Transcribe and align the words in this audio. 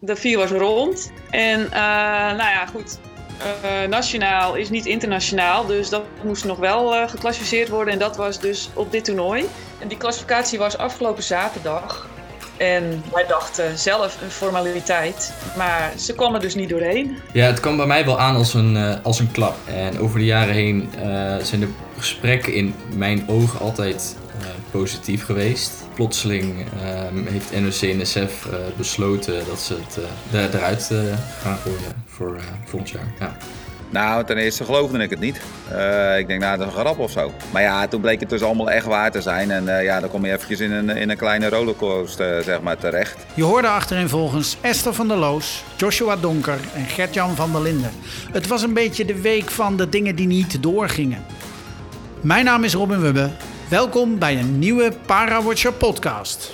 de 0.00 0.16
vier 0.16 0.38
was 0.38 0.50
rond. 0.50 1.12
En 1.30 1.68
nou 1.70 2.36
ja, 2.36 2.66
goed. 2.66 2.98
nationaal 3.88 4.54
is 4.54 4.70
niet 4.70 4.86
internationaal, 4.86 5.66
dus 5.66 5.88
dat 5.88 6.04
moest 6.22 6.44
nog 6.44 6.58
wel 6.58 7.08
geclassificeerd 7.08 7.68
worden. 7.68 7.92
En 7.92 7.98
dat 7.98 8.16
was 8.16 8.40
dus 8.40 8.70
op 8.74 8.92
dit 8.92 9.04
toernooi. 9.04 9.44
En 9.78 9.88
die 9.88 9.98
klassificatie 9.98 10.58
was 10.58 10.76
afgelopen 10.76 11.22
zaterdag. 11.22 12.08
En 12.60 13.02
wij 13.12 13.26
dachten 13.26 13.78
zelf 13.78 14.22
een 14.22 14.30
formaliteit, 14.30 15.32
maar 15.56 15.92
ze 15.98 16.14
kwam 16.14 16.34
er 16.34 16.40
dus 16.40 16.54
niet 16.54 16.68
doorheen. 16.68 17.18
Ja, 17.32 17.46
het 17.46 17.60
kwam 17.60 17.76
bij 17.76 17.86
mij 17.86 18.04
wel 18.04 18.18
aan 18.18 18.36
als 18.36 18.54
een, 18.54 18.76
uh, 18.76 18.94
als 19.02 19.18
een 19.18 19.30
klap. 19.30 19.56
En 19.64 19.98
over 19.98 20.18
de 20.18 20.24
jaren 20.24 20.54
heen 20.54 20.90
uh, 20.96 21.02
zijn 21.36 21.60
de 21.60 21.68
gesprekken 21.98 22.54
in 22.54 22.74
mijn 22.94 23.24
ogen 23.28 23.60
altijd 23.60 24.16
uh, 24.40 24.46
positief 24.70 25.24
geweest. 25.24 25.79
Plotseling 26.00 26.64
ehm, 26.82 27.26
heeft 27.26 27.60
NOC-NSF 27.60 28.48
besloten 28.76 29.44
dat 29.46 29.60
ze 29.60 29.76
het 30.30 30.54
eruit 30.54 30.90
gaan 31.42 31.56
gooien 31.56 32.04
voor 32.06 32.40
volgend 32.64 32.90
jaar. 32.90 33.14
Ja. 33.18 33.36
Nou, 33.90 34.24
ten 34.24 34.36
eerste 34.36 34.64
geloofde 34.64 34.98
ik 34.98 35.10
het 35.10 35.20
niet. 35.20 35.40
Uh, 35.72 36.18
ik 36.18 36.26
denk, 36.26 36.40
nou, 36.40 36.58
dat 36.58 36.66
is 36.68 36.74
een 36.74 36.80
grap 36.80 36.98
of 36.98 37.10
zo. 37.10 37.32
Maar 37.50 37.62
ja, 37.62 37.88
toen 37.88 38.00
bleek 38.00 38.20
het 38.20 38.30
dus 38.30 38.42
allemaal 38.42 38.70
echt 38.70 38.86
waar 38.86 39.10
te 39.10 39.20
zijn. 39.20 39.50
En 39.50 39.64
uh, 39.64 39.84
ja, 39.84 40.00
dan 40.00 40.10
kom 40.10 40.24
je 40.24 40.32
eventjes 40.32 40.60
in 40.60 40.72
een, 40.72 40.88
in 40.88 41.10
een 41.10 41.16
kleine 41.16 41.48
rollercoaster, 41.48 42.38
uh, 42.38 42.44
zeg 42.44 42.60
maar, 42.60 42.76
terecht. 42.78 43.16
Je 43.34 43.42
hoorde 43.42 43.68
achterin 43.68 44.08
volgens 44.08 44.56
Esther 44.60 44.94
van 44.94 45.08
der 45.08 45.16
Loos, 45.16 45.64
Joshua 45.76 46.16
Donker 46.16 46.58
en 46.74 46.84
Gertjan 46.86 47.36
van 47.36 47.52
der 47.52 47.62
Linden. 47.62 47.90
Het 48.32 48.46
was 48.46 48.62
een 48.62 48.74
beetje 48.74 49.04
de 49.04 49.20
week 49.20 49.50
van 49.50 49.76
de 49.76 49.88
dingen 49.88 50.16
die 50.16 50.26
niet 50.26 50.62
doorgingen. 50.62 51.24
Mijn 52.20 52.44
naam 52.44 52.64
is 52.64 52.74
Robin 52.74 53.00
Wubbe. 53.00 53.30
Welkom 53.70 54.18
bij 54.18 54.38
een 54.38 54.58
nieuwe 54.58 54.92
Parawatcher 55.06 55.72
podcast. 55.72 56.52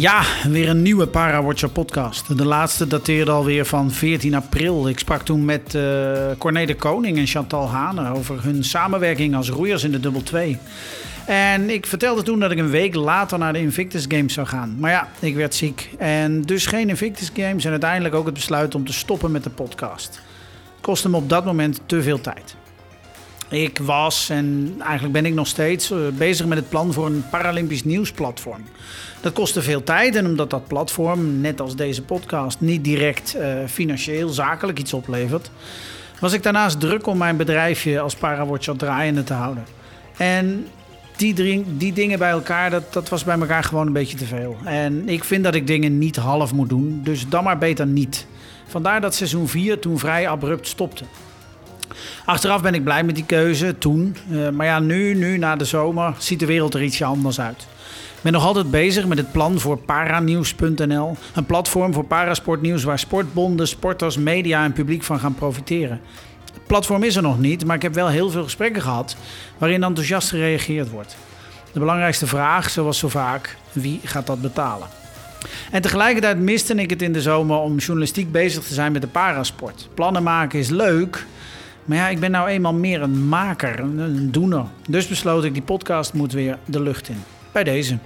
Ja, 0.00 0.22
weer 0.48 0.68
een 0.68 0.82
nieuwe 0.82 1.06
Parawatcher 1.06 1.70
podcast. 1.70 2.36
De 2.36 2.44
laatste 2.44 2.86
dateerde 2.86 3.30
alweer 3.30 3.66
van 3.66 3.90
14 3.90 4.34
april. 4.34 4.88
Ik 4.88 4.98
sprak 4.98 5.22
toen 5.22 5.44
met 5.44 5.74
uh, 5.74 5.82
Corné 6.38 6.66
de 6.66 6.74
Koning 6.74 7.18
en 7.18 7.26
Chantal 7.26 7.68
Hanen 7.68 8.06
over 8.06 8.42
hun 8.42 8.64
samenwerking 8.64 9.34
als 9.34 9.50
roeiers 9.50 9.84
in 9.84 9.90
de 9.90 10.00
Dubbel 10.00 10.22
2. 10.22 10.58
En 11.26 11.70
ik 11.70 11.86
vertelde 11.86 12.22
toen 12.22 12.40
dat 12.40 12.50
ik 12.50 12.58
een 12.58 12.70
week 12.70 12.94
later 12.94 13.38
naar 13.38 13.52
de 13.52 13.60
Invictus 13.60 14.04
Games 14.08 14.34
zou 14.34 14.46
gaan. 14.46 14.76
Maar 14.78 14.90
ja, 14.90 15.08
ik 15.18 15.34
werd 15.34 15.54
ziek. 15.54 15.90
En 15.98 16.42
dus 16.42 16.66
geen 16.66 16.88
Invictus 16.88 17.30
Games 17.34 17.64
en 17.64 17.70
uiteindelijk 17.70 18.14
ook 18.14 18.24
het 18.24 18.34
besluit 18.34 18.74
om 18.74 18.84
te 18.84 18.92
stoppen 18.92 19.30
met 19.30 19.44
de 19.44 19.50
podcast. 19.50 20.20
Het 20.74 20.80
kostte 20.80 21.08
me 21.08 21.16
op 21.16 21.28
dat 21.28 21.44
moment 21.44 21.80
te 21.86 22.02
veel 22.02 22.20
tijd. 22.20 22.56
Ik 23.50 23.78
was 23.78 24.28
en 24.28 24.74
eigenlijk 24.78 25.12
ben 25.12 25.26
ik 25.26 25.34
nog 25.34 25.46
steeds 25.46 25.90
eh, 25.90 25.98
bezig 26.14 26.46
met 26.46 26.58
het 26.58 26.68
plan 26.68 26.92
voor 26.92 27.06
een 27.06 27.24
Paralympisch 27.30 27.84
nieuwsplatform. 27.84 28.64
Dat 29.20 29.32
kostte 29.32 29.62
veel 29.62 29.84
tijd 29.84 30.16
en 30.16 30.26
omdat 30.26 30.50
dat 30.50 30.66
platform, 30.66 31.40
net 31.40 31.60
als 31.60 31.76
deze 31.76 32.02
podcast, 32.02 32.60
niet 32.60 32.84
direct 32.84 33.36
uh, 33.36 33.54
financieel, 33.66 34.28
zakelijk 34.28 34.78
iets 34.78 34.92
oplevert, 34.92 35.50
was 36.20 36.32
ik 36.32 36.42
daarnaast 36.42 36.80
druk 36.80 37.06
om 37.06 37.18
mijn 37.18 37.36
bedrijfje 37.36 38.00
als 38.00 38.14
Parawatcher 38.14 38.76
draaiende 38.76 39.24
te 39.24 39.32
houden. 39.32 39.64
En 40.16 40.66
die, 41.16 41.64
die 41.76 41.92
dingen 41.92 42.18
bij 42.18 42.30
elkaar, 42.30 42.70
dat, 42.70 42.92
dat 42.92 43.08
was 43.08 43.24
bij 43.24 43.38
elkaar 43.38 43.64
gewoon 43.64 43.86
een 43.86 43.92
beetje 43.92 44.16
te 44.16 44.24
veel. 44.24 44.56
En 44.64 45.08
ik 45.08 45.24
vind 45.24 45.44
dat 45.44 45.54
ik 45.54 45.66
dingen 45.66 45.98
niet 45.98 46.16
half 46.16 46.52
moet 46.52 46.68
doen, 46.68 47.00
dus 47.04 47.28
dan 47.28 47.44
maar 47.44 47.58
beter 47.58 47.86
niet. 47.86 48.26
Vandaar 48.66 49.00
dat 49.00 49.14
seizoen 49.14 49.48
4 49.48 49.78
toen 49.78 49.98
vrij 49.98 50.28
abrupt 50.28 50.66
stopte. 50.66 51.04
Achteraf 52.24 52.62
ben 52.62 52.74
ik 52.74 52.84
blij 52.84 53.04
met 53.04 53.14
die 53.14 53.24
keuze 53.24 53.78
toen. 53.78 54.16
Uh, 54.30 54.48
maar 54.48 54.66
ja, 54.66 54.78
nu, 54.78 55.14
nu 55.14 55.38
na 55.38 55.56
de 55.56 55.64
zomer, 55.64 56.14
ziet 56.18 56.40
de 56.40 56.46
wereld 56.46 56.74
er 56.74 56.82
ietsje 56.82 57.04
anders 57.04 57.40
uit. 57.40 57.66
Ik 58.16 58.26
ben 58.26 58.32
nog 58.32 58.44
altijd 58.44 58.70
bezig 58.70 59.06
met 59.06 59.18
het 59.18 59.32
plan 59.32 59.60
voor 59.60 59.78
paranieuws.nl. 59.78 61.16
Een 61.34 61.46
platform 61.46 61.92
voor 61.92 62.04
parasportnieuws 62.04 62.84
waar 62.84 62.98
sportbonden, 62.98 63.68
sporters, 63.68 64.16
media 64.16 64.64
en 64.64 64.72
publiek 64.72 65.02
van 65.02 65.18
gaan 65.18 65.34
profiteren. 65.34 66.00
Het 66.52 66.66
platform 66.66 67.02
is 67.02 67.16
er 67.16 67.22
nog 67.22 67.38
niet, 67.38 67.64
maar 67.64 67.76
ik 67.76 67.82
heb 67.82 67.94
wel 67.94 68.08
heel 68.08 68.30
veel 68.30 68.42
gesprekken 68.42 68.82
gehad 68.82 69.16
waarin 69.58 69.82
enthousiast 69.82 70.28
gereageerd 70.28 70.90
wordt. 70.90 71.16
De 71.72 71.78
belangrijkste 71.78 72.26
vraag, 72.26 72.70
zoals 72.70 72.98
zo 72.98 73.08
vaak, 73.08 73.56
wie 73.72 74.00
gaat 74.04 74.26
dat 74.26 74.40
betalen? 74.40 74.88
En 75.70 75.82
tegelijkertijd 75.82 76.38
miste 76.38 76.74
ik 76.74 76.90
het 76.90 77.02
in 77.02 77.12
de 77.12 77.22
zomer 77.22 77.56
om 77.56 77.76
journalistiek 77.76 78.32
bezig 78.32 78.64
te 78.64 78.74
zijn 78.74 78.92
met 78.92 79.02
de 79.02 79.08
parasport. 79.08 79.88
Plannen 79.94 80.22
maken 80.22 80.58
is 80.58 80.68
leuk, 80.68 81.26
maar 81.84 81.96
ja, 81.96 82.08
ik 82.08 82.20
ben 82.20 82.30
nou 82.30 82.48
eenmaal 82.48 82.74
meer 82.74 83.02
een 83.02 83.28
maker, 83.28 83.80
een 83.80 84.30
doener. 84.30 84.64
Dus 84.88 85.06
besloot 85.06 85.44
ik, 85.44 85.52
die 85.52 85.62
podcast 85.62 86.12
moet 86.12 86.32
weer 86.32 86.58
de 86.64 86.82
lucht 86.82 87.08
in. 87.08 87.22
Bij 87.52 87.64
deze. 87.64 87.98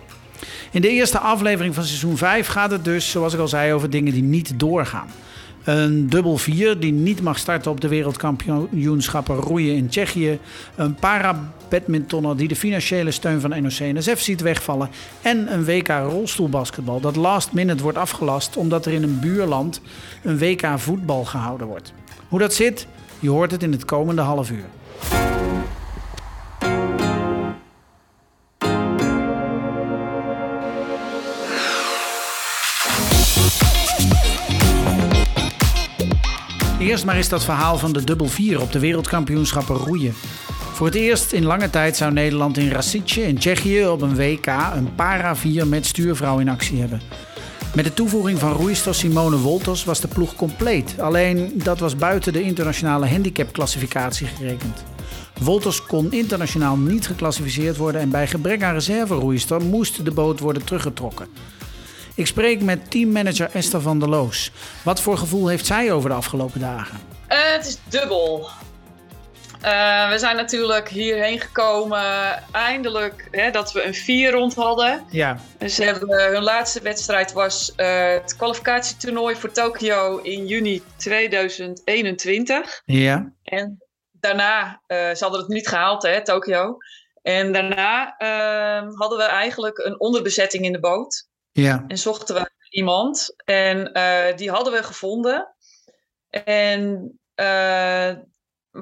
In 0.70 0.80
de 0.80 0.88
eerste 0.88 1.18
aflevering 1.18 1.74
van 1.74 1.84
seizoen 1.84 2.16
5 2.16 2.46
gaat 2.46 2.70
het 2.70 2.84
dus, 2.84 3.10
zoals 3.10 3.34
ik 3.34 3.40
al 3.40 3.48
zei, 3.48 3.72
over 3.72 3.90
dingen 3.90 4.12
die 4.12 4.22
niet 4.22 4.52
doorgaan. 4.56 5.08
Een 5.64 6.08
dubbel 6.08 6.36
4 6.36 6.80
die 6.80 6.92
niet 6.92 7.22
mag 7.22 7.38
starten 7.38 7.70
op 7.70 7.80
de 7.80 7.88
wereldkampioenschappen 7.88 9.36
roeien 9.36 9.76
in 9.76 9.88
Tsjechië. 9.88 10.38
Een 10.76 10.94
para-badmintonner 10.94 12.36
die 12.36 12.48
de 12.48 12.56
financiële 12.56 13.10
steun 13.10 13.40
van 13.40 13.50
NOC-NSF 13.50 14.20
ziet 14.20 14.40
wegvallen. 14.40 14.90
En 15.22 15.52
een 15.52 15.64
WK 15.64 15.88
rolstoelbasketbal 15.88 17.00
dat 17.00 17.16
last 17.16 17.52
minute 17.52 17.82
wordt 17.82 17.98
afgelast 17.98 18.56
omdat 18.56 18.86
er 18.86 18.92
in 18.92 19.02
een 19.02 19.20
buurland 19.20 19.80
een 20.22 20.38
WK 20.38 20.66
voetbal 20.76 21.24
gehouden 21.24 21.66
wordt. 21.66 21.92
Hoe 22.28 22.38
dat 22.38 22.54
zit, 22.54 22.86
je 23.24 23.30
hoort 23.30 23.50
het 23.50 23.62
in 23.62 23.72
het 23.72 23.84
komende 23.84 24.22
half 24.22 24.50
uur. 24.50 24.64
Eerst 36.78 37.04
maar 37.04 37.16
eens 37.16 37.28
dat 37.28 37.44
verhaal 37.44 37.78
van 37.78 37.92
de 37.92 38.04
dubbel 38.04 38.26
4 38.26 38.60
op 38.60 38.72
de 38.72 38.78
wereldkampioenschappen 38.78 39.76
roeien. 39.76 40.12
Voor 40.72 40.86
het 40.86 40.94
eerst 40.94 41.32
in 41.32 41.44
lange 41.44 41.70
tijd 41.70 41.96
zou 41.96 42.12
Nederland 42.12 42.56
in 42.56 42.70
Rasice 42.70 43.26
in 43.26 43.38
Tsjechië 43.38 43.86
op 43.86 44.02
een 44.02 44.16
WK 44.16 44.46
een 44.46 44.94
para 44.94 45.36
4 45.36 45.66
met 45.66 45.86
stuurvrouw 45.86 46.38
in 46.38 46.48
actie 46.48 46.80
hebben. 46.80 47.00
Met 47.74 47.84
de 47.84 47.94
toevoeging 47.94 48.38
van 48.38 48.52
roeister 48.52 48.94
Simone 48.94 49.38
Wolters 49.38 49.84
was 49.84 50.00
de 50.00 50.08
ploeg 50.08 50.34
compleet. 50.34 51.00
Alleen 51.00 51.52
dat 51.54 51.78
was 51.78 51.96
buiten 51.96 52.32
de 52.32 52.42
internationale 52.42 53.06
handicapclassificatie 53.06 54.26
gerekend. 54.26 54.84
Wolters 55.40 55.82
kon 55.82 56.12
internationaal 56.12 56.76
niet 56.76 57.06
geclassificeerd 57.06 57.76
worden 57.76 58.00
en 58.00 58.10
bij 58.10 58.26
gebrek 58.26 58.62
aan 58.62 58.74
reserveroeister 58.74 59.60
moest 59.62 60.04
de 60.04 60.10
boot 60.10 60.40
worden 60.40 60.64
teruggetrokken. 60.64 61.28
Ik 62.14 62.26
spreek 62.26 62.62
met 62.62 62.90
teammanager 62.90 63.50
Esther 63.52 63.80
van 63.80 63.98
der 63.98 64.08
Loos. 64.08 64.50
Wat 64.82 65.00
voor 65.00 65.18
gevoel 65.18 65.48
heeft 65.48 65.66
zij 65.66 65.92
over 65.92 66.08
de 66.08 66.16
afgelopen 66.16 66.60
dagen? 66.60 66.98
Uh, 67.28 67.38
het 67.52 67.66
is 67.66 67.78
dubbel. 67.88 68.48
Uh, 69.64 70.10
we 70.10 70.18
zijn 70.18 70.36
natuurlijk 70.36 70.88
hierheen 70.88 71.40
gekomen, 71.40 72.42
eindelijk, 72.52 73.28
hè, 73.30 73.50
dat 73.50 73.72
we 73.72 73.82
een 73.82 73.94
vier 73.94 74.30
rond 74.32 74.54
hadden. 74.54 75.04
Ja. 75.10 75.38
Dus 75.58 75.76
hebben, 75.76 76.32
hun 76.32 76.42
laatste 76.42 76.80
wedstrijd 76.80 77.32
was 77.32 77.72
uh, 77.76 78.12
het 78.12 78.36
kwalificatietoernooi 78.36 79.36
voor 79.36 79.52
Tokio 79.52 80.18
in 80.18 80.46
juni 80.46 80.82
2021. 80.96 82.82
Ja. 82.84 83.32
En 83.42 83.82
daarna, 84.12 84.80
uh, 84.88 84.96
ze 84.96 85.18
hadden 85.18 85.40
het 85.40 85.48
niet 85.48 85.68
gehaald, 85.68 86.02
hè, 86.02 86.24
Tokio. 86.24 86.76
En 87.22 87.52
daarna 87.52 88.16
ehm, 88.16 88.90
hadden 88.92 89.18
we 89.18 89.24
eigenlijk 89.24 89.78
een 89.78 90.00
onderbezetting 90.00 90.64
in 90.64 90.72
de 90.72 90.80
boot. 90.80 91.28
Ja. 91.52 91.84
En 91.88 91.98
zochten 91.98 92.34
we 92.34 92.50
iemand. 92.70 93.34
En 93.44 93.92
die 94.36 94.50
hadden 94.50 94.72
we 94.72 94.82
gevonden. 94.82 95.54
En 96.44 97.12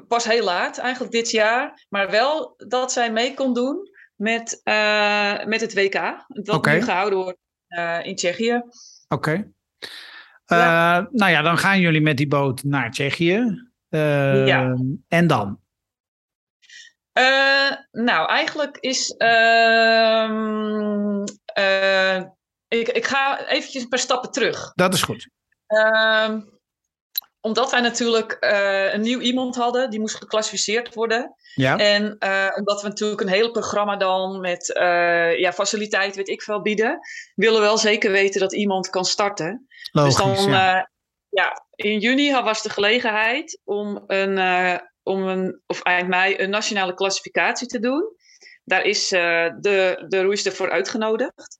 pas 0.07 0.25
heel 0.25 0.43
laat, 0.43 0.77
eigenlijk 0.77 1.13
dit 1.13 1.31
jaar. 1.31 1.85
Maar 1.89 2.09
wel 2.09 2.53
dat 2.67 2.91
zij 2.91 3.11
mee 3.11 3.33
kon 3.33 3.53
doen 3.53 3.89
met, 4.15 4.61
uh, 4.63 5.43
met 5.45 5.61
het 5.61 5.73
WK. 5.73 6.25
Dat 6.27 6.55
okay. 6.55 6.75
nu 6.75 6.81
gehouden 6.81 7.19
wordt 7.19 7.39
uh, 7.67 8.05
in 8.05 8.15
Tsjechië. 8.15 8.53
Oké. 9.07 9.13
Okay. 9.29 9.35
Uh, 10.47 10.57
ja. 10.57 11.07
Nou 11.11 11.31
ja, 11.31 11.41
dan 11.41 11.57
gaan 11.57 11.79
jullie 11.79 12.01
met 12.01 12.17
die 12.17 12.27
boot 12.27 12.63
naar 12.63 12.91
Tsjechië. 12.91 13.69
ja. 13.89 14.75
En 15.07 15.27
dan? 15.27 15.61
nou, 17.91 18.29
eigenlijk 18.29 18.77
is. 18.77 19.15
Ehm, 19.17 20.43
ik, 22.67 22.87
ik 22.87 23.05
ga 23.05 23.47
eventjes 23.47 23.83
een 23.83 23.89
paar 23.89 23.99
stappen 23.99 24.31
terug. 24.31 24.71
Dat 24.75 24.93
is 24.93 25.01
goed. 25.01 25.29
Omdat 27.45 27.71
wij 27.71 27.79
natuurlijk 27.79 28.37
uh, 28.39 28.93
een 28.93 29.01
nieuw 29.01 29.19
iemand 29.19 29.55
hadden, 29.55 29.89
die 29.89 29.99
moest 29.99 30.15
geclassificeerd 30.15 30.93
worden. 30.93 31.35
Ja. 31.55 31.77
En 31.77 32.15
uh, 32.19 32.49
omdat 32.55 32.81
we 32.81 32.87
natuurlijk 32.87 33.21
een 33.21 33.27
heel 33.27 33.51
programma 33.51 33.97
dan 33.97 34.39
met 34.39 34.69
uh, 34.77 35.39
ja, 35.39 35.53
faciliteit, 35.53 36.15
weet 36.15 36.27
ik 36.27 36.41
veel, 36.41 36.61
bieden, 36.61 36.99
willen 37.35 37.59
we 37.59 37.65
wel 37.65 37.77
zeker 37.77 38.11
weten 38.11 38.39
dat 38.39 38.53
iemand 38.53 38.89
kan 38.89 39.05
starten. 39.05 39.67
Logisch, 39.91 40.15
dus 40.15 40.25
dan, 40.25 40.49
ja. 40.49 40.89
ja, 41.29 41.65
in 41.75 41.99
juni 41.99 42.31
was 42.31 42.61
de 42.61 42.69
gelegenheid 42.69 43.61
om 43.63 44.03
een, 44.07 44.37
om 45.03 45.27
een 45.27 45.61
of 45.65 45.81
eind 45.81 46.07
mei 46.07 46.35
een 46.37 46.49
nationale 46.49 46.93
klassificatie 46.93 47.67
te 47.67 47.79
doen. 47.79 48.15
Daar 48.63 48.83
is 48.83 49.07
de, 49.09 50.05
de 50.07 50.21
roeister 50.21 50.51
voor 50.51 50.71
uitgenodigd. 50.71 51.59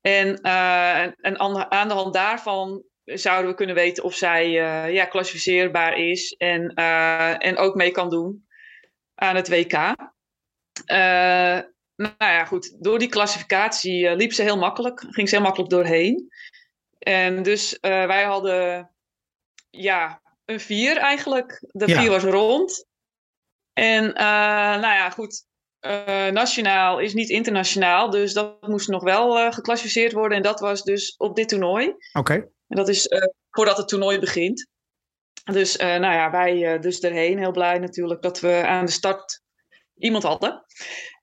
En, 0.00 0.40
en 0.40 1.38
aan 1.70 1.88
de 1.88 1.94
hand 1.94 2.14
daarvan 2.14 2.82
zouden 3.04 3.50
we 3.50 3.56
kunnen 3.56 3.74
weten 3.74 4.04
of 4.04 4.14
zij 4.14 4.50
ja, 4.92 5.04
klassificeerbaar 5.04 5.98
is 5.98 6.32
en, 6.32 6.68
en 7.38 7.56
ook 7.56 7.74
mee 7.74 7.90
kan 7.90 8.10
doen 8.10 8.46
aan 9.14 9.36
het 9.36 9.48
WK. 9.48 9.72
nou 11.96 12.14
ja, 12.18 12.44
goed. 12.44 12.76
Door 12.80 12.98
die 12.98 13.08
klassificatie 13.08 14.16
liep 14.16 14.32
ze 14.32 14.42
heel 14.42 14.58
makkelijk, 14.58 15.04
ging 15.08 15.28
ze 15.28 15.34
heel 15.34 15.44
makkelijk 15.44 15.70
doorheen. 15.70 16.28
En 16.98 17.42
dus 17.42 17.78
wij 17.80 18.22
hadden 18.22 18.90
ja, 19.70 20.22
een 20.44 20.60
vier 20.60 20.96
eigenlijk. 20.96 21.64
De 21.70 21.88
vier 21.88 22.10
was 22.10 22.22
rond. 22.22 22.86
En 23.72 24.04
nou 24.14 24.80
ja, 24.80 25.10
goed. 25.10 25.46
Uh, 25.86 26.26
nationaal 26.26 26.98
is 26.98 27.14
niet 27.14 27.28
internationaal, 27.28 28.10
dus 28.10 28.32
dat 28.32 28.68
moest 28.68 28.88
nog 28.88 29.02
wel 29.02 29.38
uh, 29.38 29.52
geclassificeerd 29.52 30.12
worden. 30.12 30.36
En 30.36 30.42
dat 30.42 30.60
was 30.60 30.82
dus 30.82 31.16
op 31.16 31.36
dit 31.36 31.48
toernooi. 31.48 31.86
Oké. 31.88 32.18
Okay. 32.18 32.48
En 32.74 32.80
dat 32.80 32.88
is 32.88 33.08
voordat 33.50 33.76
het 33.76 33.88
toernooi 33.88 34.18
begint. 34.18 34.68
Dus 35.44 35.76
nou 35.76 36.00
ja, 36.00 36.30
wij 36.30 36.78
dus 36.78 37.00
erheen. 37.00 37.38
Heel 37.38 37.52
blij 37.52 37.78
natuurlijk 37.78 38.22
dat 38.22 38.40
we 38.40 38.66
aan 38.66 38.84
de 38.84 38.90
start 38.90 39.40
iemand 39.94 40.22
hadden. 40.22 40.64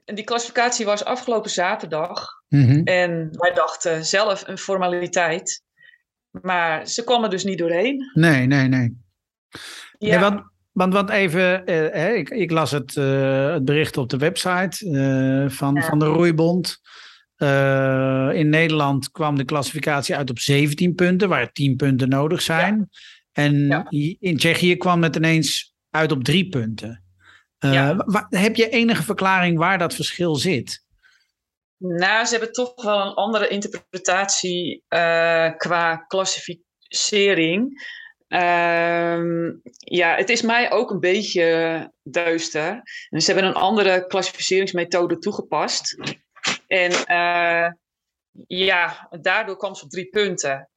En 0.06 0.16
die 0.16 0.24
klassificatie 0.24 0.86
was 0.86 1.04
afgelopen 1.04 1.52
zaterdag. 1.52 2.28
Mm 2.48 2.66
-hmm. 2.66 2.84
En 2.84 3.30
wij 3.32 3.54
dachten 3.54 4.06
zelf 4.06 4.48
een 4.48 4.58
formaliteit. 4.58 5.64
Maar 6.42 6.88
ze 6.88 7.04
kwam 7.04 7.24
er 7.24 7.30
dus 7.30 7.44
niet 7.44 7.58
doorheen. 7.58 8.12
Nee, 8.14 8.46
nee, 8.46 8.68
nee. 8.68 8.98
Ja. 9.98 10.10
Nee, 10.10 10.20
want, 10.20 10.44
want, 10.72 10.94
want 10.94 11.10
even, 11.10 11.66
eh, 11.66 12.16
ik, 12.16 12.30
ik, 12.30 12.52
las 12.52 12.72
het, 12.72 12.96
uh, 12.96 13.54
het 13.54 13.66
bericht 13.66 13.98
op 13.98 14.10
de 14.10 14.18
website 14.18 14.86
uh, 14.86 15.50
van, 15.50 15.76
ja. 15.76 15.82
van 15.82 16.00
de 16.00 16.06
Roeibond. 16.06 16.80
Uh, 17.44 18.30
in 18.34 18.50
Nederland 18.50 19.12
kwam 19.12 19.38
de 19.38 19.46
klassificatie 19.46 20.16
uit 20.16 20.30
op 20.30 20.40
17 20.40 20.96
punten, 20.96 21.30
waar 21.30 21.52
10 21.52 21.76
punten 21.76 22.10
nodig 22.10 22.42
zijn. 22.42 22.90
Ja. 23.32 23.44
En 23.44 23.88
in 24.20 24.38
Tsjechië 24.38 24.76
kwam 24.76 25.04
het 25.04 25.16
ineens 25.16 25.74
uit 25.90 26.12
op 26.12 26.24
3 26.24 26.50
punten. 26.50 27.04
heb 28.30 28.56
je 28.56 28.70
enige 28.70 29.04
verklaring 29.04 29.58
waar 29.58 29.78
dat 29.78 29.96
verschil 29.96 30.36
zit? 30.36 30.84
Nou, 31.84 32.26
ze 32.26 32.32
hebben 32.32 32.52
toch 32.52 32.84
wel 32.84 33.02
een 33.02 33.14
andere 33.14 33.48
interpretatie 33.48 34.84
uh, 34.90 35.50
qua 35.58 35.96
klassificering. 35.96 37.90
Uh, 38.28 39.50
ja, 39.78 40.16
het 40.16 40.30
is 40.30 40.42
mij 40.42 40.72
ook 40.72 40.92
een 40.92 41.00
beetje 41.00 41.92
duister. 42.04 42.82
Dus 43.10 43.26
ze 43.26 43.32
hebben 43.32 43.50
een 43.50 43.62
andere 43.62 44.08
klassificeringsmethode 44.08 45.18
toegepast. 45.18 45.96
En 46.68 46.92
uh, 46.92 47.72
ja, 48.48 49.08
daardoor 49.22 49.58
kwam 49.58 49.76
ze 49.76 49.84
op 49.84 49.90
drie 49.90 50.10
punten. 50.10 50.70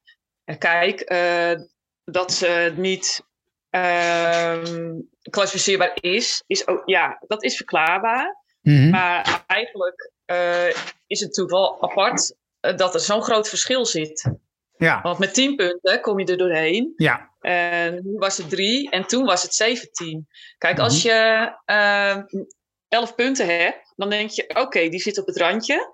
Kijk, 0.57 1.11
uh, 1.11 1.65
dat 2.03 2.33
ze 2.33 2.73
niet 2.77 3.21
ehm, 3.69 4.93
klassificeerbaar 5.29 5.97
is, 6.01 6.43
is 6.47 6.67
ook, 6.67 6.81
ja, 6.85 7.23
dat 7.27 7.43
is 7.43 7.55
verklaarbaar. 7.55 8.43
Mm 8.61 8.75
-hmm. 8.75 8.89
Maar 8.89 9.43
eigenlijk 9.47 10.11
uh, 10.25 10.67
is 11.07 11.19
het 11.19 11.33
toeval 11.33 11.81
apart 11.83 12.35
dat 12.59 12.93
er 12.93 12.99
zo'n 12.99 13.23
groot 13.23 13.49
verschil 13.49 13.85
zit. 13.85 14.31
Ja. 14.77 15.01
Want 15.01 15.19
met 15.19 15.33
10 15.33 15.55
punten 15.55 16.01
kom 16.01 16.19
je 16.19 16.25
er 16.25 16.37
doorheen. 16.37 16.93
Ja. 16.95 17.29
En 17.39 17.99
nu 18.03 18.17
was 18.17 18.37
het 18.37 18.49
3 18.49 18.89
en 18.89 19.07
toen 19.07 19.25
was 19.25 19.43
het 19.43 19.53
17. 19.53 20.27
Kijk, 20.57 20.73
mm 20.73 20.79
-hmm. 20.79 20.89
als 20.89 21.01
je 21.01 21.51
uh, 21.65 22.41
11 22.87 23.15
punten 23.15 23.59
hebt, 23.59 23.84
dan 23.95 24.09
denk 24.09 24.29
je: 24.29 24.49
oké, 24.49 24.59
okay, 24.59 24.89
die 24.89 24.99
zit 24.99 25.19
op 25.19 25.25
het 25.25 25.37
randje. 25.37 25.93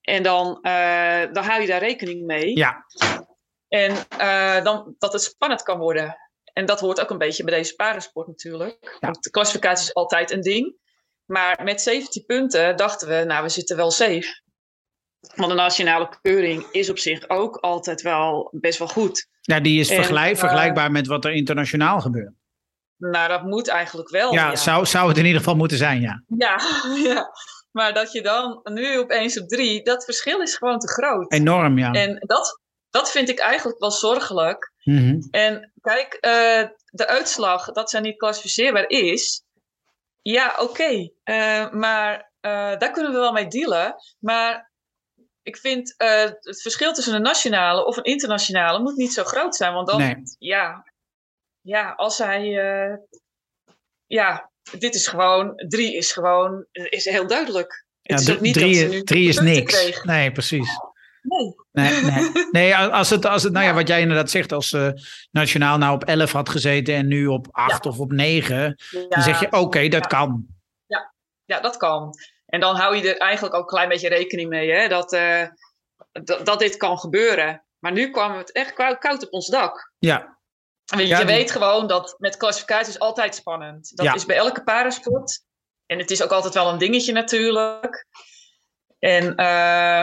En 0.00 0.22
dan, 0.22 0.58
uh, 0.62 1.32
dan 1.32 1.44
hou 1.44 1.60
je 1.60 1.66
daar 1.66 1.80
rekening 1.80 2.26
mee. 2.26 2.56
Ja. 2.56 2.84
En 3.68 3.94
uh, 4.20 4.64
dan, 4.64 4.94
dat 4.98 5.12
het 5.12 5.22
spannend 5.22 5.62
kan 5.62 5.78
worden. 5.78 6.16
En 6.52 6.66
dat 6.66 6.80
hoort 6.80 7.00
ook 7.00 7.10
een 7.10 7.18
beetje 7.18 7.44
bij 7.44 7.54
deze 7.54 7.74
parensport 7.74 8.26
natuurlijk. 8.26 8.76
Ja. 8.82 8.98
Want 9.00 9.22
de 9.22 9.30
klassificatie 9.30 9.86
is 9.86 9.94
altijd 9.94 10.30
een 10.30 10.40
ding. 10.40 10.76
Maar 11.24 11.60
met 11.64 11.80
17 11.80 12.24
punten 12.24 12.76
dachten 12.76 13.08
we, 13.08 13.24
nou, 13.24 13.42
we 13.42 13.48
zitten 13.48 13.76
wel 13.76 13.90
safe. 13.90 14.42
Want 15.34 15.50
de 15.50 15.56
nationale 15.56 16.08
keuring 16.22 16.66
is 16.70 16.90
op 16.90 16.98
zich 16.98 17.28
ook 17.28 17.56
altijd 17.56 18.02
wel 18.02 18.48
best 18.60 18.78
wel 18.78 18.88
goed. 18.88 19.28
Ja, 19.40 19.60
die 19.60 19.80
is 19.80 19.90
en, 19.90 19.96
vergelijk, 19.96 20.32
uh, 20.32 20.38
vergelijkbaar 20.38 20.90
met 20.90 21.06
wat 21.06 21.24
er 21.24 21.32
internationaal 21.32 22.00
gebeurt. 22.00 22.32
Nou, 22.98 23.28
dat 23.28 23.42
moet 23.42 23.68
eigenlijk 23.68 24.10
wel. 24.10 24.32
Ja, 24.32 24.50
ja, 24.50 24.56
Zou, 24.56 24.86
zou 24.86 25.08
het 25.08 25.18
in 25.18 25.24
ieder 25.24 25.40
geval 25.40 25.56
moeten 25.56 25.76
zijn, 25.76 26.00
ja. 26.00 26.22
Ja, 26.26 26.60
ja. 27.12 27.30
Maar 27.70 27.94
dat 27.94 28.12
je 28.12 28.22
dan 28.22 28.60
nu 28.64 28.98
opeens 28.98 29.40
op 29.40 29.48
drie, 29.48 29.82
dat 29.82 30.04
verschil 30.04 30.40
is 30.40 30.56
gewoon 30.56 30.78
te 30.78 30.88
groot. 30.88 31.32
Enorm, 31.32 31.78
ja. 31.78 31.92
En 31.92 32.16
dat, 32.26 32.60
dat 32.90 33.10
vind 33.10 33.28
ik 33.28 33.38
eigenlijk 33.38 33.78
wel 33.78 33.90
zorgelijk. 33.90 34.72
Mm 34.84 34.98
-hmm. 34.98 35.28
En 35.30 35.72
kijk, 35.80 36.14
uh, 36.20 36.68
de 36.90 37.06
uitslag 37.06 37.72
dat 37.72 37.90
zij 37.90 38.00
niet 38.00 38.16
klassificeerbaar 38.16 38.88
is, 38.88 39.42
ja, 40.22 40.54
oké. 40.58 40.62
Okay. 40.62 41.12
Uh, 41.24 41.70
maar 41.72 42.32
uh, 42.40 42.78
daar 42.78 42.90
kunnen 42.90 43.12
we 43.12 43.18
wel 43.18 43.32
mee 43.32 43.48
dealen. 43.48 43.94
Maar 44.18 44.70
ik 45.42 45.56
vind 45.56 45.94
het 45.96 46.60
verschil 46.62 46.92
tussen 46.92 47.14
een 47.14 47.22
nationale 47.22 47.86
of 47.86 47.96
een 47.96 48.02
internationale 48.02 48.80
moet 48.80 48.96
niet 48.96 49.12
zo 49.12 49.24
groot 49.24 49.56
zijn. 49.56 49.72
Want 49.72 49.88
dan, 49.88 49.98
nee. 49.98 50.16
ja, 50.38 50.84
ja, 51.68 51.92
als 51.96 52.18
hij. 52.18 52.50
ja, 54.06 54.50
dit 54.78 54.94
is 54.94 55.06
gewoon. 55.06 55.52
Drie 55.68 55.96
is 55.96 56.12
gewoon. 56.12 56.66
Is 56.72 57.04
heel 57.04 57.26
duidelijk. 57.26 57.86
Ja, 58.02 58.14
het 58.14 58.28
is 58.28 58.34
ook 58.34 58.40
niet 58.40 58.54
drie, 58.54 58.80
dat 58.80 58.90
ze 58.90 58.96
nu 58.96 59.02
drie 59.02 59.28
is 59.28 59.40
niks. 59.40 59.74
Kreeg. 59.74 60.04
Nee, 60.04 60.32
precies. 60.32 60.70
Nee. 61.22 61.54
Nee, 61.72 62.02
nee. 62.02 62.30
nee 62.50 62.76
als 62.76 63.10
het, 63.10 63.26
als 63.26 63.42
het, 63.42 63.52
nou 63.52 63.66
ja, 63.66 63.74
wat 63.74 63.88
jij 63.88 64.00
inderdaad 64.00 64.30
zegt, 64.30 64.52
als 64.52 64.72
uh, 64.72 64.90
Nationaal 65.30 65.78
nou 65.78 65.94
op 65.94 66.04
11 66.04 66.32
had 66.32 66.48
gezeten 66.48 66.94
en 66.94 67.06
nu 67.06 67.26
op 67.26 67.46
8 67.50 67.84
ja. 67.84 67.90
of 67.90 67.98
op 67.98 68.12
9, 68.12 68.56
ja. 68.90 69.06
dan 69.08 69.22
zeg 69.22 69.40
je 69.40 69.46
oké, 69.46 69.56
okay, 69.56 69.88
dat 69.88 70.02
ja. 70.02 70.18
kan. 70.18 70.46
Ja. 70.86 71.14
ja, 71.44 71.60
dat 71.60 71.76
kan. 71.76 72.14
En 72.46 72.60
dan 72.60 72.76
hou 72.76 72.96
je 72.96 73.14
er 73.14 73.16
eigenlijk 73.16 73.54
ook 73.54 73.60
een 73.60 73.66
klein 73.66 73.88
beetje 73.88 74.08
rekening 74.08 74.48
mee, 74.48 74.70
hè, 74.70 74.88
dat, 74.88 75.12
uh, 75.12 75.46
dat, 76.12 76.46
dat 76.46 76.58
dit 76.58 76.76
kan 76.76 76.98
gebeuren. 76.98 77.64
Maar 77.78 77.92
nu 77.92 78.10
kwam 78.10 78.36
het 78.36 78.52
echt 78.52 78.72
koud 78.98 79.26
op 79.26 79.32
ons 79.32 79.46
dak. 79.46 79.92
Ja. 79.98 80.37
En 80.96 81.06
je 81.06 81.24
weet 81.24 81.50
gewoon 81.50 81.86
dat 81.86 82.14
met 82.18 82.36
klassificatie 82.36 82.92
is 82.92 82.98
altijd 82.98 83.34
spannend. 83.34 83.96
Dat 83.96 84.14
is 84.14 84.24
bij 84.24 84.36
elke 84.36 84.62
parasport. 84.62 85.44
En 85.86 85.98
het 85.98 86.10
is 86.10 86.22
ook 86.22 86.30
altijd 86.30 86.54
wel 86.54 86.68
een 86.68 86.78
dingetje 86.78 87.12
natuurlijk. 87.12 88.06
En, 88.98 89.24
uh, 89.24 89.36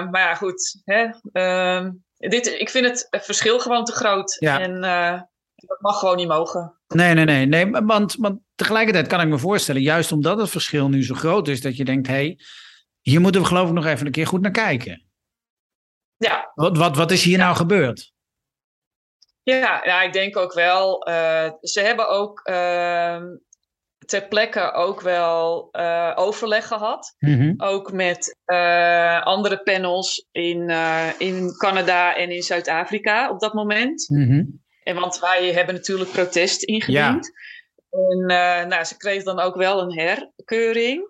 maar 0.09 0.19
ja, 0.19 0.35
goed. 0.35 0.81
Hè, 0.83 1.09
uh, 1.33 1.89
dit, 2.17 2.47
ik 2.47 2.69
vind 2.69 2.85
het 2.85 3.07
verschil 3.23 3.59
gewoon 3.59 3.85
te 3.85 3.91
groot. 3.91 4.35
Ja. 4.39 4.59
En 4.59 4.83
uh, 4.83 5.21
dat 5.55 5.81
mag 5.81 5.99
gewoon 5.99 6.15
niet 6.15 6.27
mogen. 6.27 6.79
Nee, 6.87 7.13
nee, 7.13 7.25
nee. 7.25 7.45
nee 7.45 7.71
want, 7.71 8.15
want 8.15 8.39
tegelijkertijd 8.55 9.07
kan 9.07 9.21
ik 9.21 9.27
me 9.27 9.37
voorstellen, 9.37 9.81
juist 9.81 10.11
omdat 10.11 10.37
het 10.37 10.49
verschil 10.49 10.89
nu 10.89 11.03
zo 11.03 11.15
groot 11.15 11.47
is, 11.47 11.61
dat 11.61 11.77
je 11.77 11.85
denkt, 11.85 12.07
hé, 12.07 12.13
hey, 12.13 12.39
hier 13.01 13.21
moeten 13.21 13.41
we 13.41 13.47
geloof 13.47 13.67
ik 13.67 13.73
nog 13.73 13.85
even 13.85 14.05
een 14.05 14.11
keer 14.11 14.27
goed 14.27 14.41
naar 14.41 14.51
kijken. 14.51 15.05
Ja. 16.17 16.51
Wat, 16.55 16.77
wat, 16.77 16.95
wat 16.95 17.11
is 17.11 17.23
hier 17.23 17.37
ja. 17.37 17.43
nou 17.43 17.55
gebeurd? 17.55 18.13
Ja, 19.45 19.81
ja, 19.83 20.01
ik 20.01 20.13
denk 20.13 20.37
ook 20.37 20.53
wel. 20.53 21.09
Uh, 21.09 21.49
ze 21.61 21.79
hebben 21.79 22.09
ook 22.09 22.49
uh, 22.49 23.21
ter 24.05 24.27
plekke 24.27 24.71
ook 24.71 25.01
wel 25.01 25.69
uh, 25.71 26.11
overleg 26.15 26.67
gehad. 26.67 27.15
Mm 27.19 27.39
-hmm. 27.39 27.53
Ook 27.57 27.91
met 27.91 28.37
uh, 28.45 29.21
andere 29.21 29.57
panels 29.63 30.27
in, 30.31 30.69
uh, 30.69 31.09
in 31.17 31.57
Canada 31.57 32.15
en 32.15 32.31
in 32.31 32.41
Zuid-Afrika 32.41 33.29
op 33.29 33.39
dat 33.39 33.53
moment. 33.53 34.09
Mm 34.09 34.27
-hmm. 34.27 34.63
En 34.83 34.95
want 34.95 35.19
wij 35.19 35.53
hebben 35.53 35.75
natuurlijk 35.75 36.11
protest 36.11 36.63
ingediend. 36.63 37.31
Ja. 37.89 37.99
En 38.09 38.25
nou, 38.67 38.83
ze 38.83 38.97
kreeg 38.97 39.23
dan 39.23 39.39
ook 39.39 39.55
wel 39.55 39.81
een 39.81 39.99
herkeuring. 39.99 41.03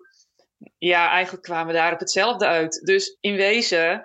Ja, 0.78 1.10
eigenlijk 1.10 1.44
kwamen 1.44 1.66
we 1.66 1.72
daar 1.72 1.92
op 1.92 1.98
hetzelfde 1.98 2.46
uit. 2.46 2.80
Dus 2.84 3.16
in 3.20 3.36
wezen 3.36 4.02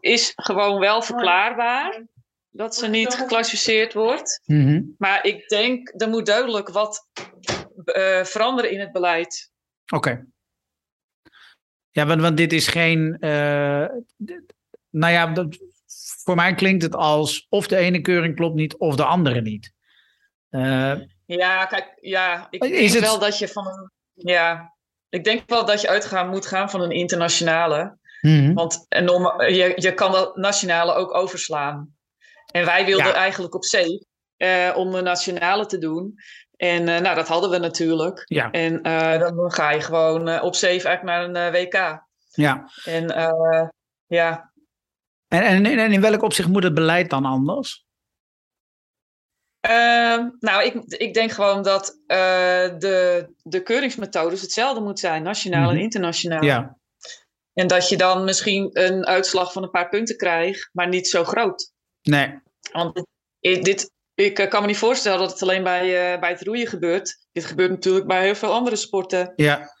is 0.00 0.32
gewoon 0.36 0.80
wel 0.80 1.02
verklaarbaar 1.02 2.04
dat 2.50 2.74
ze 2.74 2.86
niet 2.86 3.14
geclassificeerd 3.14 3.92
wordt. 3.92 4.40
Mm 4.44 4.66
-hmm. 4.66 4.94
Maar 4.98 5.26
ik 5.26 5.48
denk, 5.48 5.92
er 5.96 6.08
moet 6.08 6.26
duidelijk 6.26 6.68
wat 6.68 7.08
uh, 7.84 8.24
veranderen 8.24 8.70
in 8.70 8.80
het 8.80 8.92
beleid. 8.92 9.50
Oké. 9.92 10.08
Okay. 10.08 10.24
Ja, 11.90 12.06
want, 12.06 12.20
want 12.20 12.36
dit 12.36 12.52
is 12.52 12.68
geen. 12.68 13.16
Uh, 13.20 13.86
nou 14.90 15.12
ja, 15.12 15.26
dat, 15.26 15.58
voor 16.22 16.34
mij 16.34 16.54
klinkt 16.54 16.82
het 16.82 16.94
als 16.94 17.46
of 17.48 17.66
de 17.66 17.76
ene 17.76 18.00
keuring 18.00 18.36
klopt 18.36 18.54
niet 18.54 18.76
of 18.76 18.96
de 18.96 19.04
andere 19.04 19.40
niet. 19.40 19.72
Uh, 20.50 21.00
ja, 21.26 21.66
kijk, 21.66 21.92
ja, 22.00 22.46
ik 22.50 22.64
is 22.64 22.70
denk 22.70 22.92
het... 22.92 23.10
wel 23.10 23.18
dat 23.18 23.38
je 23.38 23.48
van 23.48 23.66
een. 23.66 23.90
Ja, 24.14 24.76
ik 25.08 25.24
denk 25.24 25.42
wel 25.46 25.64
dat 25.64 25.80
je 25.80 25.88
uitgaan 25.88 26.28
moet 26.28 26.46
gaan 26.46 26.70
van 26.70 26.80
een 26.80 26.90
internationale. 26.90 27.98
Mm 28.20 28.38
-hmm. 28.38 28.54
Want 28.54 28.86
norma- 28.88 29.42
je, 29.42 29.72
je 29.76 29.94
kan 29.94 30.12
dat 30.12 30.36
nationale 30.36 30.92
ook 30.92 31.14
overslaan. 31.14 31.98
En 32.50 32.64
wij 32.64 32.84
wilden 32.84 33.06
Ja. 33.06 33.12
eigenlijk 33.12 33.54
op 33.54 33.64
zee. 33.64 34.08
om 34.74 34.90
de 34.90 35.00
nationale 35.02 35.66
te 35.66 35.78
doen. 35.78 36.14
En 36.56 36.84
nou, 36.84 37.14
dat 37.14 37.28
hadden 37.28 37.50
we 37.50 37.58
natuurlijk. 37.58 38.22
Ja. 38.24 38.50
En 38.50 38.82
dan 39.18 39.52
ga 39.52 39.70
je 39.70 39.80
gewoon 39.80 40.40
op 40.40 40.54
zeven 40.54 40.88
eigenlijk 40.88 41.32
naar 41.32 41.44
een 41.44 41.52
WK. 41.52 42.06
Ja. 42.30 42.70
En 42.84 43.06
ja. 44.06 44.52
En, 45.28 45.42
en, 45.42 45.66
en 45.66 45.92
in 45.92 46.00
welk 46.00 46.22
opzicht 46.22 46.48
moet 46.48 46.62
het 46.62 46.74
beleid 46.74 47.10
dan 47.10 47.24
anders? 47.24 47.84
Uh, 49.68 50.26
nou, 50.38 50.64
ik, 50.64 50.74
ik 50.86 51.14
denk 51.14 51.30
gewoon 51.30 51.62
dat 51.62 51.90
uh, 52.06 52.16
de, 52.78 53.28
de 53.42 53.62
keuringsmethodes 53.62 54.40
hetzelfde 54.40 54.80
moet 54.80 54.98
zijn, 54.98 55.22
nationaal 55.22 55.68
en 55.68 55.74
mhm. 55.74 55.84
internationaal. 55.84 56.44
Ja. 56.44 56.78
En 57.52 57.66
dat 57.66 57.88
je 57.88 57.96
dan 57.96 58.24
misschien 58.24 58.70
een 58.72 59.06
uitslag 59.06 59.52
van 59.52 59.62
een 59.62 59.70
paar 59.70 59.88
punten 59.88 60.16
krijgt, 60.16 60.70
maar 60.72 60.88
niet 60.88 61.08
zo 61.08 61.24
groot. 61.24 61.72
Nee. 62.02 62.38
Want 62.72 63.06
dit, 63.40 63.92
ik 64.14 64.38
eh, 64.38 64.48
kan 64.48 64.60
me 64.60 64.66
niet 64.66 64.76
voorstellen 64.76 65.18
dat 65.18 65.30
het 65.30 65.42
alleen 65.42 65.62
bij, 65.62 66.12
uh, 66.14 66.20
bij 66.20 66.30
het 66.30 66.42
roeien 66.42 66.66
gebeurt. 66.66 67.26
Dit 67.32 67.44
gebeurt 67.44 67.70
natuurlijk 67.70 68.06
bij 68.06 68.24
heel 68.24 68.34
veel 68.34 68.52
andere 68.52 68.76
sporten. 68.76 69.32
Ja. 69.36 69.78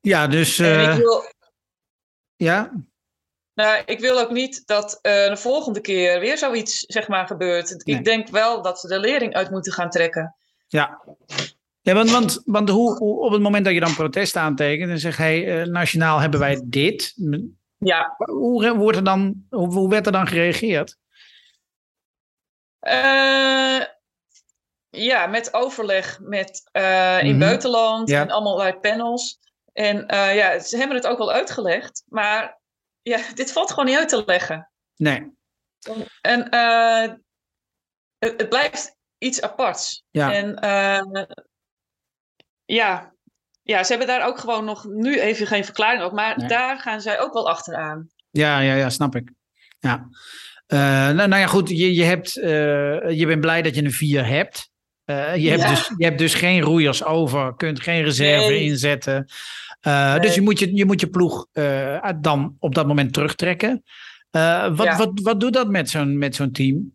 Ja, 0.00 0.26
dus. 0.26 0.56
Wil... 0.56 1.32
Ja. 2.36 2.72
Nou, 3.54 3.82
ik 3.86 4.00
wil 4.00 4.20
ook 4.20 4.30
niet 4.30 4.66
dat 4.66 4.92
uh, 4.92 5.12
de 5.28 5.36
volgende 5.36 5.80
keer 5.80 6.20
weer 6.20 6.38
zoiets 6.38 6.78
zeg 6.78 7.08
maar, 7.08 7.26
gebeurt. 7.26 7.86
Ik 7.86 8.04
denk 8.04 8.28
wel 8.28 8.62
dat 8.62 8.80
ze 8.80 8.88
de 8.88 8.98
lering 8.98 9.34
uit 9.34 9.50
moeten 9.50 9.72
gaan 9.72 9.90
trekken. 9.90 10.36
Ja, 10.68 11.02
ja 11.80 11.94
want, 11.94 12.10
want, 12.10 12.42
want 12.44 12.68
hoe, 12.68 12.96
hoe, 12.96 13.20
op 13.20 13.32
het 13.32 13.42
moment 13.42 13.64
dat 13.64 13.74
je 13.74 13.80
dan 13.80 13.94
protest 13.94 14.36
aantekent 14.36 14.90
en 14.90 14.98
zegt: 14.98 15.18
hey, 15.18 15.60
uh, 15.60 15.66
nationaal 15.66 16.18
hebben 16.18 16.40
wij 16.40 16.62
dit. 16.64 17.14
Ja. 17.84 18.14
Hoe, 18.16 18.76
wordt 18.76 18.96
er 18.96 19.04
dan, 19.04 19.46
hoe, 19.50 19.88
werd 19.88 20.06
er 20.06 20.12
dan 20.12 20.26
gereageerd? 20.26 20.96
Uh, 22.80 23.82
ja, 24.88 25.26
met 25.26 25.54
overleg 25.54 26.20
met, 26.20 26.70
in 26.72 26.82
mm 26.82 27.30
-hmm. 27.30 27.38
buitenland 27.38 28.08
ja. 28.08 28.20
en 28.20 28.30
allerlei 28.30 28.74
panels. 28.78 29.38
En 29.72 30.04
ja, 30.08 30.58
ze 30.58 30.76
hebben 30.76 30.96
het 30.96 31.06
ook 31.06 31.18
wel 31.18 31.32
uitgelegd, 31.32 32.04
maar 32.06 32.60
ja, 33.02 33.18
dit 33.34 33.52
valt 33.52 33.70
gewoon 33.70 33.84
niet 33.84 33.98
uit 33.98 34.08
te 34.08 34.22
leggen. 34.26 34.70
Nee. 34.96 35.32
En 36.20 36.54
het, 38.18 38.40
het, 38.40 38.48
blijft 38.48 38.96
iets 39.18 39.42
aparts. 39.42 40.04
Ja. 40.10 40.32
En 40.32 40.58
ja. 42.64 43.13
Ja, 43.64 43.84
ze 43.84 43.88
hebben 43.88 44.06
daar 44.08 44.26
ook 44.26 44.38
gewoon 44.38 44.64
nog 44.64 44.84
nu 44.84 45.20
even 45.20 45.46
geen 45.46 45.64
verklaring 45.64 46.04
op. 46.04 46.12
Maar 46.12 46.38
nee. 46.38 46.48
daar 46.48 46.78
gaan 46.78 47.00
zij 47.00 47.20
ook 47.20 47.32
wel 47.32 47.48
achteraan. 47.48 48.08
Ja, 48.30 48.58
ja, 48.60 48.74
ja, 48.74 48.90
snap 48.90 49.16
ik. 49.16 49.32
Ja. 49.78 50.08
Uh, 50.68 50.78
nou, 51.14 51.28
nou, 51.28 51.36
ja, 51.36 51.46
goed. 51.46 51.68
Je, 51.68 51.94
je, 51.94 52.04
hebt, 52.04 52.32
je 52.32 53.24
bent 53.26 53.40
blij 53.40 53.62
dat 53.62 53.74
je 53.74 53.84
een 53.84 53.92
vier 53.92 54.26
hebt. 54.26 54.70
Uh, 55.06 55.36
je, 55.36 55.48
hebt 55.50 55.62
ja. 55.62 55.68
dus, 55.68 55.90
je 55.96 56.04
hebt 56.04 56.18
dus 56.18 56.34
geen 56.34 56.60
roeiers 56.60 57.04
over, 57.04 57.56
kunt 57.56 57.80
geen 57.80 58.02
reserve 58.02 58.48
nee. 58.48 58.64
inzetten. 58.64 59.30
Nee. 59.80 60.20
Dus 60.20 60.34
je 60.34 60.40
moet 60.40 60.58
je, 60.58 60.76
je, 60.76 60.84
moet 60.84 61.00
je 61.00 61.08
ploeg 61.08 61.46
dan 62.20 62.56
op 62.58 62.74
dat 62.74 62.86
moment 62.86 63.12
terugtrekken. 63.12 63.82
wat, 64.30 64.82
ja. 64.82 64.96
wat, 64.96 65.20
wat 65.22 65.40
doet 65.40 65.52
dat 65.52 65.68
met 65.68 65.90
zo'n, 65.90 66.18
met 66.18 66.34
zo'n 66.34 66.52
team? 66.52 66.92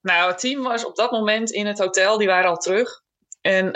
Nou, 0.00 0.30
het 0.30 0.40
team 0.40 0.62
was 0.62 0.84
op 0.84 0.96
dat 0.96 1.10
moment 1.10 1.50
in 1.50 1.66
het 1.66 1.78
hotel, 1.78 2.18
die 2.18 2.26
waren 2.26 2.50
al 2.50 2.56
terug. 2.56 3.02
En 3.48 3.70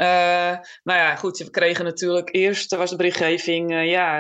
nou 0.82 0.98
ja, 0.98 1.16
goed, 1.16 1.38
we 1.38 1.50
kregen 1.50 1.84
natuurlijk 1.84 2.34
eerst, 2.34 2.72
er 2.72 2.78
was 2.78 2.90
de 2.90 2.96
berichtgeving, 2.96 3.84
ja, 3.84 4.18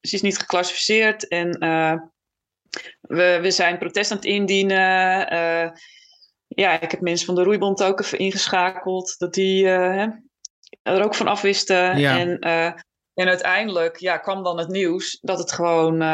ze 0.00 0.14
is 0.14 0.22
niet 0.22 0.38
geclassificeerd 0.38 1.28
en 1.28 1.50
we, 3.00 3.38
we 3.42 3.50
zijn 3.50 3.78
protest 3.78 4.10
aan 4.10 4.16
het 4.16 4.26
indienen 4.26 4.80
ja, 6.46 6.80
ik 6.80 6.90
heb 6.90 7.00
mensen 7.00 7.26
van 7.26 7.34
de 7.34 7.42
roeibond 7.42 7.82
ook 7.82 8.00
even 8.00 8.18
ingeschakeld, 8.18 9.14
dat 9.18 9.34
die 9.34 9.68
er 10.82 11.04
ook 11.04 11.14
van 11.14 11.26
afwisten. 11.26 11.98
Ja. 11.98 12.18
En, 12.18 12.38
en 13.14 13.28
uiteindelijk 13.28 13.96
ja, 13.96 14.18
kwam 14.18 14.42
dan 14.42 14.58
het 14.58 14.68
nieuws 14.68 15.18
dat 15.20 15.38
het 15.38 15.52
gewoon 15.52 16.04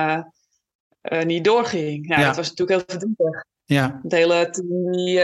niet 1.25 1.45
doorging. 1.45 2.09
Ja, 2.09 2.21
ja, 2.21 2.27
dat 2.27 2.37
was 2.37 2.49
natuurlijk 2.49 2.79
heel 2.79 2.99
verdrietig. 2.99 3.45
Ja. 3.65 4.01
Het 4.03 4.13
hele 4.13 4.51
die, 4.91 5.21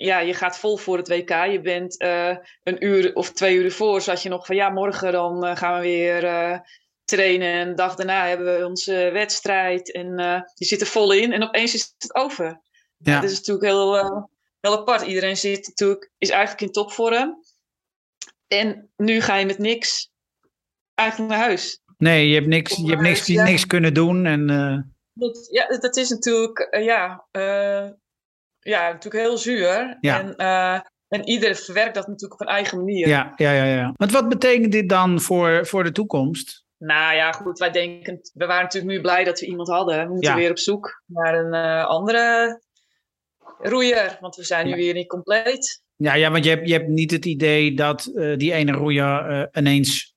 ja, 0.00 0.18
je 0.18 0.34
gaat 0.34 0.58
vol 0.58 0.76
voor 0.76 0.96
het 0.96 1.08
WK. 1.08 1.30
Je 1.30 1.60
bent 1.62 2.02
een 2.62 2.84
uur 2.84 3.14
of 3.14 3.32
twee 3.32 3.56
uur 3.56 3.64
ervoor, 3.64 4.00
zat 4.00 4.22
je 4.22 4.28
nog 4.28 4.46
van 4.46 4.56
ja, 4.56 4.70
morgen 4.70 5.12
dan 5.12 5.56
gaan 5.56 5.74
we 5.74 5.80
weer 5.80 6.22
trainen. 7.04 7.52
En 7.52 7.68
de 7.68 7.74
dag 7.74 7.94
daarna 7.94 8.26
hebben 8.26 8.58
we 8.58 8.66
onze 8.66 9.10
wedstrijd. 9.12 9.92
En 9.92 10.16
die 10.54 10.66
zit 10.66 10.80
er 10.80 10.86
vol 10.86 11.12
in 11.12 11.32
en 11.32 11.42
opeens 11.42 11.74
is 11.74 11.94
het 11.98 12.14
over. 12.14 12.60
Ja. 12.96 13.20
Dat 13.20 13.30
is 13.30 13.36
natuurlijk 13.36 13.66
heel, 13.66 13.94
heel 14.60 14.78
apart. 14.78 15.02
Iedereen 15.02 15.36
zit 15.36 15.66
natuurlijk, 15.66 16.10
is 16.18 16.30
eigenlijk 16.30 16.60
in 16.60 16.72
topvorm. 16.72 17.44
En 18.46 18.90
nu 18.96 19.20
ga 19.20 19.36
je 19.36 19.46
met 19.46 19.58
niks 19.58 20.10
eigenlijk 20.94 21.30
naar 21.30 21.40
huis. 21.40 21.80
Nee, 21.98 22.28
je 22.28 22.34
hebt 22.34 22.46
niks, 22.46 22.76
je 22.76 22.88
hebt 22.88 23.02
niks, 23.02 23.26
ja. 23.26 23.44
niks 23.44 23.66
kunnen 23.66 23.94
doen. 23.94 24.26
En, 24.26 24.46
dat, 25.12 25.48
ja, 25.50 25.66
dat 25.78 25.96
is 25.96 26.08
natuurlijk, 26.08 26.68
ja, 26.70 27.26
ja, 28.60 28.92
natuurlijk 28.92 29.24
heel 29.24 29.38
zuur. 29.38 29.96
Ja. 30.00 30.18
En, 30.20 30.36
en 31.08 31.28
iedereen 31.28 31.56
verwerkt 31.56 31.94
dat 31.94 32.06
natuurlijk 32.06 32.40
op 32.40 32.46
een 32.46 32.54
eigen 32.54 32.78
manier. 32.78 33.08
Ja, 33.08 33.32
ja, 33.36 33.52
ja. 33.52 33.64
ja. 33.64 33.92
Want 33.96 34.12
wat 34.12 34.28
betekent 34.28 34.72
dit 34.72 34.88
dan 34.88 35.20
voor, 35.20 35.66
voor 35.66 35.84
de 35.84 35.92
toekomst? 35.92 36.64
Nou 36.78 37.14
ja, 37.14 37.32
goed, 37.32 37.58
wij 37.58 37.70
denken, 37.70 38.20
we 38.32 38.46
waren 38.46 38.62
natuurlijk 38.62 38.92
nu 38.92 39.00
blij 39.00 39.24
dat 39.24 39.40
we 39.40 39.46
iemand 39.46 39.68
hadden. 39.68 40.06
We 40.06 40.12
moeten 40.12 40.30
ja. 40.30 40.36
weer 40.36 40.50
op 40.50 40.58
zoek 40.58 41.02
naar 41.06 41.34
een 41.34 41.84
andere 41.84 42.60
roeier, 43.58 44.18
want 44.20 44.36
we 44.36 44.44
zijn 44.44 44.64
nu 44.64 44.70
ja. 44.70 44.76
weer 44.76 44.94
niet 44.94 45.08
compleet. 45.08 45.82
Ja, 45.96 46.14
ja 46.14 46.30
want 46.30 46.44
je 46.44 46.50
hebt, 46.50 46.68
je 46.68 46.72
hebt 46.72 46.88
niet 46.88 47.10
het 47.10 47.24
idee 47.24 47.74
dat 47.74 48.10
uh, 48.14 48.36
die 48.36 48.52
ene 48.52 48.72
roeier 48.72 49.30
uh, 49.30 49.46
ineens 49.52 50.14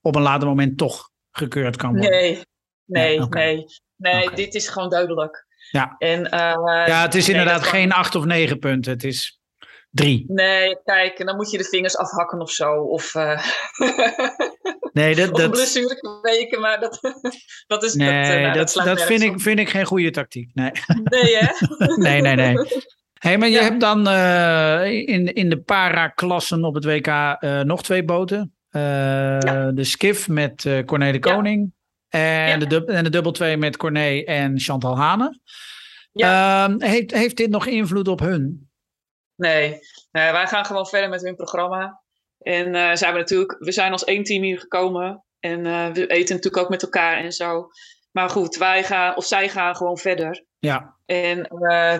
op 0.00 0.16
een 0.16 0.22
later 0.22 0.48
moment 0.48 0.78
toch 0.78 1.10
gekeurd 1.30 1.76
kan 1.76 1.92
worden. 1.92 2.10
Nee, 2.10 2.42
nee, 2.84 3.14
ja, 3.14 3.22
okay. 3.22 3.54
nee. 3.54 3.66
Nee, 3.96 4.22
okay. 4.22 4.34
dit 4.34 4.54
is 4.54 4.68
gewoon 4.68 4.90
duidelijk. 4.90 5.43
Ja, 5.70 5.94
en, 5.98 6.20
uh, 6.20 6.84
ja 6.86 7.02
het 7.02 7.14
is 7.14 7.26
nee, 7.26 7.36
inderdaad 7.36 7.62
geen 7.62 7.92
acht 7.92 8.14
of 8.14 8.24
negen 8.24 8.58
punten. 8.58 8.92
Het 8.92 9.04
is 9.04 9.40
drie. 9.90 10.24
Nee, 10.28 10.78
kijk, 10.84 11.18
en 11.18 11.26
dan 11.26 11.36
moet 11.36 11.50
je 11.50 11.58
de 11.58 11.64
vingers 11.64 11.96
afhakken 11.96 12.40
of 12.40 12.50
zo. 12.50 12.72
Of, 12.72 13.14
nee, 14.92 15.14
dat, 15.14 15.30
of 15.32 15.36
dat... 15.36 15.40
een 15.40 15.50
blessure 15.50 16.18
weken, 16.22 16.60
maar 16.60 16.80
dat, 16.80 17.00
dat 17.66 17.82
is... 17.82 17.94
Nee, 17.94 18.44
dat, 18.44 18.54
dat, 18.54 18.72
dat, 18.72 18.84
dat 18.84 19.02
vind, 19.02 19.22
ik, 19.22 19.40
vind 19.40 19.58
ik 19.58 19.68
geen 19.68 19.84
goede 19.84 20.10
tactiek. 20.10 20.50
Nee, 20.54 20.70
nee 21.04 21.36
hè? 21.36 21.46
nee, 21.96 22.20
nee, 22.20 22.34
nee. 22.34 22.56
hey, 23.18 23.38
maar 23.38 23.48
je 23.48 23.54
ja. 23.54 23.62
hebt 23.62 23.80
dan 23.80 24.08
uh, 24.08 24.84
in, 24.86 25.34
in 25.34 25.48
de 25.50 25.60
para-klassen 25.60 26.64
op 26.64 26.74
het 26.74 26.84
WK 26.84 27.06
uh, 27.06 27.60
nog 27.60 27.82
twee 27.82 28.04
boten. 28.04 28.54
Uh, 28.70 28.82
ja. 28.82 29.70
De 29.72 29.84
Skiff 29.84 30.28
met 30.28 30.68
Corné 30.84 31.12
de 31.12 31.18
Koning. 31.18 31.72
Ja. 31.74 31.83
En, 32.20 32.58
de 32.58 32.66
dub, 32.66 32.88
en 32.88 33.04
de 33.04 33.10
dubbel 33.10 33.32
2 33.32 33.56
met 33.56 33.76
Corné 33.76 34.22
en 34.24 34.58
Chantal 34.60 34.96
Hane. 34.96 35.40
heeft, 36.78 37.10
heeft 37.10 37.36
dit 37.36 37.50
nog 37.50 37.66
invloed 37.66 38.08
op 38.08 38.20
hun? 38.20 38.70
Nee, 39.36 39.78
wij 40.10 40.46
gaan 40.46 40.64
gewoon 40.64 40.86
verder 40.86 41.08
met 41.08 41.22
hun 41.22 41.36
programma. 41.36 42.02
En 42.38 42.74
uh, 42.74 42.94
zijn 42.94 43.12
we 43.12 43.18
natuurlijk, 43.18 43.56
we 43.58 43.72
zijn 43.72 43.92
als 43.92 44.04
één 44.04 44.24
team 44.24 44.42
hier 44.42 44.58
gekomen. 44.58 45.24
En 45.40 45.64
uh, 45.64 45.86
we 45.86 46.06
eten 46.06 46.34
natuurlijk 46.34 46.62
ook 46.64 46.70
met 46.70 46.82
elkaar 46.82 47.16
en 47.16 47.32
zo. 47.32 47.66
Maar 48.10 48.30
goed, 48.30 48.56
wij 48.56 48.84
gaan, 48.84 49.16
of 49.16 49.24
zij 49.24 49.48
gaan 49.48 49.76
gewoon 49.76 49.98
verder. 49.98 50.44
Ja. 50.58 50.96
En 51.06 51.42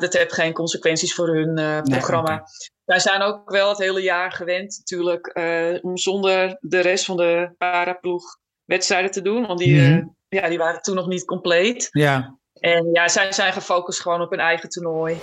dat 0.00 0.12
heeft 0.12 0.33
geen 0.33 0.52
consequenties 0.52 1.14
voor 1.14 1.28
hun 1.28 1.83
programma. 1.83 2.28
Nee, 2.28 2.38
okay. 2.38 2.47
Wij 2.85 2.99
zijn 2.99 3.23
ook 3.23 3.50
wel 3.50 3.68
het 3.68 3.78
hele 3.78 4.02
jaar 4.02 4.33
gewend, 4.33 4.76
natuurlijk, 4.78 5.38
om 5.83 5.97
zonder 5.97 6.56
de 6.61 6.80
rest 6.80 7.04
van 7.04 7.16
de 7.16 7.54
paraploeg 7.59 8.38
wedstrijden 8.64 9.11
te 9.11 9.23
doen. 9.23 9.47
Want 9.47 9.59
die, 9.59 9.80
mm-hmm. 9.80 10.16
ja, 10.28 10.49
die 10.49 10.59
waren 10.59 10.83
toen 10.83 10.94
nog 10.94 11.06
niet 11.06 11.25
compleet. 11.25 11.88
Ja. 11.90 12.38
En 12.61 12.90
ja, 12.92 13.09
zij 13.09 13.33
zijn 13.33 13.52
gefocust 13.52 14.00
gewoon 14.00 14.21
op 14.21 14.30
hun 14.30 14.40
eigen 14.40 14.68
toernooi. 14.68 15.16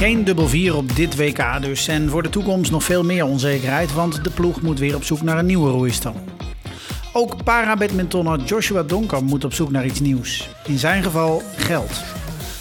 Geen 0.00 0.24
dubbel 0.24 0.48
vier 0.48 0.76
op 0.76 0.96
dit 0.96 1.16
WK 1.16 1.62
dus. 1.62 1.88
En 1.88 2.08
voor 2.08 2.22
de 2.22 2.28
toekomst 2.28 2.70
nog 2.70 2.84
veel 2.84 3.04
meer 3.04 3.24
onzekerheid, 3.24 3.92
want 3.92 4.24
de 4.24 4.30
ploeg 4.30 4.62
moet 4.62 4.78
weer 4.78 4.94
op 4.94 5.04
zoek 5.04 5.22
naar 5.22 5.38
een 5.38 5.46
nieuwe 5.46 5.70
roeistal. 5.70 6.14
Ook 7.12 7.44
para-badmintonner 7.44 8.40
Joshua 8.40 8.82
Donker 8.82 9.24
moet 9.24 9.44
op 9.44 9.52
zoek 9.52 9.70
naar 9.70 9.84
iets 9.84 10.00
nieuws. 10.00 10.48
In 10.64 10.78
zijn 10.78 11.02
geval 11.02 11.42
geld. 11.56 12.02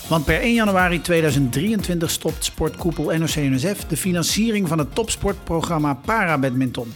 Want 0.08 0.26
per 0.26 0.40
1 0.42 0.54
januari 0.54 1.02
2023 1.02 2.10
stopt 2.10 2.46
sportkoepel 2.46 3.04
NOC-NSF 3.18 3.86
de 3.88 3.98
financiering 3.98 4.68
van 4.68 4.78
het 4.78 4.96
topsportprogramma 4.96 5.94
Para-badminton. 5.94 6.94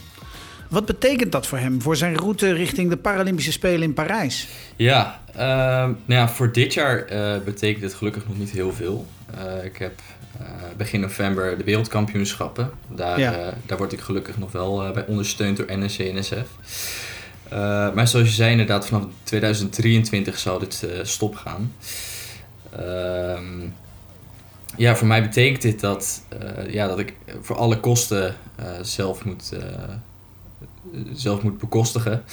Wat 0.68 0.86
betekent 0.86 1.32
dat 1.32 1.46
voor 1.46 1.58
hem, 1.58 1.82
voor 1.82 1.96
zijn 1.96 2.16
route 2.16 2.52
richting 2.52 2.90
de 2.90 2.96
Paralympische 2.96 3.52
Spelen 3.52 3.82
in 3.82 3.94
Parijs? 3.94 4.48
Ja, 4.76 5.20
uh, 5.36 5.40
nou 5.40 5.94
ja 6.06 6.28
voor 6.28 6.52
dit 6.52 6.74
jaar 6.74 7.12
uh, 7.12 7.44
betekent 7.44 7.82
het 7.84 7.94
gelukkig 7.94 8.28
nog 8.28 8.38
niet 8.38 8.50
heel 8.50 8.72
veel. 8.72 9.06
Uh, 9.34 9.64
ik 9.64 9.76
heb 9.76 9.92
begin 10.76 11.00
november 11.00 11.58
de 11.58 11.64
wereldkampioenschappen. 11.64 12.70
Daar, 12.88 13.20
Ja. 13.20 13.54
daar 13.66 13.78
word 13.78 13.92
ik 13.92 14.00
gelukkig 14.00 14.38
nog 14.38 14.52
wel 14.52 14.92
bij 14.92 15.06
ondersteund 15.06 15.56
door 15.56 15.78
NRC 15.78 15.98
NSF. 17.50 17.94
maar 17.94 18.08
zoals 18.08 18.28
je 18.28 18.34
zei, 18.34 18.50
inderdaad, 18.50 18.86
vanaf 18.86 19.04
2023 19.22 20.38
zal 20.38 20.58
dit 20.58 20.86
stop 21.02 21.36
gaan. 21.36 21.72
Ehm, 22.70 23.68
ja, 24.76 24.96
voor 24.96 25.06
mij 25.06 25.22
betekent 25.22 25.62
dit 25.62 25.80
dat, 25.80 26.22
ja, 26.68 26.86
dat 26.86 26.98
ik 26.98 27.14
voor 27.40 27.56
alle 27.56 27.80
kosten 27.80 28.36
zelf, 28.82 29.24
moet, 29.24 29.52
zelf 31.12 31.42
moet 31.42 31.58
bekostigen. 31.58 32.24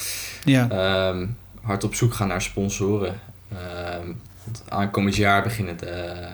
Ja. 0.43 0.69
Ehm, 0.69 1.27
hard 1.61 1.83
op 1.83 1.95
zoek 1.95 2.13
gaan 2.13 2.27
naar 2.27 2.41
sponsoren. 2.41 3.19
Ehm, 3.51 4.07
want 4.43 4.63
aankomend 4.67 5.15
jaar 5.15 5.43
begint 5.43 5.69
het, 5.69 5.83
eh, 5.83 6.27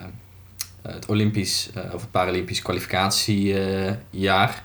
het 0.82 1.06
Olympisch 1.06 1.70
eh, 1.74 1.94
of 1.94 2.00
het 2.00 2.10
Paralympisch 2.10 2.62
kwalificatiejaar. 2.62 4.62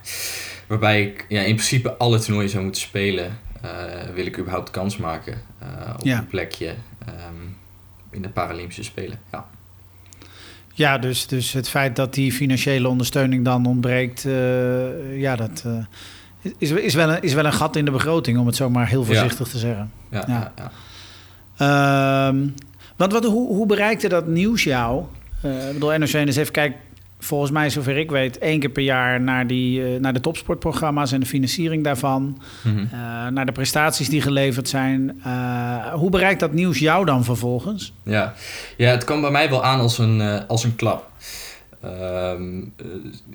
waarbij 0.66 1.02
ik 1.02 1.24
ja, 1.28 1.40
in 1.40 1.54
principe 1.54 1.96
alle 1.96 2.18
toernooien 2.18 2.50
zou 2.50 2.62
moeten 2.62 2.82
spelen. 2.82 3.38
Eh, 3.64 4.14
wil 4.14 4.26
ik 4.26 4.38
überhaupt 4.38 4.70
kans 4.70 4.96
maken 4.96 5.34
op 5.98 6.04
Ja. 6.04 6.18
een 6.18 6.26
plekje 6.26 6.74
ehm, 7.06 7.14
in 8.10 8.22
de 8.22 8.28
Paralympische 8.28 8.82
Spelen. 8.84 9.18
Ja. 9.32 9.46
Ja, 10.76 10.98
dus, 10.98 11.26
dus 11.26 11.52
het 11.52 11.68
feit 11.68 11.96
dat 11.96 12.14
die 12.14 12.32
financiële 12.32 12.88
ondersteuning 12.88 13.44
dan 13.44 13.66
ontbreekt, 13.66 14.24
eh, 14.24 15.20
ja, 15.20 15.36
dat 15.36 15.62
eh, 15.66 16.52
is, 16.58 16.70
is, 16.70 16.94
wel 16.94 17.10
een, 17.10 17.22
is 17.22 17.34
wel 17.34 17.44
een 17.44 17.52
gat 17.52 17.76
in 17.76 17.84
de 17.84 17.90
begroting, 17.90 18.38
om 18.38 18.46
het 18.46 18.56
zo 18.56 18.70
maar 18.70 18.88
heel 18.88 19.04
voorzichtig 19.04 19.48
te 19.48 19.58
zeggen. 19.58 19.92
Ja, 20.10 20.24
Ja. 20.26 20.52
ja. 20.56 20.70
ja. 21.56 22.28
Ehm, 22.28 22.48
want 22.96 23.12
wat, 23.12 23.24
hoe, 23.24 23.46
hoe 23.54 23.66
bereikte 23.66 24.08
dat 24.08 24.26
nieuws 24.26 24.64
jou? 24.64 25.04
Eh, 25.42 25.66
ik 25.68 25.72
bedoel, 25.72 25.98
NOC-NSF 25.98 26.50
kijkt 26.50 26.76
volgens 27.24 27.50
mij, 27.50 27.70
zover 27.70 27.96
ik 27.96 28.10
weet, 28.10 28.38
één 28.38 28.60
keer 28.60 28.70
per 28.70 28.82
jaar 28.82 29.20
naar, 29.20 29.46
die, 29.46 29.84
eh, 29.84 30.00
naar 30.00 30.12
de 30.12 30.20
topsportprogramma's 30.20 31.12
en 31.12 31.20
de 31.20 31.26
financiering 31.26 31.84
daarvan. 31.84 32.38
Eh, 32.64 33.26
naar 33.26 33.46
de 33.46 33.52
prestaties 33.52 34.08
die 34.08 34.20
geleverd 34.20 34.68
zijn. 34.68 35.20
Eh, 35.24 35.92
hoe 35.92 36.10
bereikt 36.10 36.40
dat 36.40 36.52
nieuws 36.52 36.78
jou 36.78 37.04
dan 37.04 37.24
vervolgens? 37.24 37.92
Ja. 38.02 38.34
ja, 38.76 38.90
het 38.90 39.04
kwam 39.04 39.20
bij 39.20 39.30
mij 39.30 39.50
wel 39.50 39.64
aan 39.64 39.80
als 39.80 39.98
een, 39.98 40.46
als 40.46 40.64
een 40.64 40.76
klap. 40.76 41.10
Ehm, 41.80 42.62
eh, 42.76 42.86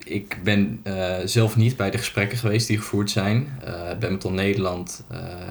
ik 0.04 0.38
ben 0.44 0.84
zelf 1.26 1.56
niet 1.56 1.78
bij 1.78 1.92
de 1.92 1.98
gesprekken 1.98 2.38
geweest 2.38 2.68
die 2.68 2.78
gevoerd 2.78 3.10
zijn. 3.12 3.48
Badminton 4.00 4.34
Nederland 4.34 5.04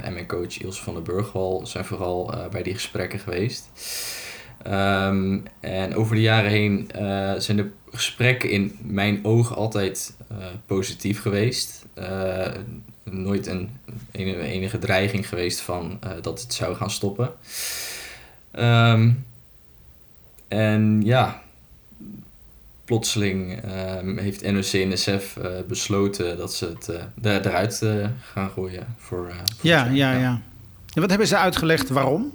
en 0.03 0.13
mijn 0.13 0.27
coach 0.27 0.61
Ilse 0.61 0.83
van 0.83 0.95
der 0.95 1.03
Burgwal 1.03 1.67
zijn 1.67 1.85
vooral 1.85 2.35
bij 2.51 2.63
die 2.63 2.75
gesprekken 2.75 3.19
geweest. 3.19 3.71
Ehm, 4.63 5.39
en 5.61 5.95
over 5.95 6.15
de 6.15 6.21
jaren 6.23 6.51
heen 6.51 6.91
eh, 6.91 7.33
zijn 7.39 7.57
de 7.57 7.71
gesprekken 7.93 8.51
in 8.51 8.79
mijn 8.83 9.25
ogen 9.25 9.57
altijd 9.57 10.15
eh, 10.31 10.37
positief 10.67 11.21
geweest. 11.23 11.87
Eh, 11.95 12.47
nooit 13.05 13.47
een 13.47 13.71
enige, 14.13 14.79
dreiging 14.79 15.29
geweest 15.29 15.61
van 15.61 15.99
dat 16.23 16.41
het 16.43 16.55
zou 16.55 16.75
gaan 16.77 16.91
stoppen. 16.91 17.31
Ehm, 18.51 19.11
en 20.49 21.01
ja, 21.05 21.43
plotseling 22.85 23.61
ehm, 23.63 24.17
heeft 24.19 24.43
NOC-NSF 24.53 25.37
eh 25.37 25.51
besloten 25.69 26.37
dat 26.37 26.55
ze 26.55 26.67
het 26.67 26.87
er- 27.23 27.47
eruit 27.47 27.83
gaan 28.33 28.51
gooien. 28.51 28.87
Voor, 28.97 29.33
voor 29.57 29.69
Ja, 29.69 29.85
ja, 29.85 29.91
jaar. 29.93 30.21
ja. 30.21 30.41
En 30.95 31.01
wat 31.01 31.11
hebben 31.11 31.29
ze 31.29 31.37
uitgelegd 31.37 31.89
waarom? 31.89 32.33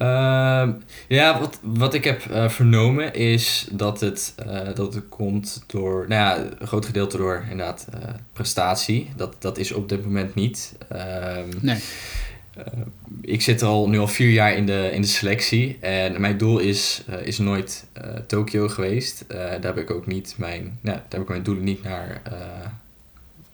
Ehm, 0.00 0.72
ja, 1.08 1.40
wat, 1.40 1.58
wat 1.62 1.94
ik 1.94 2.04
heb 2.04 2.24
eh, 2.24 2.48
vernomen 2.48 3.14
is 3.14 3.68
dat 3.70 4.00
het, 4.00 4.34
eh, 4.46 4.74
dat 4.74 4.94
het 4.94 5.08
komt 5.08 5.64
door, 5.66 6.04
nou 6.08 6.20
ja, 6.20 6.50
een 6.58 6.66
groot 6.66 6.86
gedeelte 6.86 7.16
door 7.16 7.42
inderdaad 7.50 7.86
eh, 7.92 8.00
prestatie. 8.32 9.10
Dat, 9.16 9.36
dat 9.38 9.58
is 9.58 9.72
op 9.72 9.88
dit 9.88 10.04
moment 10.04 10.34
niet. 10.34 10.74
Ehm, 10.88 11.48
Nee. 11.60 11.78
ik 13.20 13.42
zit 13.42 13.62
al 13.62 13.88
nu 13.88 13.98
al 13.98 14.08
vier 14.08 14.30
jaar 14.30 14.54
in 14.54 14.66
de, 14.66 14.90
in 14.92 15.00
de 15.00 15.06
selectie 15.06 15.78
en 15.80 16.20
mijn 16.20 16.38
doel 16.38 16.58
is, 16.58 17.04
is 17.22 17.38
nooit 17.38 17.86
Tokio 18.26 18.68
geweest. 18.68 19.24
Daar 19.28 19.62
heb 19.62 19.78
ik 19.78 19.90
ook 19.90 20.06
niet 20.06 20.34
mijn, 20.38 20.62
nou, 20.80 20.96
daar 20.96 21.06
heb 21.08 21.20
ik 21.20 21.28
mijn 21.28 21.42
doelen 21.42 21.64
niet 21.64 21.82
naar, 21.82 22.22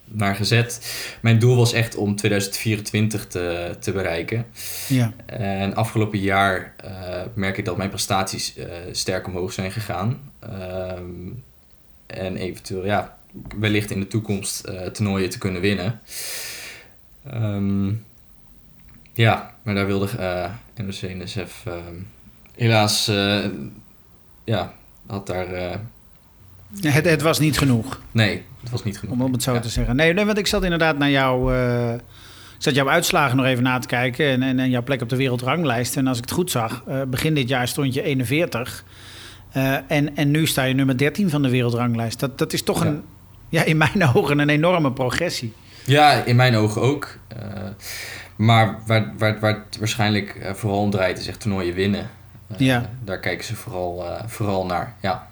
naar 0.07 0.35
gezet. 0.35 0.95
Mijn 1.21 1.39
doel 1.39 1.55
was 1.55 1.73
echt 1.73 1.95
om 1.95 2.15
2024 2.15 3.27
te, 3.27 3.75
te 3.79 3.91
bereiken. 3.91 4.45
Ja. 4.87 5.13
En 5.25 5.75
afgelopen 5.75 6.19
jaar 6.19 6.73
eh, 6.77 7.21
merk 7.33 7.57
ik 7.57 7.65
dat 7.65 7.77
mijn 7.77 7.89
prestaties 7.89 8.55
eh, 8.55 8.67
sterk 8.91 9.27
omhoog 9.27 9.53
zijn 9.53 9.71
gegaan. 9.71 10.31
Ehm, 10.39 11.29
en 12.05 12.35
eventueel, 12.37 12.85
ja, 12.85 13.17
wellicht 13.59 13.91
in 13.91 13.99
de 13.99 14.07
toekomst 14.07 14.59
eh 14.59 14.85
toernooien 14.85 15.29
te 15.29 15.37
kunnen 15.37 15.61
winnen. 15.61 15.99
Ehm, 17.29 17.93
ja, 19.13 19.55
maar 19.63 19.75
daar 19.75 19.85
wilde 19.85 20.07
NOC 20.75 21.01
NSF 21.01 21.63
ehm, 21.65 21.95
helaas, 22.55 23.11
ja, 24.43 24.73
had 25.07 25.27
daar, 25.27 25.79
Het, 26.81 27.05
het 27.05 27.21
was 27.21 27.39
niet 27.39 27.57
genoeg, 27.57 28.01
nee, 28.11 28.43
het 28.61 28.69
was 28.69 28.83
niet 28.83 28.99
genoeg. 28.99 29.19
om 29.19 29.31
het 29.33 29.43
zo 29.43 29.53
Ja. 29.53 29.59
te 29.59 29.69
zeggen. 29.69 29.95
Nee, 29.95 30.13
nee, 30.13 30.25
want 30.25 30.37
ik 30.37 30.47
zat 30.47 30.63
inderdaad 30.63 30.97
naar 30.97 31.09
jou... 31.09 31.53
ik 32.55 32.63
zat 32.63 32.75
jouw 32.75 32.89
uitslagen 32.89 33.37
nog 33.37 33.45
even 33.45 33.63
na 33.63 33.79
te 33.79 33.87
kijken 33.87 34.25
en, 34.29 34.43
en, 34.43 34.59
en 34.59 34.69
jouw 34.69 34.83
plek 34.83 35.01
op 35.01 35.09
de 35.09 35.15
wereldranglijst. 35.15 35.97
En 35.97 36.07
als 36.07 36.17
ik 36.17 36.23
het 36.23 36.33
goed 36.33 36.51
zag, 36.51 36.83
eh, 36.87 37.01
begin 37.07 37.33
dit 37.33 37.49
jaar 37.49 37.67
stond 37.67 37.93
je 37.93 38.01
41. 38.03 38.83
Eh, 39.51 39.75
en, 39.87 40.15
en 40.15 40.31
nu 40.31 40.45
sta 40.47 40.63
je 40.63 40.73
nummer 40.73 40.97
13 40.97 41.29
van 41.29 41.41
de 41.41 41.49
wereldranglijst. 41.49 42.19
Dat, 42.19 42.37
dat 42.37 42.53
is 42.53 42.63
toch 42.63 42.83
Ja. 42.83 42.89
een, 42.89 43.03
ja, 43.49 43.63
in 43.63 43.77
mijn 43.77 44.03
ogen 44.15 44.39
een 44.39 44.49
enorme 44.49 44.91
progressie. 44.91 45.53
Ja, 45.85 46.11
in 46.23 46.35
mijn 46.35 46.55
ogen 46.55 46.81
ook. 46.81 47.17
Maar 48.35 48.79
waar, 48.85 49.13
waar, 49.17 49.39
waar 49.39 49.63
het 49.67 49.77
waarschijnlijk 49.77 50.51
vooral 50.53 50.79
om 50.81 50.89
draait 50.91 51.19
is 51.19 51.27
echt 51.27 51.39
toernooien 51.39 51.73
winnen. 51.73 52.09
Ja. 52.57 52.89
Daar 53.03 53.19
kijken 53.19 53.45
ze 53.45 53.55
vooral, 53.55 54.05
vooral 54.27 54.65
naar. 54.65 54.95
Ja. 55.01 55.27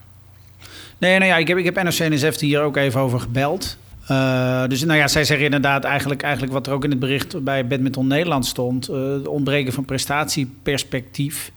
Nee, 0.98 1.18
nou 1.18 1.32
ja, 1.32 1.38
ik 1.38 1.48
heb, 1.48 1.58
ik 1.58 1.66
heb 1.66 1.84
NOC-NSF 1.84 2.40
hier 2.40 2.62
ook 2.62 2.78
even 2.78 3.02
over 3.02 3.20
gebeld. 3.20 3.78
Eh, 4.08 4.68
dus 4.68 4.84
nou 4.84 5.00
ja, 5.00 5.08
zij 5.08 5.24
zeggen 5.24 5.46
inderdaad 5.46 5.84
eigenlijk, 5.84 6.22
eigenlijk 6.22 6.54
wat 6.54 6.68
er 6.68 6.74
ook 6.74 6.84
in 6.84 6.90
het 6.90 7.00
bericht 7.00 7.44
bij 7.44 7.68
Badminton 7.68 8.08
Nederland 8.08 8.46
stond. 8.46 8.88
het 8.88 9.28
ontbreken 9.28 9.74
van 9.74 9.86
prestatieperspectief. 9.86 11.52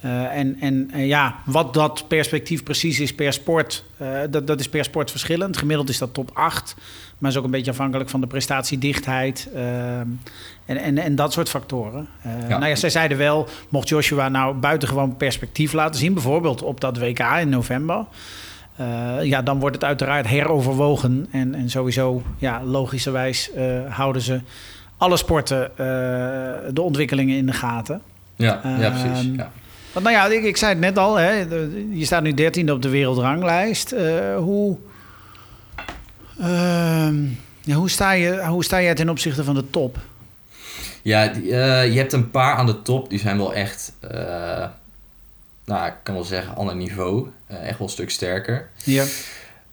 Eh, 0.00 0.36
en 0.36 0.56
en 0.60 1.06
ja, 1.06 1.34
wat 1.44 1.74
dat 1.74 2.08
perspectief 2.08 2.62
precies 2.62 3.00
is 3.00 3.14
per 3.14 3.32
sport, 3.32 3.84
dat, 4.30 4.46
dat 4.46 4.60
is 4.60 4.68
per 4.68 4.84
sport 4.84 5.10
verschillend. 5.10 5.56
Gemiddeld 5.56 5.88
is 5.88 5.98
dat 5.98 6.14
top 6.14 6.30
8, 6.32 6.76
maar 7.18 7.30
is 7.30 7.36
ook 7.36 7.44
een 7.44 7.50
beetje 7.50 7.70
afhankelijk 7.70 8.10
van 8.10 8.20
de 8.20 8.26
prestatiedichtheid 8.26 9.48
en, 9.54 10.20
en, 10.66 10.98
en 10.98 11.14
dat 11.14 11.32
soort 11.32 11.48
factoren. 11.48 12.08
Ja. 12.24 12.58
Nou 12.58 12.66
ja, 12.66 12.74
zij 12.74 12.90
zeiden 12.90 13.18
wel, 13.18 13.48
mocht 13.68 13.88
Joshua 13.88 14.28
nou 14.28 14.54
buitengewoon 14.54 15.16
perspectief 15.16 15.72
laten 15.72 16.00
zien, 16.00 16.14
bijvoorbeeld 16.14 16.62
op 16.62 16.80
dat 16.80 16.98
WK 16.98 17.20
in 17.40 17.48
november, 17.48 18.04
eh, 18.76 19.16
ja, 19.22 19.42
dan 19.42 19.60
wordt 19.60 19.74
het 19.74 19.84
uiteraard 19.84 20.26
heroverwogen. 20.26 21.26
En, 21.30 21.54
en 21.54 21.70
sowieso, 21.70 22.22
ja, 22.38 22.64
logischerwijs 22.64 23.52
eh, 23.52 23.64
houden 23.88 24.22
ze 24.22 24.40
alle 24.96 25.16
sporten 25.16 25.70
eh, 25.70 25.76
de 26.72 26.82
ontwikkelingen 26.82 27.36
in 27.36 27.46
de 27.46 27.52
gaten. 27.52 28.02
Ja, 28.36 28.60
ja 28.78 28.90
precies. 28.90 29.26
Ehm, 29.26 29.34
Ja. 29.34 29.50
Want 29.92 30.08
nou 30.08 30.16
ja, 30.18 30.36
ik, 30.36 30.44
ik 30.44 30.56
zei 30.56 30.72
het 30.72 30.80
net 30.80 30.98
al, 30.98 31.16
hè, 31.16 31.30
je 31.90 32.04
staat 32.04 32.22
nu 32.22 32.34
dertiende 32.34 32.72
op 32.72 32.82
de 32.82 32.88
wereldranglijst. 32.88 33.94
Hoe, 34.36 34.76
ehm, 36.40 37.24
ja, 37.60 37.74
hoe, 37.74 37.90
sta 37.90 38.12
je, 38.12 38.46
hoe 38.46 38.64
sta 38.64 38.82
jij 38.82 38.94
ten 38.94 39.08
opzichte 39.08 39.44
van 39.44 39.54
de 39.54 39.70
top? 39.70 39.98
Ja, 41.02 41.26
die, 41.26 41.44
je 41.46 41.98
hebt 41.98 42.12
een 42.12 42.30
paar 42.30 42.54
aan 42.56 42.66
de 42.66 42.82
top, 42.82 43.10
die 43.10 43.18
zijn 43.18 43.36
wel 43.36 43.54
echt, 43.54 43.92
nou, 45.64 45.86
ik 45.86 45.94
kan 46.02 46.14
wel 46.14 46.24
zeggen, 46.24 46.56
ander 46.56 46.76
niveau. 46.76 47.28
Eh, 47.46 47.68
echt 47.68 47.78
wel 47.78 47.86
een 47.86 47.92
stuk 47.92 48.10
sterker. 48.10 48.68
Ja. 48.84 49.04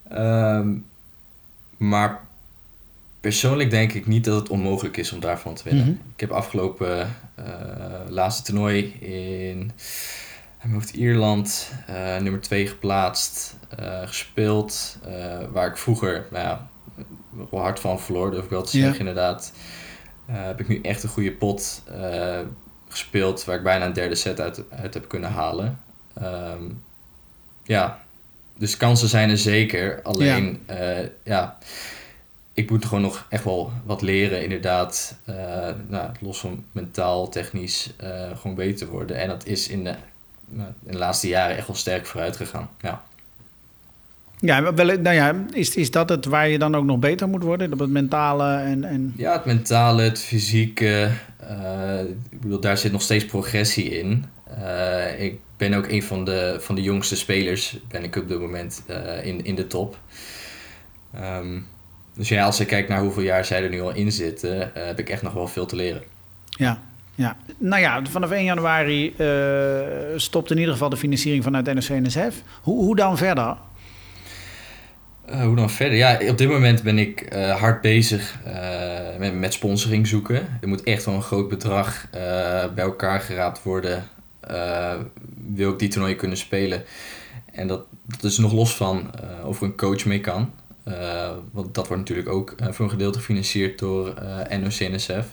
Ehm, 0.09 0.73
maar 1.77 2.19
persoonlijk 3.21 3.69
denk 3.69 3.93
ik 3.93 4.07
niet 4.07 4.23
dat 4.25 4.39
het 4.39 4.49
onmogelijk 4.49 4.97
is 4.97 5.12
om 5.12 5.19
daarvan 5.19 5.53
te 5.55 5.63
winnen. 5.63 5.83
Mhm. 5.83 5.93
Ik 6.13 6.19
heb 6.19 6.31
afgelopen 6.31 7.15
eh, 7.36 7.45
laatste 8.07 8.43
toernooi 8.43 8.93
in 8.99 9.71
hoofd 10.71 10.89
Ierland 10.93 11.71
eh, 11.88 12.17
nummer 12.17 12.41
2 12.41 12.67
geplaatst, 12.67 13.55
gespeeld. 14.05 14.97
waar 15.51 15.67
ik 15.67 15.77
vroeger 15.77 16.25
nou 16.31 16.43
ja, 16.45 16.67
wel 17.51 17.62
hard 17.62 17.79
van 17.79 17.99
verloor, 17.99 18.31
durf 18.31 18.43
ik 18.43 18.49
wel 18.49 18.62
te 18.63 18.77
Ja. 18.77 18.83
zeggen 18.83 18.99
inderdaad. 18.99 19.53
Eh, 20.25 20.36
heb 20.45 20.59
ik 20.59 20.67
nu 20.67 20.79
echt 20.81 21.03
een 21.03 21.09
goede 21.09 21.31
pot 21.31 21.83
gespeeld 22.88 23.43
waar 23.43 23.55
ik 23.57 23.63
bijna 23.63 23.86
een 23.86 23.93
derde 23.93 24.15
set 24.15 24.39
uit, 24.39 24.62
uit 24.69 24.93
heb 24.93 25.07
kunnen 25.07 25.31
halen. 25.31 25.79
Ehm, 26.13 26.63
ja, 27.63 27.99
dus 28.58 28.78
kansen 28.78 29.08
zijn 29.08 29.30
er 29.30 29.38
zeker. 29.38 30.02
Alleen, 30.02 30.63
ja, 30.67 31.10
ja 31.23 31.58
ik 32.54 32.69
moet 32.69 32.86
gewoon 32.86 33.02
nog 33.02 33.26
echt 33.30 33.43
wel 33.43 33.71
wat 33.86 34.02
leren, 34.02 34.43
inderdaad. 34.43 35.17
Eh, 35.26 35.36
nou, 35.88 36.10
los 36.19 36.39
van 36.39 36.63
mentaal, 36.71 37.30
technisch, 37.30 37.93
eh, 37.97 38.38
gewoon 38.38 38.56
beter 38.56 38.88
worden. 38.88 39.17
En 39.17 39.28
dat 39.28 39.45
is 39.45 39.67
in 39.67 39.84
de, 39.84 39.93
nou, 40.49 40.69
in 40.86 40.91
de 40.91 40.97
laatste 40.97 41.28
jaren 41.28 41.58
echt 41.58 41.67
wel 41.67 41.76
sterk 41.76 42.06
vooruit 42.06 42.36
gegaan. 42.36 42.69
Ja. 42.82 43.04
Ja, 44.39 44.73
wel, 44.73 44.86
nou 44.86 45.15
ja, 45.15 45.36
is, 45.54 45.76
is 45.76 45.91
dat 45.91 46.10
het 46.10 46.26
waar 46.26 46.49
je 46.49 46.60
dan 46.60 46.76
ook 46.76 46.84
nog 46.84 46.99
beter 46.99 47.28
moet 47.28 47.43
worden? 47.43 47.73
Op 47.73 47.80
het 47.80 47.89
mentale 47.89 48.56
en... 48.56 48.84
en... 48.84 49.13
Ja, 49.17 49.34
het 49.34 49.45
mentale, 49.45 50.02
het 50.02 50.19
fysieke. 50.19 51.10
Ik 52.30 52.41
bedoel, 52.41 52.60
daar 52.60 52.78
zit 52.78 52.91
nog 52.91 53.02
steeds 53.02 53.26
progressie 53.26 53.99
in. 53.99 54.26
Ik 55.17 55.39
ben 55.69 55.78
ook 55.78 55.88
een 55.88 56.04
van 56.04 56.26
de, 56.26 56.58
van 56.60 56.76
de 56.76 56.82
jongste 56.82 57.15
spelers, 57.15 57.78
ben 57.88 58.04
ik 58.04 58.15
op 58.15 58.28
dit 58.28 58.39
moment 58.39 58.84
uh, 58.89 59.26
in, 59.26 59.45
in 59.45 59.56
de 59.56 59.67
top. 59.67 59.97
Um, 61.15 61.67
dus 62.13 62.30
ja, 62.30 62.45
als 62.45 62.60
ik 62.60 62.67
kijk 62.67 62.88
naar 62.88 63.02
hoeveel 63.02 63.23
jaar 63.23 63.45
zij 63.45 63.63
er 63.63 63.69
nu 63.69 63.82
al 63.82 63.93
in 63.93 64.12
zitten, 64.12 64.71
heb 64.73 64.99
ik 64.99 65.10
echt 65.10 65.21
nog 65.21 65.34
wel 65.34 65.47
veel 65.47 65.65
te 65.65 65.76
leren. 65.76 66.04
Ja, 66.49 66.82
ja. 67.15 67.38
Nou 67.58 67.82
ja, 67.82 68.02
vanaf 68.10 68.32
1 68.32 68.43
januari 68.43 69.13
stopt 70.15 70.52
in 70.52 70.58
ieder 70.58 70.73
geval 70.73 70.89
de 70.89 70.97
financiering 70.97 71.43
vanuit 71.43 71.73
NRC-NSF. 71.73 72.41
Hoe, 72.62 72.84
hoe 72.84 72.95
dan 72.95 73.17
verder? 73.17 73.56
Uh, 75.30 75.43
hoe 75.43 75.56
dan 75.56 75.69
verder? 75.69 75.97
Ja, 75.97 76.19
op 76.30 76.38
dit 76.38 76.49
moment 76.49 76.84
ben 76.84 76.97
ik 76.97 77.36
uh, 77.36 77.60
hard 77.60 77.82
bezig 77.82 78.39
met, 79.17 79.34
met 79.34 79.54
sponsoring 79.54 80.08
zoeken. 80.08 80.58
Er 80.62 80.67
moet 80.67 80.84
echt 80.84 81.06
wel 81.06 81.15
een 81.15 81.21
groot 81.21 81.49
bedrag 81.49 82.08
bij 82.76 82.84
elkaar 82.84 83.19
geraapt 83.19 83.63
worden. 83.63 84.04
Wil 85.53 85.71
ik 85.71 85.79
die 85.79 85.89
toernooi 85.89 86.15
kunnen 86.15 86.38
spelen? 86.38 86.84
En 87.51 87.67
dat, 87.67 87.86
dat 88.06 88.32
is 88.32 88.38
nog 88.38 88.53
los 88.53 88.75
van 88.75 89.10
of 89.45 89.58
er 89.60 89.65
een 89.65 89.75
coach 89.75 90.06
mee 90.06 90.21
kan. 90.21 90.51
want 91.51 91.75
dat 91.75 91.88
wordt 91.88 92.01
natuurlijk 92.01 92.29
ook 92.29 92.56
voor 92.69 92.86
een 92.86 92.91
gedeelte 92.91 93.19
gefinancierd 93.19 93.79
door 93.79 94.13
NOC-NSF. 94.49 95.25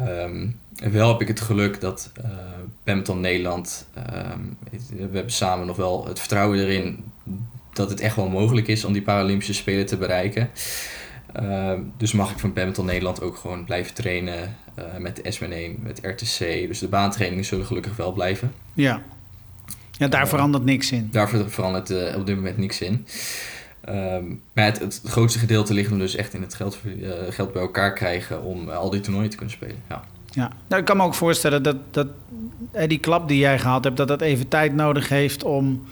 Um, 0.00 0.60
wel 0.92 1.08
heb 1.08 1.20
ik 1.20 1.28
het 1.28 1.40
geluk 1.40 1.80
dat 1.80 2.12
uh, 2.84 3.14
Nederland, 3.14 3.86
um, 3.96 4.56
we 4.88 5.00
hebben 5.00 5.32
samen 5.32 5.66
nog 5.66 5.76
wel 5.76 6.06
het 6.06 6.18
vertrouwen 6.18 6.58
erin 6.58 7.04
dat 7.72 7.90
het 7.90 8.00
echt 8.00 8.16
wel 8.16 8.28
mogelijk 8.28 8.68
is 8.68 8.84
om 8.84 8.92
die 8.92 9.02
Paralympische 9.02 9.54
Spelen 9.54 9.86
te 9.86 9.96
bereiken. 9.96 10.50
Uh, 11.42 11.72
dus 11.96 12.12
mag 12.12 12.30
ik 12.30 12.38
van 12.38 12.52
Badminton 12.52 12.84
Nederland 12.84 13.22
ook 13.22 13.36
gewoon 13.36 13.64
blijven 13.64 13.94
trainen 13.94 14.56
uh, 14.78 14.84
met 14.98 15.16
de 15.16 15.34
SMN1, 15.34 15.82
met 15.82 15.98
RTC. 16.02 16.38
Dus 16.68 16.78
de 16.78 16.88
baantrainingen 16.88 17.44
zullen 17.44 17.66
gelukkig 17.66 17.96
wel 17.96 18.12
blijven. 18.12 18.52
Ja, 18.72 19.02
ja 19.92 20.08
daar 20.08 20.22
uh, 20.22 20.28
verandert 20.28 20.64
niks 20.64 20.92
in. 20.92 21.08
Daar 21.10 21.28
verandert 21.28 21.90
eh, 21.90 22.16
op 22.16 22.26
dit 22.26 22.36
moment 22.36 22.56
niks 22.56 22.80
in. 22.80 23.06
Um, 23.88 24.40
maar 24.52 24.64
het, 24.64 24.78
het, 24.78 25.00
grootste 25.04 25.38
gedeelte 25.38 25.74
ligt 25.74 25.88
hem 25.90 25.98
dus 25.98 26.14
echt 26.14 26.34
in 26.34 26.42
het 26.42 26.54
geld, 26.54 26.78
geld 27.28 27.52
bij 27.52 27.62
elkaar 27.62 27.92
krijgen 27.92 28.42
om 28.42 28.68
al 28.70 28.90
die 28.90 29.00
toernooien 29.00 29.30
te 29.30 29.36
kunnen 29.36 29.54
spelen. 29.54 29.76
Ja. 29.88 30.04
Ja, 30.30 30.50
nou, 30.68 30.80
ik 30.80 30.86
kan 30.86 30.96
me 30.96 31.02
ook 31.02 31.14
voorstellen 31.14 31.62
dat, 31.62 31.76
dat 31.90 32.06
die 32.86 32.98
klap 32.98 33.28
die 33.28 33.38
jij 33.38 33.58
gehad 33.58 33.84
hebt, 33.84 33.96
dat 33.96 34.08
dat 34.08 34.20
even 34.20 34.48
tijd 34.48 34.74
nodig 34.74 35.08
heeft 35.08 35.44
om 35.44 35.84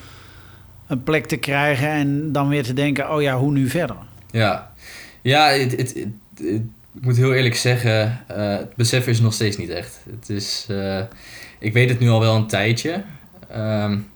een 0.87 1.03
plek 1.03 1.27
te 1.27 1.37
krijgen 1.37 1.89
en 1.89 2.33
dan 2.33 2.49
weer 2.49 2.63
te 2.63 2.73
denken, 2.73 3.15
oh 3.15 3.23
ja, 3.23 3.39
hoe 3.39 3.53
nu 3.53 3.69
verder? 3.69 3.97
Ja, 4.31 4.73
ja 5.21 5.49
het, 5.49 5.73
het, 5.77 6.09
ik 6.95 7.03
moet 7.03 7.17
heel 7.17 7.35
eerlijk 7.35 7.57
zeggen, 7.57 8.25
uh, 8.31 8.37
het 8.37 8.75
besef 8.77 9.07
is 9.07 9.21
nog 9.21 9.33
steeds 9.33 9.57
niet 9.57 9.69
echt. 9.69 10.01
Het 10.11 10.31
is, 10.31 10.67
uh, 10.71 11.03
ik 11.59 11.73
weet 11.73 11.89
het 11.89 11.99
nu 11.99 12.09
al 12.09 12.21
wel 12.21 12.37
een 12.37 12.47
tijdje. 12.47 13.05
Um, 13.57 14.11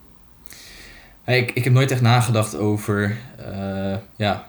ik, 1.25 1.51
ik 1.51 1.63
heb 1.63 1.73
nooit 1.73 1.91
echt 1.91 2.01
nagedacht 2.01 2.55
over, 2.55 3.17
uh, 3.39 3.97
ja, 4.15 4.47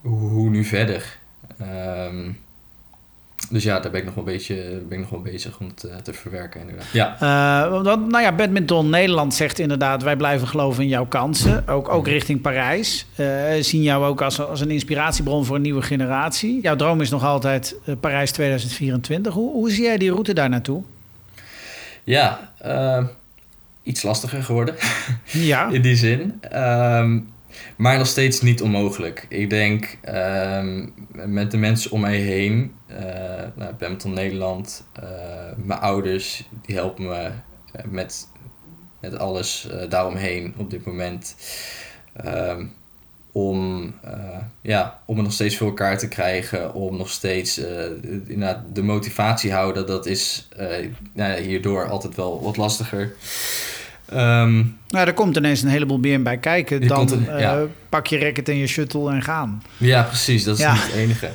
hoe, 0.00 0.50
nu 0.50 0.64
verder. 0.64 1.18
Um, 1.60 2.38
dus 3.50 3.62
ja, 3.62 3.80
daar 3.80 3.90
ben 3.90 4.00
ik 4.00 4.06
nog 4.06 4.14
wel 4.14 4.24
een 4.24 4.32
beetje 4.32 4.54
ben 4.88 4.98
ik 4.98 4.98
nog 4.98 5.10
wel 5.10 5.32
bezig 5.32 5.58
om 5.58 5.66
het 5.66 5.76
te, 5.76 5.90
te 6.02 6.12
verwerken 6.12 6.60
inderdaad. 6.60 6.86
Ja. 6.92 7.16
Uh, 7.64 7.82
want, 7.82 8.08
nou 8.08 8.22
ja, 8.22 8.32
Badminton 8.32 8.90
Nederland 8.90 9.34
zegt 9.34 9.58
inderdaad... 9.58 10.02
wij 10.02 10.16
blijven 10.16 10.48
geloven 10.48 10.82
in 10.82 10.88
jouw 10.88 11.06
kansen. 11.06 11.68
Ook, 11.68 11.88
ook 11.88 12.06
richting 12.06 12.40
Parijs. 12.40 13.06
Uh, 13.16 13.26
zien 13.60 13.82
jou 13.82 14.04
ook 14.04 14.22
als, 14.22 14.40
als 14.40 14.60
een 14.60 14.70
inspiratiebron 14.70 15.44
voor 15.44 15.56
een 15.56 15.62
nieuwe 15.62 15.82
generatie. 15.82 16.60
Jouw 16.62 16.76
droom 16.76 17.00
is 17.00 17.10
nog 17.10 17.24
altijd 17.24 17.74
uh, 17.84 17.94
Parijs 18.00 18.30
2024. 18.30 19.32
Hoe, 19.32 19.52
hoe 19.52 19.70
zie 19.70 19.84
jij 19.84 19.98
die 19.98 20.10
route 20.10 20.32
daar 20.32 20.48
naartoe? 20.48 20.82
Ja, 22.04 22.52
iets 23.82 24.02
lastiger 24.02 24.42
geworden. 24.42 24.74
Ja. 25.24 25.68
in 25.72 25.82
die 25.82 25.96
zin. 25.96 26.40
Um, 26.54 27.28
maar 27.76 27.98
nog 27.98 28.06
steeds 28.06 28.40
niet 28.40 28.62
onmogelijk. 28.62 29.26
Ik 29.28 29.50
denk 29.50 29.98
uh, 30.04 30.84
met 31.26 31.50
de 31.50 31.56
mensen 31.56 31.90
om 31.90 32.00
mij 32.00 32.16
heen, 32.16 32.74
uh, 32.90 32.96
nou, 33.54 33.74
Badminton 33.78 34.12
Nederland, 34.12 34.84
uh, 35.02 35.08
mijn 35.56 35.80
ouders, 35.80 36.48
die 36.62 36.74
helpen 36.74 37.06
me 37.06 37.30
eh, 37.72 37.84
met, 37.90 38.28
met 39.00 39.18
alles 39.18 39.68
daaromheen 39.88 40.54
op 40.56 40.70
dit 40.70 40.84
moment. 40.84 41.36
Ehm, 42.12 42.66
om, 43.32 43.94
ja, 44.60 45.02
om 45.06 45.14
het 45.14 45.24
nog 45.24 45.34
steeds 45.34 45.56
voor 45.56 45.66
elkaar 45.66 45.98
te 45.98 46.08
krijgen, 46.08 46.74
om 46.74 46.96
nog 46.96 47.10
steeds 47.10 47.54
de 47.54 48.82
motivatie 48.82 49.52
houden, 49.52 49.86
dat 49.86 50.06
is 50.06 50.48
nou, 51.12 51.40
hierdoor 51.40 51.88
altijd 51.88 52.14
wel 52.14 52.42
wat 52.42 52.56
lastiger. 52.56 53.14
Um, 54.12 54.78
nou, 54.88 55.06
er 55.06 55.14
komt 55.14 55.36
ineens 55.36 55.62
een 55.62 55.68
heleboel 55.68 55.98
meer 55.98 56.22
bij 56.22 56.38
kijken. 56.38 56.86
Dan 56.86 57.24
ja. 57.26 57.58
uh, 57.58 57.64
pak 57.88 58.06
je 58.06 58.18
racket 58.18 58.48
en 58.48 58.56
je 58.56 58.66
shuttle 58.66 59.10
en 59.10 59.22
gaan. 59.22 59.62
Ja, 59.76 60.02
precies. 60.02 60.44
Dat 60.44 60.54
is 60.58 60.64
ja. 60.64 60.72
niet 60.72 60.82
het 60.82 60.92
enige. 60.92 61.30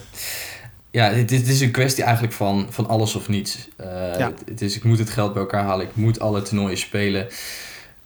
Ja, 0.91 1.13
dit, 1.13 1.29
dit, 1.29 1.47
is 1.47 1.61
een 1.61 1.71
kwestie 1.71 2.03
eigenlijk 2.03 2.33
van, 2.33 2.67
van 2.69 2.87
alles 2.87 3.15
of 3.15 3.27
niets. 3.27 3.67
Uh, 3.79 3.87
ja. 4.17 4.31
het, 4.31 4.43
het, 4.45 4.61
is, 4.61 4.75
ik 4.75 4.83
moet 4.83 4.99
het 4.99 5.09
geld 5.09 5.33
bij 5.33 5.41
elkaar 5.41 5.63
halen. 5.63 5.85
Ik 5.85 5.95
moet 5.95 6.19
alle 6.19 6.41
toernooien 6.41 6.77
spelen. 6.77 7.27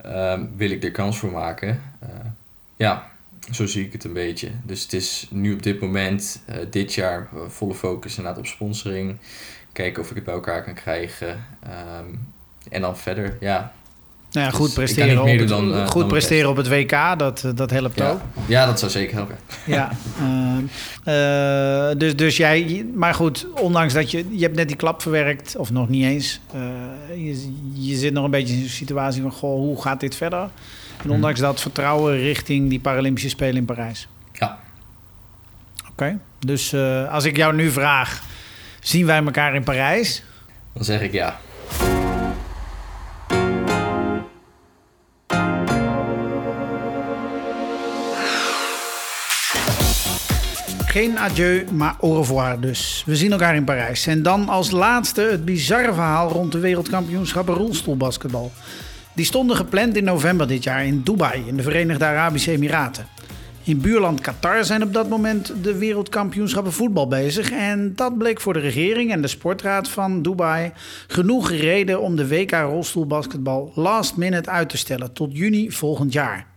Uh, 0.06 0.40
wil 0.58 0.70
ik 0.70 0.84
er 0.84 0.92
kans 0.92 1.18
voor 1.18 1.32
maken? 1.32 1.82
Uh, 2.04 2.10
ja, 2.76 3.12
zo 3.52 3.66
zie 3.66 3.86
ik 3.86 3.94
het 3.94 4.04
een 4.04 4.14
beetje. 4.14 4.50
Dus 4.64 4.82
het 4.82 4.94
is 4.94 5.28
nu 5.30 5.54
op 5.54 5.64
dit 5.64 5.82
moment, 5.82 6.42
dit 6.70 6.94
jaar, 6.94 7.28
volle 7.48 7.74
focus 7.74 8.18
inderdaad 8.18 8.40
op 8.40 8.48
sponsoring. 8.48 9.18
Kijken 9.74 10.04
of 10.04 10.10
ik 10.10 10.16
het 10.16 10.26
bij 10.26 10.34
elkaar 10.34 10.64
kan 10.64 10.74
krijgen. 10.74 11.46
Um, 12.00 12.34
en 12.70 12.82
dan 12.82 12.98
verder, 12.98 13.38
ja, 13.40 13.74
nou 14.38 14.50
ja, 14.50 14.58
goed 14.58 14.66
dus 14.66 14.76
presteren, 14.76 15.22
op 15.22 15.28
het, 15.28 15.48
dan, 15.48 15.72
uh, 15.72 15.88
goed 15.88 16.08
presteren 16.08 16.50
op 16.50 16.56
het 16.56 16.68
WK, 16.68 16.96
dat, 17.18 17.44
eh, 17.44 17.52
dat 17.56 17.72
helpt 17.72 17.98
ja. 17.98 18.10
ook. 18.10 18.22
Ja, 18.46 18.66
dat 18.66 18.80
zou 18.80 18.92
zeker 18.92 19.16
helpen. 19.16 19.38
Ja, 19.66 19.92
uh, 20.22 21.92
uh, 21.92 21.98
dus, 21.98 22.16
dus 22.16 22.38
jij, 22.38 22.86
maar 22.94 23.14
goed, 23.14 23.48
ondanks 23.60 23.94
dat 23.94 24.12
je, 24.12 24.26
je 24.30 24.44
hebt 24.44 24.56
net 24.56 24.68
die 24.68 24.78
klap 24.78 25.02
verwerkt, 25.02 25.56
of 25.56 25.72
nog 25.72 25.90
niet 25.90 26.04
eens. 26.04 26.40
je, 27.16 27.54
je 27.74 27.96
zit 27.96 28.14
nog 28.14 28.24
een 28.24 28.32
beetje 28.32 28.54
in 28.54 28.64
een 28.64 28.70
situatie 28.70 29.22
van, 29.22 29.32
goh, 29.32 29.56
hoe 29.56 29.82
gaat 29.82 30.00
dit 30.00 30.16
verder? 30.16 30.40
En 30.40 30.50
mhm. 31.04 31.12
ondanks 31.12 31.40
dat 31.40 31.62
vertrouwen 31.62 32.18
richting 32.18 32.70
die 32.70 32.80
Paralympische 32.80 33.30
Spelen 33.30 33.56
in 33.56 33.66
Parijs. 33.66 34.08
Ja. 34.34 34.60
Oké, 35.80 35.90
okay. 35.92 36.18
dus 36.40 36.76
als 37.10 37.26
ik 37.26 37.38
jou 37.38 37.56
nu 37.56 37.72
vraag, 37.72 38.24
zien 38.80 39.06
wij 39.06 39.24
elkaar 39.24 39.56
in 39.56 39.64
Parijs? 39.64 40.24
Dan 40.74 40.84
zeg 40.84 41.02
ik 41.02 41.12
ja. 41.12 41.40
Geen 50.98 51.18
adieu, 51.18 51.66
maar 51.72 51.96
au 52.00 52.18
revoir 52.18 52.60
dus. 52.60 53.04
We 53.06 53.16
zien 53.16 53.32
elkaar 53.32 53.56
in 53.56 53.64
Parijs. 53.64 54.08
En 54.08 54.24
dan 54.24 54.50
als 54.50 54.72
laatste 54.72 55.22
het 55.22 55.46
bizarre 55.46 55.94
verhaal 55.94 56.30
rond 56.30 56.52
de 56.52 56.60
wereldkampioenschappen 56.60 57.54
rolstoelbasketbal. 57.54 58.52
Die 59.16 59.26
stonden 59.26 59.56
gepland 59.56 59.98
in 59.98 60.04
november 60.04 60.48
dit 60.48 60.64
jaar 60.64 60.86
in 60.86 61.02
Dubai, 61.02 61.44
in 61.48 61.58
de 61.58 61.64
Verenigde 61.64 62.06
Arabische 62.06 62.52
Emiraten. 62.52 63.08
In 63.64 63.82
buurland 63.82 64.22
Qatar 64.22 64.66
zijn 64.66 64.84
op 64.84 64.94
dat 64.94 65.10
moment 65.10 65.54
de 65.62 65.78
wereldkampioenschappen 65.78 66.74
voetbal 66.74 67.08
bezig. 67.08 67.52
En 67.52 67.96
dat 67.96 68.18
bleek 68.18 68.42
voor 68.42 68.54
de 68.54 68.60
regering 68.60 69.12
en 69.12 69.22
de 69.22 69.28
sportraad 69.28 69.90
van 69.90 70.22
Dubai 70.22 70.72
genoeg 71.08 71.52
reden 71.52 72.02
om 72.02 72.16
de 72.16 72.28
WK 72.28 72.52
rolstoelbasketbal 72.52 73.72
last 73.76 74.16
minute 74.16 74.50
uit 74.50 74.70
te 74.70 74.78
stellen 74.78 75.14
tot 75.14 75.38
juni 75.38 75.72
volgend 75.72 76.14
jaar. 76.14 76.57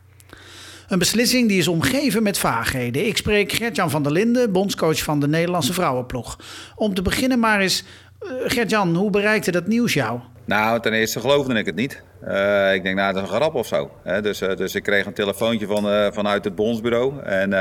Een 0.90 0.98
beslissing 0.98 1.48
die 1.48 1.58
is 1.58 1.68
omgeven 1.68 2.22
met 2.22 2.38
vaagheden. 2.38 3.06
Ik 3.06 3.16
spreek 3.16 3.52
Gertjan 3.52 3.90
van 3.90 4.02
der 4.02 4.12
Linden, 4.12 4.52
bondscoach 4.52 5.02
van 5.02 5.20
de 5.20 5.28
Nederlandse 5.28 5.72
vrouwenploeg. 5.72 6.38
Om 6.76 6.94
te 6.94 7.02
beginnen 7.02 7.38
maar 7.38 7.60
eens, 7.60 7.84
uh, 8.22 8.30
Gertjan, 8.44 8.94
hoe 8.94 9.10
bereikte 9.10 9.50
dat 9.50 9.66
nieuws 9.66 9.94
jou? 9.94 10.20
Nou, 10.44 10.80
ten 10.80 10.92
eerste 10.92 11.20
geloofde 11.20 11.54
ik 11.54 11.66
het 11.66 11.74
niet. 11.74 12.02
Uh, 12.24 12.74
ik 12.74 12.82
denk, 12.82 12.96
nou, 12.96 13.12
dat 13.12 13.22
is 13.22 13.28
een 13.28 13.36
grap 13.36 13.54
of 13.54 13.66
zo. 13.66 13.90
Dus, 14.22 14.42
uh, 14.42 14.56
dus 14.56 14.74
ik 14.74 14.82
kreeg 14.82 15.06
een 15.06 15.12
telefoontje 15.12 15.66
van, 15.66 15.86
uh, 15.86 16.06
vanuit 16.12 16.44
het 16.44 16.54
bondsbureau. 16.54 17.22
En, 17.22 17.52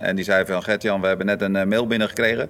en 0.00 0.16
die 0.16 0.24
zei 0.24 0.44
van, 0.46 0.62
Gertjan, 0.62 1.00
we 1.00 1.06
hebben 1.06 1.26
net 1.26 1.42
een 1.42 1.68
mail 1.68 1.86
binnengekregen. 1.86 2.48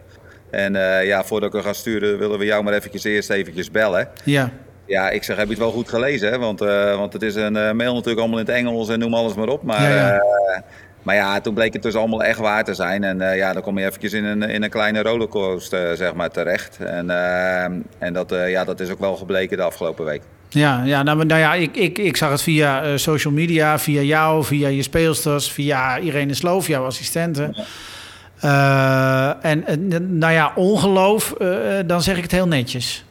En 0.50 0.72
ja, 1.06 1.24
voordat 1.24 1.54
ik 1.54 1.60
er 1.60 1.66
ga 1.66 1.72
sturen, 1.72 2.18
willen 2.18 2.38
we 2.38 2.44
jou 2.44 2.62
maar 2.62 2.74
eventjes 2.74 3.04
eerst 3.04 3.30
eventjes 3.30 3.70
bellen. 3.70 4.08
Ja. 4.24 4.52
Ja, 4.86 5.10
ik 5.10 5.22
zeg, 5.22 5.36
heb 5.36 5.44
je 5.44 5.50
het 5.50 5.62
wel 5.62 5.70
goed 5.70 5.88
gelezen? 5.88 6.30
Hè? 6.30 6.38
Want, 6.38 6.62
uh, 6.62 6.96
want 6.96 7.12
het 7.12 7.22
is 7.22 7.34
een 7.34 7.56
uh, 7.56 7.72
mail 7.72 7.94
natuurlijk 7.94 8.20
allemaal 8.20 8.38
in 8.38 8.46
het 8.46 8.54
Engels 8.54 8.88
en 8.88 8.98
noem 8.98 9.14
alles 9.14 9.34
maar 9.34 9.48
op. 9.48 9.62
Maar 9.62 9.82
ja, 9.82 9.96
ja. 9.96 10.14
Uh, 10.14 10.58
Maar 11.02 11.14
ja, 11.14 11.40
toen 11.40 11.54
bleek 11.54 11.72
het 11.72 11.82
dus 11.82 11.94
allemaal 11.94 12.22
echt 12.22 12.38
waar 12.38 12.64
te 12.64 12.74
zijn. 12.74 13.04
En 13.04 13.36
ja, 13.36 13.52
dan 13.52 13.62
kom 13.62 13.78
je 13.78 13.86
eventjes 13.86 14.12
in 14.12 14.24
een, 14.24 14.42
in 14.42 14.62
een 14.62 14.70
kleine 14.70 15.02
rollercoaster 15.02 15.96
zeg 15.96 16.14
maar, 16.14 16.30
terecht. 16.30 16.78
En, 16.78 17.10
en 17.98 18.12
dat, 18.12 18.34
ja, 18.46 18.64
dat 18.64 18.80
is 18.80 18.90
ook 18.90 18.98
wel 18.98 19.16
gebleken 19.16 19.56
de 19.56 19.62
afgelopen 19.62 20.04
week. 20.04 20.22
Ja, 20.48 20.82
ja, 20.84 21.02
nou, 21.02 21.24
nou 21.24 21.40
ja, 21.40 21.54
ik, 21.54 21.76
ik, 21.76 21.98
ik 21.98 22.16
zag 22.16 22.30
het 22.30 22.42
via 22.42 22.96
social 22.96 23.32
media, 23.32 23.78
via 23.78 24.00
jou, 24.00 24.44
via 24.44 24.68
je 24.68 24.82
speelsters, 24.82 25.50
via 25.50 25.98
Irene 25.98 26.34
Sloof, 26.34 26.66
jouw 26.66 26.84
assistente. 26.84 27.64
en 29.40 29.64
nou 30.18 30.32
ja, 30.32 30.52
ongeloof, 30.54 31.34
dan 31.86 32.02
zeg 32.02 32.16
ik 32.16 32.22
het 32.22 32.32
heel 32.32 32.48
netjes. 32.48 33.04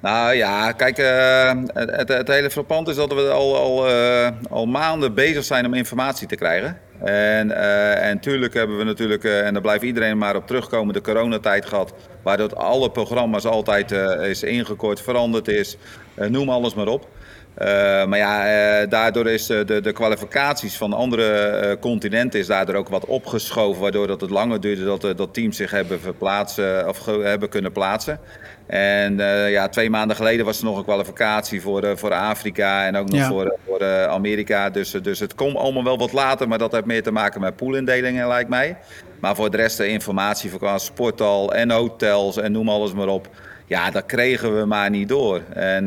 Nou 0.00 0.34
ja, 0.34 0.72
kijk, 0.72 0.98
uh, 0.98 1.52
het, 1.72 2.08
het, 2.08 2.28
hele 2.28 2.50
frappant 2.50 2.88
is 2.88 2.96
dat 2.96 3.14
we 3.14 3.30
al, 3.30 3.56
al, 3.56 3.88
uh, 3.90 4.28
al 4.50 4.66
maanden 4.66 5.14
bezig 5.14 5.44
zijn 5.44 5.66
om 5.66 5.74
informatie 5.74 6.26
te 6.26 6.36
krijgen. 6.36 6.78
En, 7.04 7.48
uh, 7.48 8.08
en 8.08 8.20
tuurlijk 8.20 8.54
hebben 8.54 8.78
we 8.78 8.84
natuurlijk, 8.84 9.24
en 9.24 9.52
daar 9.52 9.62
blijft 9.62 9.82
iedereen 9.82 10.18
maar 10.18 10.36
op 10.36 10.46
terugkomen, 10.46 10.94
de 10.94 11.00
coronatijd 11.00 11.66
gehad. 11.66 11.92
Waardoor 12.22 12.54
alle 12.54 12.90
programma's 12.90 13.44
altijd 13.44 13.90
is 14.22 14.42
ingekort, 14.42 15.00
veranderd 15.00 15.48
is, 15.48 15.76
noem 16.14 16.48
alles 16.48 16.74
maar 16.74 16.88
op. 16.88 17.08
maar 18.06 18.16
ja, 18.18 18.86
daardoor 18.86 19.28
is 19.28 19.46
de, 19.46 19.80
de 19.82 19.92
kwalificaties 19.92 20.76
van 20.76 20.92
andere 20.92 21.76
continenten 21.80 22.40
is 22.40 22.46
daardoor 22.46 22.74
ook 22.74 22.88
wat 22.88 23.04
opgeschoven. 23.04 23.82
Waardoor 23.82 24.06
dat 24.06 24.20
het 24.20 24.30
langer 24.30 24.60
duurde 24.60 24.84
dat, 24.84 25.16
dat 25.16 25.34
teams 25.34 25.56
zich 25.56 25.70
hebben, 25.70 26.00
verplaatsen, 26.00 26.88
of 26.88 27.06
hebben 27.06 27.48
kunnen 27.48 27.72
plaatsen. 27.72 28.20
En 28.70 29.18
uh, 29.18 29.50
ja, 29.50 29.68
twee 29.68 29.90
maanden 29.90 30.16
geleden 30.16 30.44
was 30.44 30.58
er 30.58 30.64
nog 30.64 30.76
een 30.76 30.84
kwalificatie 30.84 31.60
voor, 31.62 31.84
uh, 31.84 31.90
voor 31.94 32.12
Afrika 32.12 32.86
en 32.86 32.96
ook 32.96 33.10
nog 33.10 33.26
voor, 33.26 33.44
uh, 33.44 33.52
voor 33.66 34.06
Amerika. 34.06 34.70
Dus, 34.70 34.90
dus 34.90 35.18
het 35.18 35.34
komt 35.34 35.56
allemaal 35.56 35.84
wel 35.84 35.98
wat 35.98 36.12
later, 36.12 36.48
maar 36.48 36.58
dat 36.58 36.72
heeft 36.72 36.84
meer 36.84 37.02
te 37.02 37.10
maken 37.10 37.40
met 37.40 37.56
poolindelingen, 37.56 38.28
lijkt 38.28 38.48
mij. 38.48 38.76
Maar 39.20 39.34
voor 39.34 39.50
de 39.50 39.56
rest 39.56 39.76
de 39.76 39.88
informatie 39.88 40.50
qua 40.50 40.78
sportal 40.78 41.54
en 41.54 41.70
hotels 41.70 42.36
en 42.36 42.52
noem 42.52 42.68
alles 42.68 42.92
maar 42.92 43.08
op. 43.08 43.28
Ja, 43.70 43.90
dat 43.90 44.06
kregen 44.06 44.58
we 44.58 44.64
maar 44.64 44.90
niet 44.90 45.08
door. 45.08 45.40
En 45.52 45.84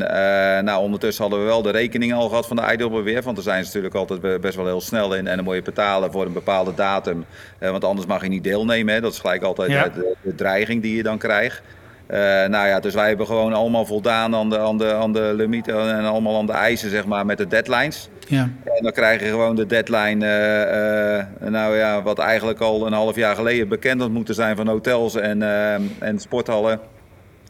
nou, 0.66 0.82
ondertussen 0.82 1.24
hadden 1.24 1.42
we 1.42 1.46
wel 1.46 1.62
de 1.62 1.72
rekening 1.72 2.14
al 2.14 2.30
gehad 2.30 2.48
van 2.48 2.56
de 2.56 2.62
IWWF. 2.62 3.24
Want 3.24 3.36
daar 3.36 3.46
zijn 3.46 3.66
ze 3.66 3.66
natuurlijk 3.66 3.96
altijd 3.96 4.42
best 4.42 4.56
wel 4.56 4.66
heel 4.66 4.82
snel 4.82 5.16
in. 5.16 5.28
En 5.28 5.36
dan 5.36 5.46
moet 5.46 5.56
je 5.56 5.62
betalen 5.62 6.12
voor 6.12 6.26
een 6.26 6.34
bepaalde 6.34 6.74
datum. 6.74 7.26
want 7.60 7.84
anders 7.84 8.08
mag 8.08 8.22
je 8.22 8.30
niet 8.30 8.44
deelnemen. 8.44 8.94
Hè. 8.94 9.02
Dat 9.02 9.14
is 9.14 9.20
gelijk 9.20 9.44
altijd 9.44 9.94
de, 9.94 10.16
de 10.22 10.36
dreiging 10.36 10.82
die 10.82 10.96
je 10.96 11.04
dan 11.04 11.18
krijgt. 11.18 11.62
Uh, 12.08 12.20
nou 12.46 12.68
ja, 12.68 12.80
dus 12.80 12.94
wij 12.94 13.08
hebben 13.08 13.26
gewoon 13.26 13.54
allemaal 13.54 13.86
voldaan 13.86 14.36
aan 14.36 14.50
de, 14.50 14.60
aan 14.60 14.78
de, 14.78 14.94
aan 14.94 15.14
de 15.14 15.34
limieten 15.36 15.98
en 15.98 16.06
allemaal 16.06 16.38
aan 16.38 16.46
de 16.46 16.52
eisen, 16.52 16.90
zeg 16.90 17.06
maar, 17.06 17.26
met 17.26 17.38
de 17.38 17.48
deadlines. 17.48 18.10
Ja. 18.28 18.50
En 18.64 18.84
dan 18.84 18.92
krijg 18.92 19.22
je 19.22 19.28
gewoon 19.28 19.56
de 19.56 19.66
deadline, 19.66 20.26
uh, 20.26 21.48
uh, 21.48 21.52
nou 21.52 21.76
ja, 21.76 22.02
wat 22.02 22.20
eigenlijk 22.20 22.60
al 22.60 22.86
een 22.86 22.94
half 22.94 23.16
jaar 23.16 23.36
geleden 23.36 23.68
bekend 23.68 24.02
had 24.02 24.10
moeten 24.10 24.36
zijn 24.36 24.56
van 24.56 24.68
hotels 24.68 25.16
en, 25.16 25.42
en 26.00 26.20
sporthallen. 26.20 26.80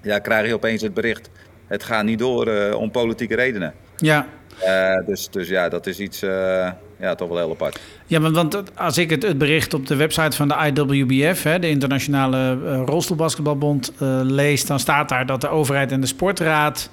Ja, 0.04 0.20
krijg 0.20 0.48
je 0.48 0.54
opeens 0.54 0.82
het 0.82 0.94
bericht, 0.94 1.30
het 1.68 1.84
gaat 1.84 2.04
niet 2.04 2.20
door 2.20 2.74
om 2.74 2.92
politieke 2.92 3.36
redenen. 3.36 3.74
Ja. 3.98 4.28
dus, 5.06 5.30
dus 5.30 5.48
ja, 5.48 5.70
dat 5.70 5.88
is 5.88 6.00
iets 6.00 6.20
ja, 7.00 7.16
toch 7.16 7.28
wel 7.28 7.38
heel 7.38 7.52
apart. 7.52 7.80
Ja, 8.06 8.20
want, 8.20 8.36
want 8.36 8.78
als 8.78 8.98
ik 8.98 9.10
het, 9.10 9.24
het 9.24 9.38
bericht 9.38 9.74
op 9.74 9.88
de 9.88 9.96
website 9.96 10.38
van 10.38 10.48
de 10.48 10.72
IWBF, 10.74 11.44
hè, 11.44 11.60
de 11.60 11.70
Internationale 11.70 12.54
Rolstoelbasketbalbond, 12.86 13.92
lees, 14.24 14.66
dan 14.66 14.80
staat 14.80 15.10
daar 15.10 15.26
dat 15.26 15.42
de 15.42 15.50
overheid 15.50 15.92
en 15.92 16.02
de 16.02 16.08
sportraad 16.08 16.90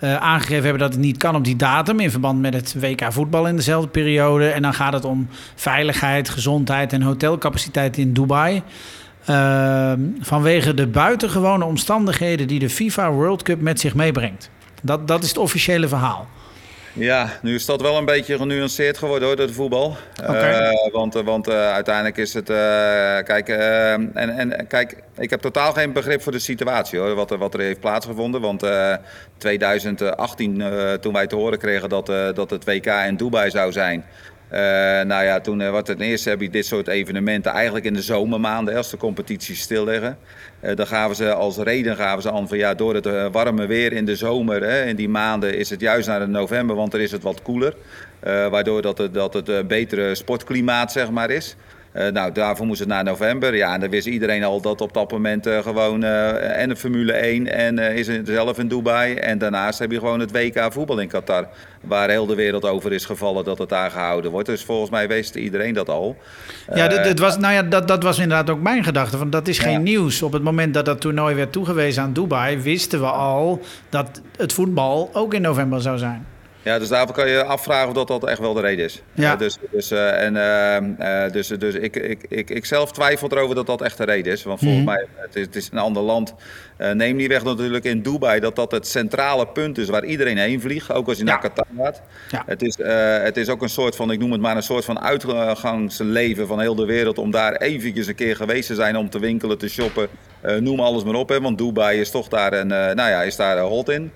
aangegeven 0.00 0.62
hebben 0.62 0.80
dat 0.80 0.92
het 0.92 1.02
niet 1.02 1.16
kan 1.16 1.36
op 1.36 1.44
die 1.44 1.56
datum 1.56 2.00
in 2.00 2.10
verband 2.10 2.40
met 2.40 2.54
het 2.54 2.80
WK 2.80 3.12
voetbal 3.12 3.46
in 3.46 3.56
dezelfde 3.56 3.88
periode. 3.88 4.48
En 4.48 4.62
dan 4.62 4.74
gaat 4.74 4.92
het 4.92 5.04
om 5.04 5.28
veiligheid, 5.54 6.28
gezondheid 6.28 6.92
en 6.92 7.02
hotelcapaciteit 7.02 7.96
in 7.96 8.12
Dubai. 8.12 8.62
Ehm, 9.26 10.00
vanwege 10.20 10.74
de 10.74 10.86
buitengewone 10.86 11.64
omstandigheden 11.64 12.46
die 12.46 12.58
de 12.58 12.70
FIFA 12.70 13.10
World 13.10 13.42
Cup 13.42 13.60
met 13.60 13.80
zich 13.80 13.94
meebrengt. 13.94 14.50
Dat, 14.82 15.08
dat 15.08 15.22
is 15.22 15.28
het 15.28 15.38
officiële 15.38 15.88
verhaal. 15.88 16.28
Ja, 16.96 17.28
nu 17.42 17.54
is 17.54 17.66
dat 17.66 17.80
wel 17.80 17.96
een 17.96 18.04
beetje 18.04 18.36
genuanceerd 18.36 18.98
geworden 18.98 19.28
hoor, 19.28 19.36
door 19.36 19.46
de 19.46 19.52
voetbal. 19.52 19.96
Okay. 20.22 20.72
Uh, 20.72 20.92
want 20.92 21.14
want 21.14 21.48
uh, 21.48 21.72
uiteindelijk 21.72 22.16
is 22.16 22.34
het. 22.34 22.50
Uh, 22.50 22.56
kijk, 23.22 23.48
en, 23.48 24.14
en 24.14 24.66
kijk, 24.66 25.02
ik 25.18 25.30
heb 25.30 25.40
totaal 25.40 25.72
geen 25.72 25.92
begrip 25.92 26.22
voor 26.22 26.32
de 26.32 26.38
situatie 26.38 26.98
hoor, 26.98 27.14
wat 27.14 27.30
er, 27.30 27.38
wat 27.38 27.54
er 27.54 27.60
heeft 27.60 27.80
plaatsgevonden. 27.80 28.40
Want 28.40 28.66
2018, 29.38 30.64
toen 31.00 31.12
wij 31.12 31.26
te 31.26 31.36
horen 31.36 31.58
kregen 31.58 31.88
dat, 31.88 32.06
dat 32.34 32.50
het 32.50 32.64
WK 32.64 32.86
in 32.86 33.16
Dubai 33.16 33.50
zou 33.50 33.72
zijn. 33.72 34.04
Uh, 34.54 34.60
nou 35.02 35.24
ja, 35.24 35.40
toen 35.40 35.60
uh, 35.60 35.70
wat 35.70 35.84
ten 35.84 36.00
eerste 36.00 36.28
heb 36.28 36.40
je 36.40 36.50
dit 36.50 36.66
soort 36.66 36.88
evenementen 36.88 37.52
eigenlijk 37.52 37.84
in 37.84 37.94
de 37.94 38.02
zomermaanden, 38.02 38.76
als 38.76 38.90
de 38.90 38.96
competities 38.96 39.60
stilleggen. 39.60 40.18
Uh, 40.62 40.76
dan 40.76 40.86
gaven 40.86 41.16
ze 41.16 41.32
als 41.32 41.56
reden 41.56 41.96
gaven 41.96 42.22
ze 42.22 42.32
aan 42.32 42.48
van 42.48 42.58
ja, 42.58 42.74
door 42.74 42.94
het 42.94 43.30
warme 43.32 43.66
weer 43.66 43.92
in 43.92 44.04
de 44.04 44.16
zomer, 44.16 44.62
hè, 44.62 44.84
in 44.84 44.96
die 44.96 45.08
maanden 45.08 45.58
is 45.58 45.70
het 45.70 45.80
juist 45.80 46.08
naar 46.08 46.20
de 46.20 46.26
november, 46.26 46.76
want 46.76 46.94
er 46.94 47.00
is 47.00 47.10
het 47.12 47.22
wat 47.22 47.42
koeler. 47.42 47.74
waardoor 48.50 48.82
dat 48.82 48.98
het, 48.98 49.14
dat 49.14 49.34
het 49.34 49.68
betere 49.68 50.14
sportklimaat 50.14 50.92
zeg 50.92 51.10
maar 51.10 51.30
is. 51.30 51.56
Uh, 51.96 52.08
nou, 52.08 52.32
daarvoor 52.32 52.66
moest 52.66 52.78
het 52.78 52.88
naar 52.88 53.04
november. 53.04 53.56
Ja, 53.56 53.74
en 53.74 53.80
dan 53.80 53.90
wist 53.90 54.06
iedereen 54.06 54.44
al 54.44 54.60
dat 54.60 54.80
op 54.80 54.92
dat 54.92 55.10
moment 55.10 55.46
uh, 55.46 55.58
gewoon 55.58 56.04
uh, 56.04 56.60
en 56.60 56.68
de 56.68 56.76
Formule 56.76 57.12
1 57.12 57.46
en 57.46 57.78
is 57.78 58.06
het 58.06 58.26
zelf 58.26 58.58
in 58.58 58.68
Dubai. 58.68 59.14
En 59.14 59.38
daarnaast 59.38 59.78
heb 59.78 59.90
je 59.90 59.98
gewoon 59.98 60.20
het 60.20 60.32
WK 60.32 60.72
voetbal 60.72 60.98
in 60.98 61.08
Qatar. 61.08 61.48
Waar 61.80 62.08
heel 62.08 62.26
de 62.26 62.34
wereld 62.34 62.64
over 62.64 62.92
is 62.92 63.04
gevallen 63.04 63.44
dat 63.44 63.58
het 63.58 63.68
daar 63.68 63.90
gehouden 63.90 64.30
wordt. 64.30 64.46
Dus 64.46 64.64
volgens 64.64 64.90
mij 64.90 65.08
wist 65.08 65.34
iedereen 65.34 65.74
dat 65.74 65.88
al. 65.88 66.16
Ja, 66.74 66.88
dit, 66.88 67.18
was, 67.18 67.38
nou 67.38 67.54
ja 67.54 67.62
dat, 67.62 67.88
dat 67.88 68.02
was 68.02 68.18
inderdaad 68.18 68.50
ook 68.50 68.60
mijn 68.60 68.84
gedachte. 68.84 69.16
Van, 69.16 69.30
dat 69.30 69.48
is 69.48 69.58
geen 69.58 69.82
nieuws. 69.82 70.22
Op 70.22 70.32
het 70.32 70.42
moment 70.42 70.74
dat 70.74 70.84
dat 70.84 71.00
toernooi 71.00 71.34
werd 71.34 71.52
toegewezen 71.52 72.02
aan 72.02 72.12
Dubai, 72.12 72.58
wisten 72.58 73.00
we 73.00 73.06
al 73.06 73.62
dat 73.88 74.20
het 74.36 74.52
voetbal 74.52 75.10
ook 75.12 75.34
in 75.34 75.42
november 75.42 75.80
zou 75.80 75.98
zijn. 75.98 76.33
Ja, 76.64 76.78
dus 76.78 76.88
daarvoor 76.88 77.14
kan 77.14 77.28
je 77.28 77.44
afvragen 77.44 77.88
of 77.88 77.94
dat, 77.94 78.08
dat 78.08 78.24
echt 78.24 78.38
wel 78.38 78.54
de 78.54 78.60
reden 78.60 78.84
is. 78.84 79.02
Ja. 79.12 79.32
Uh, 79.32 79.38
dus 79.38 79.58
dus, 79.70 79.92
uh, 79.92 80.22
en, 80.22 80.34
uh, 81.00 81.32
dus, 81.32 81.48
dus 81.48 81.74
ik, 81.74 81.96
ik, 81.96 82.24
ik, 82.28 82.50
ik 82.50 82.64
zelf 82.64 82.92
twijfel 82.92 83.28
erover 83.30 83.54
dat 83.54 83.66
dat 83.66 83.82
echt 83.82 83.96
de 83.96 84.04
reden 84.04 84.32
is. 84.32 84.42
Want 84.42 84.58
volgens 84.58 84.80
mm 84.80 84.86
-hmm. 84.86 84.96
mij, 84.96 85.06
het 85.16 85.36
is, 85.36 85.46
het 85.46 85.56
is, 85.56 85.68
een 85.72 85.78
ander 85.78 86.02
land. 86.02 86.34
neem 86.92 87.16
niet 87.16 87.28
weg 87.28 87.44
natuurlijk 87.44 87.84
in 87.84 88.02
Dubai 88.02 88.40
dat 88.40 88.56
dat 88.56 88.70
het 88.70 88.86
centrale 88.86 89.46
punt 89.46 89.78
is 89.78 89.88
waar 89.88 90.04
iedereen 90.04 90.38
heen 90.38 90.60
vliegt. 90.60 90.92
Ook 90.92 91.08
als 91.08 91.18
je 91.18 91.24
ja. 91.24 91.30
naar 91.30 91.40
Qatar 91.40 91.66
gaat. 91.76 92.02
Ja. 92.30 92.42
Het, 92.46 92.62
is, 92.62 92.76
het 93.22 93.36
is 93.36 93.48
ook 93.48 93.62
een 93.62 93.68
soort 93.68 93.96
van, 93.96 94.10
ik 94.10 94.18
noem 94.18 94.32
het 94.32 94.40
maar 94.40 94.56
een 94.56 94.62
soort 94.62 94.84
van 94.84 95.00
uitgangsleven 95.00 96.46
van 96.46 96.60
heel 96.60 96.74
de 96.74 96.86
wereld. 96.86 97.18
Om 97.18 97.30
daar 97.30 97.56
eventjes 97.56 98.06
een 98.06 98.14
keer 98.14 98.36
geweest 98.36 98.66
te 98.66 98.74
zijn 98.74 98.96
om 98.96 99.10
te 99.10 99.18
winkelen, 99.18 99.58
te 99.58 99.68
shoppen. 99.68 100.08
noem 100.58 100.80
alles 100.80 101.04
maar 101.04 101.14
op. 101.14 101.28
Hè, 101.28 101.40
want 101.40 101.58
Dubai 101.58 102.00
is 102.00 102.10
toch 102.10 102.28
daar, 102.28 102.52
een, 102.52 102.66
nou 102.66 103.10
ja, 103.10 103.22
is 103.22 103.36
daar 103.36 103.58
hot 103.58 103.88
in. 103.88 104.12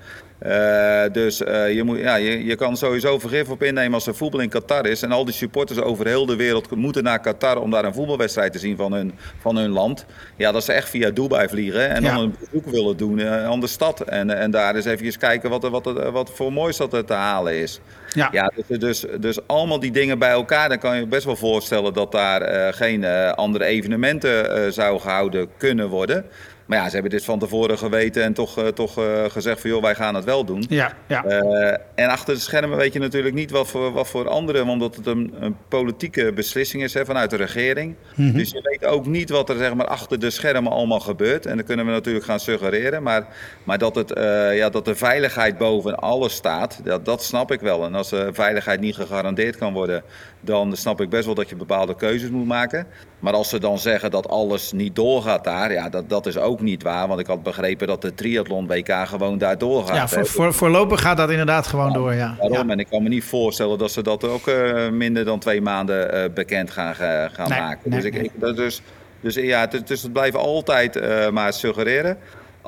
Uh, 0.46 1.02
dus 1.12 1.40
uh, 1.40 1.74
je, 1.74 1.82
moet, 1.82 1.98
ja, 1.98 2.14
je, 2.14 2.44
je 2.44 2.56
kan 2.56 2.76
sowieso 2.76 3.18
vergif 3.18 3.48
op 3.48 3.62
innemen 3.62 3.94
als 3.94 4.06
er 4.06 4.14
voetbal 4.14 4.40
in 4.40 4.48
Qatar 4.48 4.86
is. 4.86 5.02
En 5.02 5.12
al 5.12 5.24
die 5.24 5.34
supporters 5.34 5.80
over 5.80 6.06
heel 6.06 6.26
de 6.26 6.36
wereld 6.36 6.76
moeten 6.76 7.02
naar 7.02 7.20
Qatar 7.20 7.60
om 7.60 7.70
daar 7.70 7.84
een 7.84 7.94
voetbalwedstrijd 7.94 8.52
te 8.52 8.58
zien 8.58 8.76
van 8.76 8.92
hun, 8.92 9.12
van 9.40 9.56
hun 9.56 9.70
land. 9.70 10.06
Ja, 10.36 10.52
dat 10.52 10.64
ze 10.64 10.72
echt 10.72 10.88
via 10.88 11.10
Dubai 11.10 11.48
vliegen 11.48 11.88
en 11.88 12.02
ja. 12.02 12.14
dan 12.14 12.22
een 12.22 12.34
bezoek 12.40 12.66
willen 12.70 12.96
doen 12.96 13.18
uh, 13.18 13.44
aan 13.44 13.60
de 13.60 13.66
stad. 13.66 14.00
En, 14.00 14.30
en 14.30 14.50
daar 14.50 14.74
eens 14.74 14.84
even 14.84 15.18
kijken 15.18 15.50
wat, 15.50 15.68
wat, 15.68 16.10
wat 16.12 16.30
voor 16.34 16.52
moois 16.52 16.76
dat 16.76 16.92
er 16.92 17.04
te 17.04 17.12
halen 17.12 17.54
is. 17.54 17.80
Ja, 18.08 18.28
ja 18.32 18.52
dus, 18.66 18.78
dus, 18.78 19.04
dus 19.20 19.46
allemaal 19.46 19.80
die 19.80 19.92
dingen 19.92 20.18
bij 20.18 20.30
elkaar, 20.30 20.68
dan 20.68 20.78
kan 20.78 20.98
je 20.98 21.06
best 21.06 21.24
wel 21.24 21.36
voorstellen 21.36 21.94
dat 21.94 22.12
daar 22.12 22.74
geen 22.74 23.04
andere 23.34 23.64
evenementen 23.64 24.72
zou 24.72 25.00
gehouden 25.00 25.48
kunnen 25.56 25.88
worden. 25.88 26.24
Maar 26.68 26.78
ja, 26.78 26.84
ze 26.84 26.92
hebben 26.92 27.10
dit 27.10 27.24
van 27.24 27.38
tevoren 27.38 27.78
geweten 27.78 28.22
en 28.22 28.32
toch, 28.32 28.58
uh, 28.58 28.66
toch 28.66 28.98
uh, 28.98 29.24
gezegd 29.28 29.60
van 29.60 29.70
joh, 29.70 29.82
wij 29.82 29.94
gaan 29.94 30.14
het 30.14 30.24
wel 30.24 30.44
doen. 30.44 30.64
Ja, 30.68 30.92
ja. 31.06 31.24
Uh, 31.24 31.76
en 31.94 32.08
achter 32.08 32.34
de 32.34 32.40
schermen 32.40 32.78
weet 32.78 32.92
je 32.92 32.98
natuurlijk 32.98 33.34
niet 33.34 33.50
wat 33.50 33.68
voor, 33.68 33.92
wat 33.92 34.08
voor 34.08 34.28
anderen, 34.28 34.68
omdat 34.68 34.96
het 34.96 35.06
een, 35.06 35.34
een 35.40 35.56
politieke 35.68 36.32
beslissing 36.32 36.82
is 36.82 36.94
hè, 36.94 37.04
vanuit 37.04 37.30
de 37.30 37.36
regering. 37.36 37.94
Mm 38.14 38.28
-hmm. 38.28 38.36
Dus 38.36 38.50
je 38.50 38.60
weet 38.62 38.90
ook 38.90 39.06
niet 39.06 39.30
wat 39.30 39.48
er 39.48 39.56
zeg 39.56 39.74
maar, 39.74 39.86
achter 39.86 40.18
de 40.18 40.30
schermen 40.30 40.72
allemaal 40.72 41.00
gebeurt. 41.00 41.46
En 41.46 41.56
dan 41.56 41.64
kunnen 41.64 41.86
we 41.86 41.92
natuurlijk 41.92 42.24
gaan 42.24 42.40
suggereren. 42.40 43.02
Maar, 43.02 43.26
maar 43.64 43.78
dat, 43.78 43.94
het, 43.94 44.12
ja, 44.52 44.68
dat 44.68 44.84
de 44.84 44.94
veiligheid 44.94 45.58
boven 45.58 45.96
alles 45.96 46.34
staat, 46.34 46.80
dat, 46.84 47.04
dat 47.04 47.22
snap 47.22 47.52
ik 47.52 47.60
wel. 47.60 47.84
En 47.84 47.94
als 47.94 48.08
de 48.08 48.28
veiligheid 48.32 48.80
niet 48.80 48.94
gegarandeerd 48.94 49.56
kan 49.56 49.72
worden, 49.72 50.02
dan 50.40 50.76
snap 50.76 51.00
ik 51.00 51.08
best 51.08 51.24
wel 51.24 51.34
dat 51.34 51.48
je 51.48 51.56
bepaalde 51.56 51.94
keuzes 51.94 52.30
moet 52.30 52.46
maken. 52.46 52.86
Maar 53.18 53.32
als 53.32 53.48
ze 53.48 53.58
dan 53.58 53.78
zeggen 53.78 54.10
dat 54.10 54.28
alles 54.28 54.72
niet 54.72 54.96
doorgaat 54.96 55.44
daar, 55.44 55.72
ja, 55.72 55.88
dat, 55.88 56.08
dat 56.08 56.26
is 56.26 56.38
ook 56.38 56.57
niet 56.60 56.82
waar. 56.82 57.08
Want 57.08 57.20
ik 57.20 57.26
had 57.26 57.42
begrepen 57.42 57.86
dat 57.86 58.02
de 58.02 58.14
triathlon 58.14 58.66
WK 58.66 58.92
gewoon 59.06 59.38
daar 59.38 59.58
doorgaat. 59.58 59.96
Ja, 59.96 60.08
voor, 60.08 60.26
voor, 60.26 60.54
voorlopig 60.54 61.00
gaat 61.00 61.16
dat 61.16 61.30
inderdaad 61.30 61.66
gewoon 61.66 61.92
door, 61.92 62.14
ja. 62.14 62.34
Daarom, 62.38 62.66
ja. 62.66 62.72
en 62.72 62.78
ik 62.78 62.86
kan 62.90 63.02
me 63.02 63.08
niet 63.08 63.24
voorstellen 63.24 63.78
dat 63.78 63.90
ze 63.90 64.02
dat 64.02 64.24
ook 64.24 64.46
uh, 64.46 64.88
minder 64.88 65.24
dan 65.24 65.38
twee 65.38 65.60
maanden 65.60 66.14
uh, 66.14 66.34
bekend 66.34 66.70
gaan, 66.70 66.92
uh, 66.92 67.24
gaan 67.32 67.48
nee, 67.48 67.60
maken. 67.60 67.90
Nee, 67.90 68.00
dus, 68.00 68.08
ik, 68.08 68.12
nee. 68.12 68.22
ik, 68.22 68.56
dus, 68.56 68.82
dus 69.20 69.34
ja, 69.34 69.66
dus, 69.66 69.84
dus 69.84 70.02
het 70.02 70.12
blijven 70.12 70.40
altijd 70.40 71.00
maar 71.32 71.52
suggereren. 71.52 72.18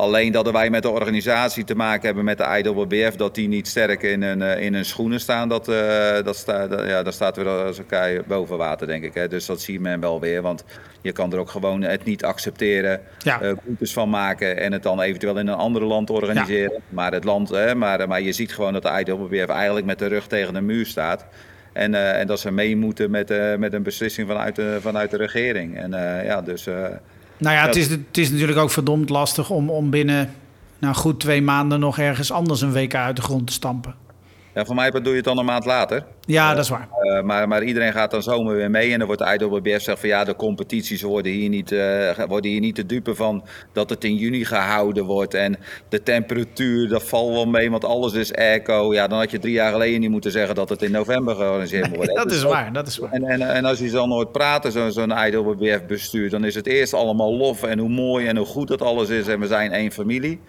Alleen 0.00 0.32
dat 0.32 0.50
wij 0.50 0.70
met 0.70 0.82
de 0.82 0.90
organisatie 0.90 1.64
te 1.64 1.74
maken 1.74 2.06
hebben 2.06 2.24
met 2.24 2.38
de 2.38 2.44
IWBF, 2.44 3.16
dat 3.16 3.34
die 3.34 3.48
niet 3.48 3.68
sterk 3.68 4.02
in 4.02 4.22
hun, 4.22 4.42
in 4.42 4.74
hun 4.74 4.84
schoenen 4.84 5.20
staan, 5.20 5.48
dat, 5.48 5.64
dat, 6.24 6.36
staat 6.36 6.70
ja, 6.86 7.02
dat 7.02 7.14
staat 7.14 7.36
weer 7.36 7.48
als 7.48 7.78
elkaar 7.78 8.22
boven 8.26 8.56
water, 8.56 8.86
denk 8.86 9.04
ik. 9.04 9.14
Hè. 9.14 9.28
Dus 9.28 9.46
dat 9.46 9.60
ziet 9.60 9.80
men 9.80 10.00
wel 10.00 10.20
weer, 10.20 10.42
want 10.42 10.64
je 11.00 11.12
kan 11.12 11.32
er 11.32 11.38
ook 11.38 11.50
gewoon 11.50 11.82
het 11.82 12.04
niet 12.04 12.24
accepteren, 12.24 13.00
ja. 13.18 13.54
boetes 13.64 13.92
van 13.92 14.10
maken 14.10 14.56
en 14.56 14.72
het 14.72 14.82
dan 14.82 15.00
eventueel 15.00 15.38
in 15.38 15.46
een 15.46 15.54
ander 15.54 15.84
land 15.84 16.10
organiseren. 16.10 16.82
Maar 16.88 17.12
het 17.12 17.24
land, 17.24 17.48
hè, 17.48 17.74
maar, 17.74 18.08
maar 18.08 18.20
je 18.20 18.32
ziet 18.32 18.54
gewoon 18.54 18.72
dat 18.72 18.82
de 18.82 19.04
IWBF 19.06 19.48
eigenlijk 19.48 19.86
met 19.86 19.98
de 19.98 20.06
rug 20.06 20.26
tegen 20.26 20.54
de 20.54 20.60
muur 20.60 20.86
staat. 20.86 21.26
En, 21.72 21.92
uh, 21.92 22.20
en 22.20 22.26
dat 22.26 22.40
ze 22.40 22.50
mee 22.50 22.76
moeten 22.76 23.10
met, 23.10 23.30
uh, 23.30 23.56
met 23.56 23.72
een 23.72 23.82
beslissing 23.82 24.28
vanuit 24.28 24.56
de, 24.56 24.78
vanuit 24.80 25.10
de 25.10 25.16
regering. 25.16 25.78
En 25.78 25.92
uh, 25.92 26.24
ja, 26.24 26.42
dus. 26.42 26.68
Nou 27.40 27.56
ja, 27.56 27.66
het 27.66 27.76
is, 27.76 27.88
het 27.88 28.18
is 28.18 28.30
natuurlijk 28.30 28.58
ook 28.58 28.70
verdomd 28.70 29.08
lastig 29.08 29.50
om, 29.50 29.70
om 29.70 29.90
binnen 29.90 30.34
nou, 30.78 30.94
goed 30.94 31.20
twee 31.20 31.42
maanden 31.42 31.80
nog 31.80 31.98
ergens 31.98 32.32
anders 32.32 32.60
een 32.60 32.72
WK 32.72 32.94
uit 32.94 33.16
de 33.16 33.22
grond 33.22 33.46
te 33.46 33.52
stampen. 33.52 33.94
Ja, 34.54 34.64
voor 34.64 34.74
mij 34.74 34.90
doe 34.90 35.02
je 35.02 35.14
het 35.14 35.24
dan 35.24 35.38
een 35.38 35.44
maand 35.44 35.64
later. 35.64 36.04
Ja, 36.20 36.54
dat 36.54 36.64
is 36.64 36.70
waar. 36.70 36.88
Uh, 37.02 37.22
maar, 37.22 37.48
maar 37.48 37.62
iedereen 37.62 37.92
gaat 37.92 38.10
dan 38.10 38.22
zomaar 38.22 38.54
weer 38.54 38.70
mee. 38.70 38.92
En 38.92 38.98
dan 38.98 39.06
wordt 39.06 39.22
de 39.22 39.38
IWBF 39.38 39.82
zegt 39.82 40.00
van 40.00 40.08
ja, 40.08 40.24
de 40.24 40.36
competities 40.36 41.02
worden 41.02 41.32
hier, 41.32 41.48
niet, 41.48 41.70
uh, 41.70 42.10
worden 42.28 42.50
hier 42.50 42.60
niet 42.60 42.74
te 42.74 42.86
dupe 42.86 43.14
van 43.14 43.44
dat 43.72 43.90
het 43.90 44.04
in 44.04 44.16
juni 44.16 44.44
gehouden 44.44 45.04
wordt. 45.04 45.34
En 45.34 45.58
de 45.88 46.02
temperatuur, 46.02 46.88
dat 46.88 47.02
valt 47.02 47.32
wel 47.32 47.46
mee, 47.46 47.70
want 47.70 47.84
alles 47.84 48.12
is 48.12 48.34
airco. 48.34 48.94
Ja, 48.94 49.06
dan 49.06 49.18
had 49.18 49.30
je 49.30 49.38
drie 49.38 49.52
jaar 49.52 49.72
geleden 49.72 50.00
niet 50.00 50.10
moeten 50.10 50.30
zeggen 50.30 50.54
dat 50.54 50.68
het 50.68 50.82
in 50.82 50.90
november 50.90 51.34
georganiseerd 51.34 51.88
moet 51.88 51.96
worden. 51.96 52.14
dat 52.22 52.28
dus 52.28 52.36
is 52.36 52.42
waar, 52.42 52.72
dat 52.72 52.86
is 52.86 52.98
waar. 52.98 53.12
En, 53.12 53.24
en, 53.24 53.40
en 53.40 53.64
als 53.64 53.78
je 53.78 53.90
dan 53.90 54.10
hoort 54.10 54.32
praten, 54.32 54.72
zo'n 54.72 54.92
zo 54.92 55.06
IWBF-bestuur, 55.06 56.30
dan 56.30 56.44
is 56.44 56.54
het 56.54 56.66
eerst 56.66 56.94
allemaal 56.94 57.36
lof 57.36 57.62
en 57.62 57.78
hoe 57.78 57.88
mooi 57.88 58.26
en 58.26 58.36
hoe 58.36 58.46
goed 58.46 58.68
dat 58.68 58.82
alles 58.82 59.08
is. 59.08 59.28
En 59.28 59.40
we 59.40 59.46
zijn 59.46 59.72
één 59.72 59.92
familie. 59.92 60.40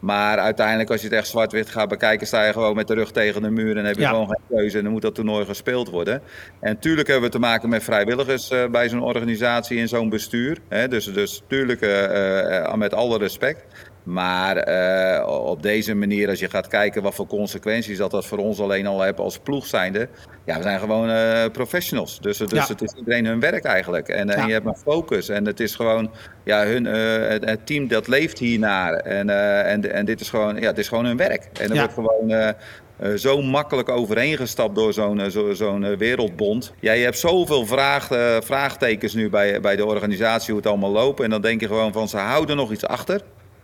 Maar 0.00 0.38
uiteindelijk, 0.38 0.90
als 0.90 1.00
je 1.00 1.06
het 1.06 1.16
echt 1.16 1.26
zwart-wit 1.26 1.70
gaat 1.70 1.88
bekijken, 1.88 2.26
sta 2.26 2.44
je 2.44 2.52
gewoon 2.52 2.74
met 2.74 2.88
de 2.88 2.94
rug 2.94 3.10
tegen 3.10 3.42
de 3.42 3.50
muur 3.50 3.76
en 3.76 3.84
heb 3.84 3.96
je 3.96 4.06
gewoon 4.06 4.26
geen 4.26 4.56
keuze. 4.56 4.76
En 4.76 4.82
dan 4.82 4.92
moet 4.92 5.02
dat 5.02 5.14
toernooi 5.14 5.44
gespeeld 5.44 5.90
worden. 5.90 6.14
En 6.60 6.72
natuurlijk 6.72 7.08
hebben 7.08 7.26
we 7.26 7.32
te 7.34 7.38
maken 7.38 7.68
met 7.68 7.82
vrijwilligers 7.82 8.50
uh, 8.50 8.66
bij 8.66 8.88
zo'n 8.88 9.02
organisatie 9.02 9.78
in 9.78 9.88
zo'n 9.88 10.08
bestuur. 10.08 10.58
Hè? 10.68 10.88
Dus, 10.88 11.04
dus 11.04 11.42
tuurlijk, 11.46 11.80
uh, 11.80 12.02
uh, 12.02 12.74
met 12.74 12.94
alle 12.94 13.18
respect. 13.18 13.64
Maar 14.08 14.68
uh, 14.68 15.26
op 15.26 15.62
deze 15.62 15.94
manier, 15.94 16.28
als 16.28 16.38
je 16.38 16.50
gaat 16.50 16.66
kijken 16.66 17.02
wat 17.02 17.14
voor 17.14 17.26
consequenties 17.26 17.98
dat 17.98 18.10
dat 18.10 18.26
voor 18.26 18.38
ons 18.38 18.60
alleen 18.60 18.86
al 18.86 19.02
heeft 19.02 19.18
als 19.18 19.38
ploeg 19.38 19.66
zijnde. 19.66 20.08
Ja, 20.44 20.56
we 20.56 20.62
zijn 20.62 20.78
gewoon 20.78 21.10
uh, 21.10 21.44
professionals. 21.52 22.20
Dus, 22.20 22.38
dus 22.38 22.50
ja. 22.50 22.66
het 22.66 22.82
is 22.82 22.94
iedereen 22.98 23.26
hun 23.26 23.40
werk 23.40 23.64
eigenlijk. 23.64 24.08
En, 24.08 24.26
ja. 24.26 24.34
en, 24.34 24.46
je 24.46 24.52
hebt 24.52 24.66
een 24.66 24.76
focus. 24.76 25.28
En 25.28 25.46
het 25.46 25.60
is 25.60 25.74
gewoon, 25.74 26.10
ja, 26.44 26.64
hun, 26.64 26.84
uh, 26.84 27.28
het, 27.28 27.44
het, 27.44 27.66
team 27.66 27.88
dat 27.88 28.06
leeft 28.06 28.38
hiernaar. 28.38 28.94
En, 28.94 29.30
en, 29.64 29.92
en 29.92 30.04
dit 30.04 30.20
is 30.20 30.30
gewoon, 30.30 30.56
ja, 30.56 30.66
het 30.66 30.78
is 30.78 30.88
gewoon 30.88 31.04
hun 31.04 31.16
werk. 31.16 31.48
En 31.52 31.68
er 31.68 31.74
ja. 31.74 31.80
wordt 31.80 31.94
gewoon 31.94 32.30
uh, 32.30 33.14
zo 33.16 33.42
makkelijk 33.42 33.88
overeengestapt 33.88 34.74
door 34.74 34.92
zo'n 34.92 35.30
zo, 35.30 35.54
zo 35.54 35.96
wereldbond. 35.96 36.72
Ja, 36.80 36.92
je 36.92 37.04
hebt 37.04 37.18
zoveel 37.18 37.66
vraag, 37.66 38.10
uh, 38.10 38.36
vraagtekens 38.40 39.14
nu 39.14 39.30
bij, 39.30 39.60
bij 39.60 39.76
de 39.76 39.86
organisatie 39.86 40.52
hoe 40.52 40.62
het 40.62 40.70
allemaal 40.70 40.90
loopt. 40.90 41.20
En 41.20 41.30
dan 41.30 41.40
denk 41.40 41.60
je 41.60 41.66
gewoon 41.66 41.92
van 41.92 42.08
ze 42.08 42.16
houden 42.16 42.56
nog 42.56 42.72
iets 42.72 42.86
achter. 42.86 43.22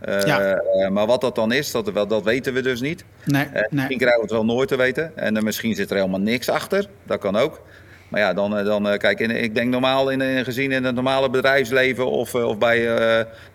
Uh, 0.09 0.23
ja. 0.23 0.91
maar 0.91 1.07
wat 1.07 1.21
dat 1.21 1.35
dan 1.35 1.53
is, 1.53 1.71
dat, 1.71 1.91
dat 2.09 2.23
weten 2.23 2.55
we 2.55 2.61
dus 2.61 2.81
niet. 2.81 3.05
Nee, 3.25 3.47
nee. 3.53 3.65
Misschien 3.71 3.99
krijgen 3.99 4.21
we 4.21 4.27
het 4.27 4.35
wel 4.35 4.45
nooit 4.45 4.69
te 4.69 4.77
weten. 4.77 5.17
En 5.17 5.45
misschien 5.45 5.75
zit 5.75 5.91
er 5.91 5.97
helemaal 5.97 6.21
niks 6.21 6.49
achter. 6.49 6.87
Dat 7.03 7.19
kan 7.19 7.37
ook. 7.37 7.63
Maar 8.09 8.21
ja, 8.21 8.33
dan, 8.33 8.65
dan 8.65 8.99
kijk, 8.99 9.21
in, 9.21 9.31
ik 9.31 9.55
denk 9.55 9.71
normaal 9.71 10.11
in, 10.11 10.21
in, 10.21 10.45
gezien 10.45 10.73
in 10.73 10.85
het 10.85 10.95
normale 10.95 11.31
bedrijfsleven 11.31 12.11
of, 12.11 12.35
of 12.35 12.59
bij 12.59 12.85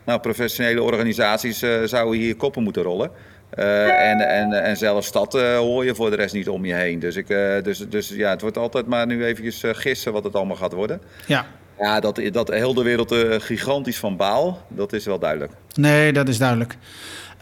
nou, 0.06 0.20
professionele 0.20 0.82
organisaties 0.82 1.64
zouden 1.84 2.20
hier 2.20 2.36
koppen 2.36 2.64
moeten 2.64 2.84
rollen. 2.84 3.12
Uh, 3.60 4.10
en, 4.10 4.20
en, 4.20 4.64
en 4.64 4.78
zelfs 4.78 5.12
dat 5.12 5.34
hoor 5.34 5.86
je 5.86 5.96
voor 5.96 6.10
de 6.10 6.16
rest 6.16 6.34
niet 6.34 6.50
om 6.50 6.66
je 6.66 6.74
heen. 6.74 7.00
Dus, 7.00 7.16
ik, 7.16 7.28
dus, 7.64 7.90
dus 7.90 8.10
ja, 8.10 8.30
het 8.30 8.42
wordt 8.42 8.58
altijd 8.58 8.88
maar 8.88 9.06
nu 9.06 9.26
eventjes 9.26 9.64
gissen 9.66 10.14
wat 10.14 10.24
het 10.24 10.36
allemaal 10.36 10.56
gaat 10.56 10.74
worden. 10.74 11.02
Ja. 11.26 11.46
Ja, 11.80 12.00
dat, 12.00 12.22
dat 12.32 12.50
heel 12.50 12.74
de 12.74 12.84
wereld 12.84 13.16
gigantisch 13.44 13.98
van 13.98 14.18
baal, 14.18 14.62
dat 14.68 14.94
is 14.94 15.06
wel 15.06 15.20
duidelijk. 15.20 15.52
Nee, 15.74 16.14
dat 16.14 16.28
is 16.28 16.38
duidelijk. 16.38 16.74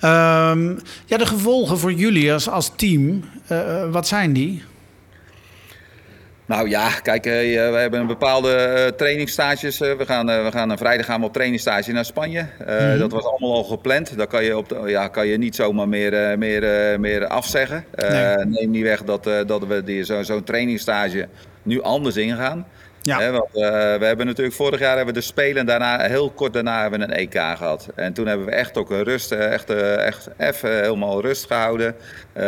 Um, 0.04 0.80
ja, 1.06 1.17
de 1.17 1.26
gevolgen 1.26 1.78
voor 1.78 1.93
jullie 1.93 2.34
als, 2.34 2.50
als 2.50 2.71
team, 2.76 3.23
wat 3.91 4.08
zijn 4.08 4.34
die? 4.34 4.63
Nou 6.47 6.69
ja, 6.69 6.89
kijk, 6.89 7.26
uh, 7.26 7.34
we 7.71 7.78
hebben 7.78 8.00
een 8.00 8.08
bepaalde 8.08 8.93
trainingsstages. 8.97 9.78
We, 9.78 10.06
gaan, 10.06 10.26
we 10.26 10.50
gaan 10.52 10.69
een 10.69 10.78
vrijdag 10.78 11.06
gaan 11.06 11.19
we 11.19 11.26
op 11.26 11.34
trainingstage 11.34 11.91
naar 11.91 12.06
Spanje. 12.06 12.41
Mm 12.60 12.65
-hmm. 12.67 13.00
Dat 13.00 13.12
was 13.12 13.26
allemaal 13.26 13.54
al 13.54 13.63
gepland. 13.63 14.17
Daar 14.17 14.28
kan 14.28 14.43
je, 14.43 14.58
op 14.58 14.69
de, 14.69 14.84
ja, 14.86 15.08
kan 15.08 15.28
je 15.28 15.38
niet 15.38 15.56
zomaar 15.56 15.88
meer, 15.88 16.38
meer, 16.38 17.00
meer 17.00 17.28
afzeggen. 17.28 17.86
Nee. 17.95 18.36
Neem 18.45 18.69
niet 18.69 18.84
weg 18.84 19.04
dat, 19.04 19.23
dat 19.23 19.67
we 19.67 20.04
zo'n 20.04 20.23
zo 20.23 20.43
trainingstage 20.43 21.28
nu 21.63 21.82
anders 21.82 22.15
ingaan. 22.15 22.65
Ja. 23.08 23.20
He, 23.20 23.32
want, 23.32 23.50
uh, 23.54 23.62
we 24.00 24.06
hebben 24.06 24.26
natuurlijk 24.26 24.56
vorig 24.56 24.80
jaar 24.80 24.96
hebben 24.96 25.13
we 25.13 25.20
de 25.20 25.26
Spelen 25.26 25.65
daarna, 25.65 26.00
heel 26.00 26.30
kort 26.30 26.54
daarna 26.54 26.82
hebben 26.82 27.00
we 27.00 27.06
een 27.06 27.12
EK 27.12 27.34
gehad. 27.34 27.89
En 27.96 28.13
toen 28.13 28.28
hebben 28.28 28.46
we 28.46 28.52
echt 28.52 28.78
ook 28.78 28.89
een 28.89 29.04
rust, 29.04 29.32
echt, 29.32 29.70
echt 29.70 30.30
even 30.38 30.76
helemaal 30.76 31.22
rust 31.22 31.46
gehouden. 31.46 31.88
Uh, 31.88 32.43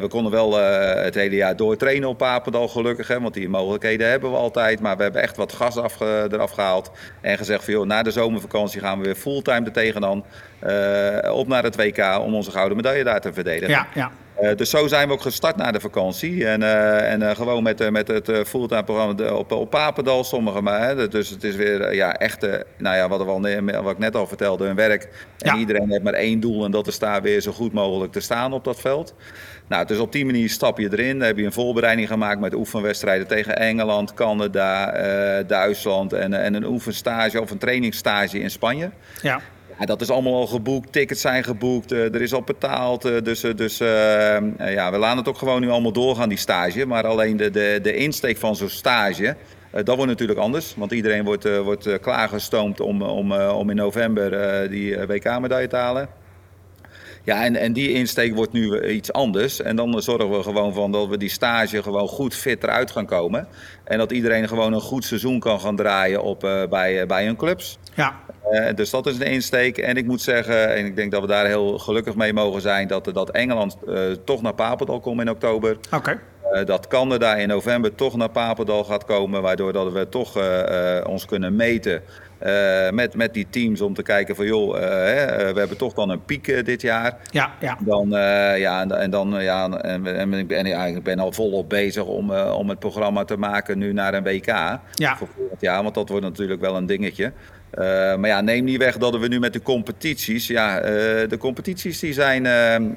we 0.00 0.06
konden 0.08 0.32
wel 0.32 0.60
uh, 0.60 0.94
het 1.02 1.14
hele 1.14 1.36
jaar 1.36 1.56
doortrainen 1.56 2.08
op 2.08 2.18
Papendal 2.18 2.68
gelukkig, 2.68 3.08
hè, 3.08 3.20
want 3.20 3.34
die 3.34 3.48
mogelijkheden 3.48 4.08
hebben 4.10 4.30
we 4.30 4.36
altijd. 4.36 4.80
Maar 4.80 4.96
we 4.96 5.02
hebben 5.02 5.22
echt 5.22 5.36
wat 5.36 5.52
gas 5.52 5.76
af, 5.76 6.00
eraf 6.00 6.50
gehaald 6.50 6.90
en 7.20 7.38
gezegd 7.38 7.64
van 7.64 7.72
joh, 7.72 7.86
na 7.86 8.02
de 8.02 8.10
zomervakantie 8.10 8.80
gaan 8.80 8.98
we 8.98 9.04
weer 9.04 9.14
fulltime 9.14 9.66
er 9.66 9.72
tegenaan. 9.72 10.24
op 11.32 11.48
naar 11.48 11.62
het 11.62 11.76
WK 11.76 12.18
om 12.20 12.34
onze 12.34 12.50
gouden 12.50 12.76
medaille 12.76 13.04
daar 13.04 13.20
te 13.20 13.32
verdedigen. 13.32 13.74
Ja, 13.74 13.86
ja. 13.94 14.10
Uh, 14.40 14.54
dus 14.56 14.70
zo 14.70 14.86
zijn 14.86 15.08
we 15.08 15.14
ook 15.14 15.20
gestart 15.20 15.56
na 15.56 15.70
de 15.70 15.80
vakantie. 15.80 16.46
En, 16.46 16.60
uh, 16.60 17.12
en 17.12 17.22
uh, 17.22 17.30
gewoon 17.30 17.62
met, 17.62 17.90
met 17.90 18.08
het 18.08 18.30
fulltime 18.46 18.84
programma 18.84 19.32
op, 19.32 19.52
op 19.52 19.70
Papendal, 19.70 20.24
sommigen 20.24 20.62
maar. 20.62 20.86
Hè. 20.86 21.08
Dus 21.08 21.30
het 21.30 21.44
is 21.44 21.56
weer 21.56 21.94
ja, 21.94 22.14
echt, 22.14 22.40
nou 22.78 22.96
ja, 22.96 23.08
wat, 23.08 23.24
we 23.24 23.30
al, 23.30 23.82
wat 23.82 23.92
ik 23.92 23.98
net 23.98 24.16
al 24.16 24.26
vertelde, 24.26 24.64
hun 24.66 24.74
werk. 24.74 25.02
En 25.38 25.54
ja. 25.54 25.56
iedereen 25.56 25.90
heeft 25.90 26.02
maar 26.02 26.12
één 26.12 26.40
doel 26.40 26.64
en 26.64 26.70
dat 26.70 26.86
is 26.86 26.98
daar 26.98 27.22
weer 27.22 27.40
zo 27.40 27.52
goed 27.52 27.72
mogelijk 27.72 28.12
te 28.12 28.20
staan 28.20 28.52
op 28.52 28.64
dat 28.64 28.80
veld. 28.80 29.14
Nou, 29.68 29.86
dus 29.86 29.98
op 29.98 30.12
die 30.12 30.24
manier 30.24 30.50
stap 30.50 30.78
je 30.78 30.88
erin. 30.92 31.18
Dan 31.18 31.26
heb 31.26 31.38
je 31.38 31.44
een 31.44 31.52
voorbereiding 31.52 32.08
gemaakt 32.08 32.40
met 32.40 32.54
oefenwedstrijden 32.54 33.26
tegen 33.26 33.56
Engeland, 33.56 34.14
Canada, 34.14 34.92
Duitsland. 35.42 36.12
En, 36.12 36.32
en 36.32 36.54
een 36.54 36.64
oefenstage 36.64 37.40
of 37.40 37.50
een 37.50 37.58
trainingsstage 37.58 38.38
in 38.38 38.50
Spanje. 38.50 38.90
Ja. 39.22 39.40
Ja, 39.78 39.84
dat 39.84 40.00
is 40.00 40.10
allemaal 40.10 40.34
al 40.34 40.46
geboekt, 40.46 40.92
tickets 40.92 41.20
zijn 41.20 41.44
geboekt, 41.44 41.92
uh, 41.92 42.14
er 42.14 42.22
is 42.22 42.32
al 42.32 42.42
betaald. 42.42 43.06
Uh, 43.06 43.22
dus 43.22 43.44
uh, 43.44 43.54
dus 43.54 43.78
ja, 44.58 44.90
we 44.90 44.98
laten 44.98 45.18
het 45.18 45.28
ook 45.28 45.38
gewoon 45.38 45.60
nu 45.60 45.68
allemaal 45.68 45.92
doorgaan, 45.92 46.28
die 46.28 46.38
stage. 46.38 46.86
Maar 46.86 47.06
alleen 47.06 47.36
de, 47.36 47.50
de, 47.50 47.78
de 47.82 47.96
insteek 47.96 48.36
van 48.36 48.56
zo'n 48.56 48.68
stage, 48.68 49.36
dat 49.70 49.96
wordt 49.96 50.06
natuurlijk 50.06 50.38
anders. 50.38 50.74
Want 50.76 50.92
iedereen 50.92 51.24
wordt, 51.24 51.58
wordt 51.58 52.00
klaargestoomd 52.00 52.80
om, 52.80 53.02
om, 53.02 53.32
om 53.32 53.70
in 53.70 53.76
november 53.76 54.30
die 54.70 54.98
WK-medaille 54.98 55.68
te 55.68 55.76
halen. 55.76 56.08
Ja, 57.24 57.44
en, 57.44 57.56
en 57.56 57.72
die 57.72 57.92
insteek 57.92 58.34
wordt 58.34 58.52
nu 58.52 58.88
iets 58.88 59.12
anders. 59.12 59.62
En 59.62 59.76
dan 59.76 60.02
zorgen 60.02 60.30
we 60.30 60.42
gewoon 60.42 60.74
van 60.74 60.92
dat 60.92 61.08
we 61.08 61.18
die 61.18 61.28
stage 61.28 61.82
gewoon 61.82 62.08
goed 62.08 62.34
fit 62.34 62.62
eruit 62.62 62.90
gaan 62.90 63.06
komen. 63.06 63.48
En 63.84 63.98
dat 63.98 64.12
iedereen 64.12 64.48
gewoon 64.48 64.72
een 64.72 64.80
goed 64.80 65.04
seizoen 65.04 65.40
kan 65.40 65.60
gaan 65.60 65.76
draaien 65.76 66.22
op, 66.22 66.40
bij, 66.70 67.06
bij 67.06 67.24
hun 67.24 67.36
clubs. 67.36 67.78
Ja. 67.94 68.20
Uh, 68.50 68.68
dus 68.74 68.90
dat 68.90 69.06
is 69.06 69.18
een 69.18 69.26
insteek. 69.26 69.78
En 69.78 69.96
ik 69.96 70.06
moet 70.06 70.20
zeggen, 70.20 70.74
en 70.74 70.86
ik 70.86 70.96
denk 70.96 71.10
dat 71.12 71.20
we 71.20 71.26
daar 71.26 71.46
heel 71.46 71.78
gelukkig 71.78 72.14
mee 72.14 72.32
mogen 72.32 72.60
zijn, 72.60 72.88
dat, 72.88 73.04
dat 73.04 73.30
Engeland 73.30 73.76
uh, 73.88 74.00
toch 74.24 74.42
naar 74.42 74.54
Papendal 74.54 75.00
komt 75.00 75.20
in 75.20 75.30
oktober. 75.30 75.76
Oké. 75.86 75.96
Okay. 75.96 76.18
Uh, 76.52 76.66
dat 76.66 76.86
Canada 76.86 77.36
in 77.36 77.48
november 77.48 77.94
toch 77.94 78.16
naar 78.16 78.30
Papendal 78.30 78.84
gaat 78.84 79.04
komen, 79.04 79.42
waardoor 79.42 79.72
dat 79.72 79.92
we 79.92 80.08
toch 80.08 80.38
ons 81.06 81.24
kunnen 81.24 81.56
meten 81.56 82.02
uh, 82.44 82.90
met, 82.90 83.14
met 83.14 83.34
die 83.34 83.46
teams 83.50 83.80
om 83.80 83.94
te 83.94 84.02
kijken 84.02 84.36
van 84.36 84.46
joh, 84.46 84.76
uh, 84.76 84.82
hè, 84.82 85.52
we 85.52 85.58
hebben 85.58 85.76
toch 85.76 85.92
dan 85.92 86.10
een 86.10 86.24
piek 86.24 86.64
dit 86.64 86.82
jaar. 86.82 87.16
Ja, 87.30 87.54
ja. 87.60 87.78
Dan, 87.80 88.08
ja, 88.58 88.80
en, 88.80 88.92
en 88.92 89.10
dan 89.10 89.42
ja, 89.42 89.68
en, 89.70 90.06
en, 90.16 90.32
ik, 90.32 90.46
ben, 90.46 90.66
ja, 90.66 90.84
ik 90.84 91.02
ben 91.02 91.18
al 91.18 91.32
volop 91.32 91.68
bezig 91.68 92.04
om, 92.04 92.30
om 92.32 92.68
het 92.68 92.78
programma 92.78 93.24
te 93.24 93.36
maken 93.36 93.78
nu 93.78 93.92
naar 93.92 94.14
een 94.14 94.22
WK. 94.22 94.46
Ja. 94.46 95.16
Voor 95.16 95.28
volgend 95.36 95.60
jaar, 95.60 95.82
want 95.82 95.94
dat 95.94 96.08
wordt 96.08 96.24
natuurlijk 96.24 96.60
wel 96.60 96.76
een 96.76 96.86
dingetje. 96.86 97.32
maar 98.16 98.26
ja, 98.26 98.40
neem 98.40 98.64
niet 98.64 98.78
weg 98.78 98.98
dat 98.98 99.18
we 99.18 99.28
nu 99.28 99.38
met 99.38 99.52
de 99.52 99.62
competities. 99.62 100.46
Ja, 100.46 100.80
de 101.26 101.36
competities 101.38 101.98
die 101.98 102.12
zijn 102.12 102.46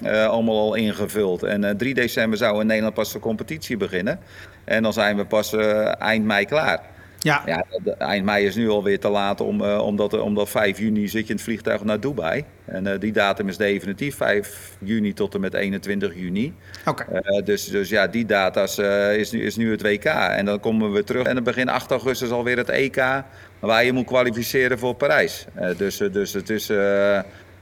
allemaal 0.09 0.59
al 0.59 0.75
ingevuld. 0.75 1.43
En 1.43 1.77
3 1.77 1.93
december 1.93 2.37
zou 2.37 2.61
in 2.61 2.67
Nederland 2.67 2.93
pas 2.93 3.13
de 3.13 3.19
competitie 3.19 3.77
beginnen. 3.77 4.19
En 4.63 4.83
dan 4.83 4.93
zijn 4.93 5.17
we 5.17 5.25
pas 5.25 5.53
eind 5.99 6.25
mei 6.25 6.45
klaar. 6.45 6.97
Ja. 7.19 7.41
ja 7.45 7.65
eind 7.97 8.25
mei 8.25 8.45
is 8.45 8.55
nu 8.55 8.69
alweer 8.69 8.99
te 8.99 9.09
laat, 9.09 9.41
om, 9.41 9.61
uh, 9.61 9.85
omdat, 9.85 10.19
omdat 10.19 10.49
5 10.49 10.79
juni 10.79 11.07
zit 11.07 11.21
je 11.21 11.29
in 11.29 11.35
het 11.35 11.43
vliegtuig 11.43 11.83
naar 11.83 11.99
Dubai. 11.99 12.45
En 12.65 12.87
uh, 12.87 12.93
die 12.99 13.11
datum 13.11 13.47
is 13.47 13.57
definitief 13.57 14.15
5 14.15 14.77
juni 14.79 15.13
tot 15.13 15.33
en 15.33 15.41
met 15.41 15.53
21 15.53 16.15
juni. 16.15 16.53
Oké. 16.85 17.03
Okay. 17.03 17.21
Uh, 17.23 17.45
dus, 17.45 17.65
dus 17.65 17.89
ja, 17.89 18.07
die 18.07 18.25
data 18.25 18.63
is, 19.11 19.31
nu, 19.31 19.43
is 19.43 19.55
nu 19.55 19.71
het 19.71 19.81
WK. 19.81 20.05
En 20.05 20.45
dan 20.45 20.59
komen 20.59 20.91
we 20.91 21.03
terug 21.03 21.25
en 21.25 21.35
dan 21.35 21.43
begin 21.43 21.69
8 21.69 21.91
augustus 21.91 22.29
alweer 22.29 22.57
het 22.57 22.69
EK, 22.69 23.23
waar 23.59 23.85
je 23.85 23.93
moet 23.93 24.05
kwalificeren 24.05 24.79
voor 24.79 24.95
Parijs. 24.95 25.45
dus, 25.77 25.97
dus 25.97 26.33
het 26.33 26.49
is 26.49 26.69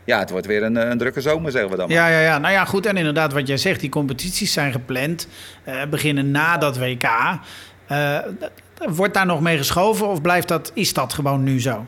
ja, 0.08 0.20
het 0.20 0.30
wordt 0.30 0.46
weer 0.46 0.64
een, 0.64 0.76
een 0.76 0.98
drukke 0.98 1.22
zomer, 1.22 1.52
zeggen 1.52 1.72
we 1.72 1.78
dan. 1.78 1.90
Ja, 1.90 2.08
ja, 2.08 2.20
ja. 2.20 2.38
Nou 2.38 2.54
ja, 2.54 2.66
goed. 2.66 2.86
En 2.86 2.98
inderdaad, 2.98 3.34
wat 3.34 3.48
jij 3.48 3.58
zegt, 3.58 3.80
die 3.80 3.90
competities 3.90 4.54
zijn 4.54 4.72
gepland. 4.72 5.28
Uh, 5.68 5.86
beginnen 5.86 6.32
na 6.32 6.58
dat 6.58 6.78
WK. 6.78 7.04
Uh, 7.92 8.18
wordt 8.78 9.14
daar 9.14 9.26
nog 9.26 9.42
mee 9.42 9.58
geschoven 9.58 10.08
of 10.08 10.22
blijft 10.22 10.48
dat, 10.48 10.72
is 10.74 10.94
dat 10.94 11.14
gewoon 11.14 11.44
nu 11.44 11.62
zo? 11.62 11.86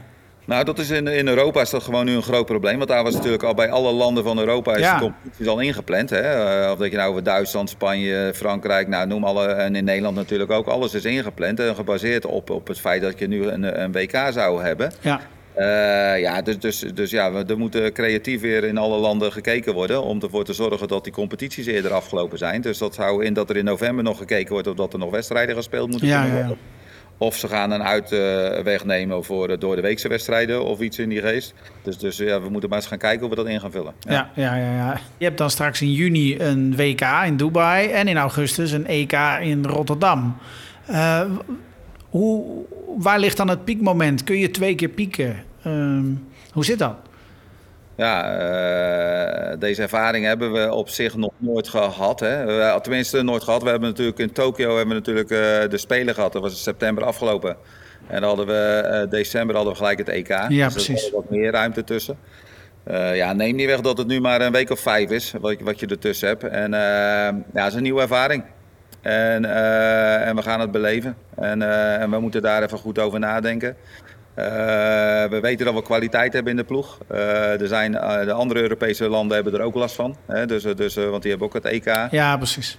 Nou, 0.50 0.64
dat 0.64 0.80
is 0.80 0.90
in, 0.90 1.08
in 1.08 1.28
Europa 1.28 1.62
is 1.62 1.70
dat 1.70 1.84
gewoon 1.84 2.06
nu 2.06 2.16
een 2.16 2.24
groot 2.24 2.46
probleem. 2.46 2.78
Want 2.78 2.90
daar 2.90 3.04
was 3.04 3.14
natuurlijk 3.14 3.44
al 3.44 3.54
bij 3.54 3.72
alle 3.72 3.92
landen 3.92 4.24
van 4.24 4.40
Europa 4.40 4.76
is 4.76 4.82
ja. 4.82 4.94
de 4.94 5.02
competitie 5.02 5.50
al 5.50 5.60
ingepland. 5.60 6.10
Hè? 6.10 6.64
Uh, 6.66 6.72
of 6.72 6.78
dat 6.78 6.92
je 6.92 6.98
nou 6.98 7.10
over 7.10 7.24
Duitsland, 7.24 7.70
Spanje, 7.70 8.32
Frankrijk, 8.36 8.88
nou 8.88 9.08
noem 9.08 9.24
alle. 9.24 9.46
En 9.46 9.76
in 9.76 9.84
Nederland 9.84 10.16
natuurlijk 10.16 10.52
ook. 10.52 10.68
Alles 10.68 10.94
is 10.94 11.06
ingepland 11.06 11.60
en 11.60 11.76
gebaseerd 11.76 12.26
op, 12.26 12.50
op 12.50 12.68
het 12.68 12.80
feit 12.80 13.02
dat 13.02 13.20
je 13.20 13.28
nu 13.28 13.48
een, 13.48 13.82
een 13.84 13.92
WK 13.92 14.30
zou 14.32 14.64
hebben. 14.64 14.92
Ja. 15.02 15.22
Uh, 15.58 16.20
ja, 16.20 16.42
dus, 16.42 16.60
dus, 16.60 16.80
dus 16.94 17.12
ja, 17.12 17.32
er 17.48 17.58
moet 17.58 17.92
creatief 17.92 18.42
weer 18.42 18.64
in 18.64 18.78
alle 18.78 18.98
landen 18.98 19.32
gekeken 19.32 19.74
worden 19.74 20.04
om 20.04 20.22
ervoor 20.22 20.44
te 20.44 20.54
zorgen 20.54 20.88
dat 20.88 21.04
die 21.04 21.14
competities 21.14 21.66
eerder 21.66 21.94
afgelopen 21.94 22.38
zijn. 22.38 22.62
Dus 22.62 22.78
dat 22.78 22.96
houdt 22.96 23.24
in 23.24 23.34
dat 23.34 23.50
er 23.50 23.58
in 23.58 23.66
november 23.66 24.04
nog 24.04 24.18
gekeken 24.18 24.52
wordt 24.52 24.68
of 24.68 24.76
dat 24.76 24.94
er 24.94 25.00
nog 25.00 25.12
wedstrijden 25.12 25.56
gespeeld 25.56 25.90
moeten 25.90 26.08
ja, 26.08 26.22
worden. 26.22 26.48
Ja. 26.48 26.56
Of 27.22 27.36
ze 27.36 27.48
gaan 27.48 27.72
een 27.72 27.84
uitweg 27.84 28.86
nemen 28.86 29.24
voor 29.24 29.60
door 29.60 29.76
de 29.76 29.82
weekse 29.82 30.08
wedstrijden 30.08 30.66
of 30.66 30.80
iets 30.80 31.00
in 31.00 31.10
die 31.10 31.22
geest. 31.22 31.54
Dus, 31.84 31.98
dus 31.98 32.18
ja, 32.18 32.42
we 32.42 32.50
moeten 32.50 32.70
maar 32.70 32.78
eens 32.78 32.88
gaan 32.88 32.98
kijken 32.98 33.20
hoe 33.20 33.30
we 33.30 33.36
dat 33.36 33.48
in 33.48 33.60
gaan 33.60 33.72
vullen. 33.72 33.94
Ja. 34.00 34.32
Ja, 34.36 34.56
ja, 34.56 34.76
ja, 34.76 35.00
Je 35.18 35.26
hebt 35.26 35.38
dan 35.38 35.50
straks 35.50 35.82
in 35.82 35.92
juni 35.92 36.40
een 36.40 36.76
WK 36.76 37.02
in 37.26 37.38
Dubai 37.38 37.88
en 37.88 38.08
in 38.08 38.18
augustus 38.18 38.72
een 38.72 38.88
EK 38.88 39.14
in 39.42 39.66
Rotterdam. 39.66 40.38
Uh, 40.90 41.22
hoe, 42.10 42.66
waar 42.98 43.20
ligt 43.20 43.38
dan 43.38 43.48
het 43.48 43.64
piekmoment? 43.64 44.24
Kun 44.24 44.38
je 44.38 44.52
twee 44.52 44.76
keer 44.76 44.90
pieken? 44.90 45.44
Uh, 45.68 46.00
hoe 46.54 46.66
zit 46.66 46.80
dat? 46.80 46.96
Ja, 48.00 49.52
uh, 49.52 49.60
deze 49.60 49.82
ervaring 49.82 50.26
hebben 50.26 50.52
we 50.52 50.74
op 50.74 50.90
zich 50.90 51.16
nog 51.16 51.32
nooit 51.38 51.68
gehad. 51.68 52.20
Hè? 52.20 52.60
Uh, 52.60 52.76
tenminste, 52.76 53.22
nooit 53.22 53.44
gehad. 53.44 53.64
We 53.64 53.70
hebben 53.70 53.90
natuurlijk 53.90 54.20
in 54.20 54.32
Tokio 54.32 54.68
hebben 54.68 54.88
we 54.88 54.94
natuurlijk 54.94 55.30
uh, 55.30 55.70
de 55.70 55.78
Spelen 55.78 56.14
gehad. 56.14 56.34
Dat 56.34 56.42
was 56.42 56.52
in 56.52 56.58
september 56.58 57.04
afgelopen. 57.04 57.58
En 58.08 58.22
dan 58.22 58.24
hadden 58.24 58.48
we 58.48 59.08
december 59.10 59.56
hadden 59.56 59.74
we 59.74 59.80
gelijk 59.80 59.98
het 59.98 60.10
EK. 60.10 60.28
Ja, 60.28 60.48
dus 60.48 60.74
precies. 60.74 61.08
Er 61.08 61.14
wat 61.14 61.30
meer 61.30 61.52
ruimte 61.52 61.84
tussen. 61.84 62.18
ja, 63.14 63.34
neem 63.34 63.56
niet 63.56 63.68
weg 63.68 63.82
dat 63.82 63.98
het 63.98 64.08
nu 64.08 64.20
maar 64.22 64.42
een 64.42 64.52
week 64.52 64.70
of 64.70 64.80
vijf 64.80 65.10
is 65.10 65.34
wat, 65.42 65.56
wat 65.62 65.80
je 65.80 65.88
ertussen 65.88 66.28
hebt. 66.28 66.44
En 66.44 66.72
ja, 66.72 67.44
het 67.54 67.68
is 67.68 67.74
een 67.74 67.84
nieuwe 67.84 68.02
ervaring. 68.02 68.44
En, 69.02 69.46
en 70.26 70.36
we 70.36 70.42
gaan 70.42 70.60
het 70.60 70.72
beleven. 70.72 71.18
En, 71.36 71.62
en 72.00 72.10
we 72.10 72.20
moeten 72.20 72.42
daar 72.42 72.64
even 72.64 72.78
goed 72.78 73.00
over 73.00 73.20
nadenken. 73.20 73.76
Uh, 74.40 74.46
we 75.30 75.40
weten 75.42 75.66
dat 75.66 75.74
we 75.74 75.82
kwaliteit 75.82 76.34
hebben 76.34 76.52
in 76.52 76.58
de 76.58 76.64
ploeg. 76.64 76.98
Uh, 77.12 77.62
er 77.62 77.68
zijn, 77.68 77.94
uh, 77.94 78.24
de 78.24 78.32
andere 78.32 78.62
Europese 78.62 79.10
landen 79.10 79.36
hebben 79.36 79.54
er 79.54 79.62
ook 79.62 79.76
last 79.76 79.96
van. 79.96 80.16
Hè? 80.26 80.46
Dus, 80.46 80.64
dus, 80.64 80.96
want 80.96 81.22
die 81.22 81.32
hebben 81.32 81.48
ook 81.48 81.54
het 81.54 81.66
EK. 81.66 82.08
Ja, 82.12 82.38
precies. 82.38 82.78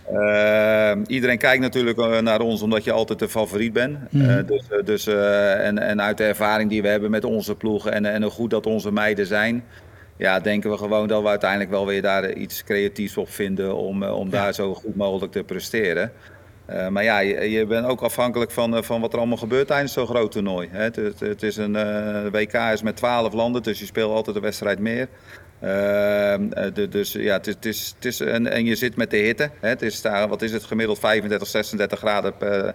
iedereen 1.06 1.38
kijkt 1.38 1.62
natuurlijk 1.62 2.20
naar 2.20 2.40
ons 2.40 2.62
omdat 2.62 2.84
je 2.84 2.92
altijd 2.92 3.18
de 3.18 3.28
favoriet 3.28 3.72
bent. 3.72 3.98
Mm. 4.10 4.46
dus, 4.46 4.62
dus, 4.84 5.06
en, 5.06 5.78
en 5.78 6.02
uit 6.02 6.16
de 6.16 6.24
ervaring 6.24 6.70
die 6.70 6.82
we 6.82 6.88
hebben 6.88 7.10
met 7.10 7.24
onze 7.24 7.54
ploeg 7.54 7.88
en, 7.88 8.04
en 8.04 8.22
hoe 8.22 8.30
goed 8.30 8.50
dat 8.50 8.66
onze 8.66 8.92
meiden 8.92 9.26
zijn... 9.26 9.64
Ja, 10.16 10.40
denken 10.40 10.70
we 10.70 10.76
gewoon 10.76 11.08
dat 11.08 11.22
we 11.22 11.28
uiteindelijk 11.28 11.70
wel 11.70 11.86
weer 11.86 12.02
daar 12.02 12.32
iets 12.32 12.64
creatiefs 12.64 13.16
op 13.16 13.30
vinden 13.30 13.76
om, 13.76 14.04
om 14.04 14.24
ja. 14.24 14.30
daar 14.30 14.54
zo 14.54 14.74
goed 14.74 14.96
mogelijk 14.96 15.32
te 15.32 15.42
presteren. 15.42 16.12
Uh, 16.72 16.88
maar 16.88 17.04
ja, 17.04 17.18
je, 17.18 17.50
je, 17.50 17.66
bent 17.66 17.86
ook 17.86 18.00
afhankelijk 18.00 18.50
van, 18.50 18.84
van 18.84 19.00
wat 19.00 19.12
er 19.12 19.18
allemaal 19.18 19.36
gebeurt 19.36 19.66
tijdens 19.66 19.92
zo'n 19.92 20.06
groot 20.06 20.32
toernooi. 20.32 20.68
Hè. 20.70 20.82
Het, 20.82 20.96
het, 20.96 21.20
het, 21.20 21.42
is 21.42 21.56
een 21.56 21.74
uh, 21.74 22.26
WK 22.32 22.52
is 22.52 22.82
met 22.82 22.96
12 22.96 23.32
landen, 23.32 23.62
dus 23.62 23.78
je 23.78 23.86
speelt 23.86 24.12
altijd 24.12 24.36
een 24.36 24.42
wedstrijd 24.42 24.78
meer. 24.78 25.08
Uh, 25.62 25.68
de, 26.74 26.86
dus 26.90 27.12
ja, 27.12 27.32
het 27.32 27.46
is, 27.46 27.54
het 27.54 27.64
is, 27.64 27.92
het 27.94 28.04
is 28.04 28.20
en, 28.20 28.46
en 28.46 28.64
je 28.64 28.74
zit 28.74 28.96
met 28.96 29.10
de 29.10 29.16
hitte. 29.16 29.50
Hè. 29.60 29.68
Het 29.68 29.82
is 29.82 30.02
daar, 30.02 30.28
wat 30.28 30.42
is 30.42 30.52
het 30.52 30.64
gemiddeld 30.64 30.98
35, 30.98 31.48
36 31.48 31.98
graden 31.98 32.36
per, 32.36 32.74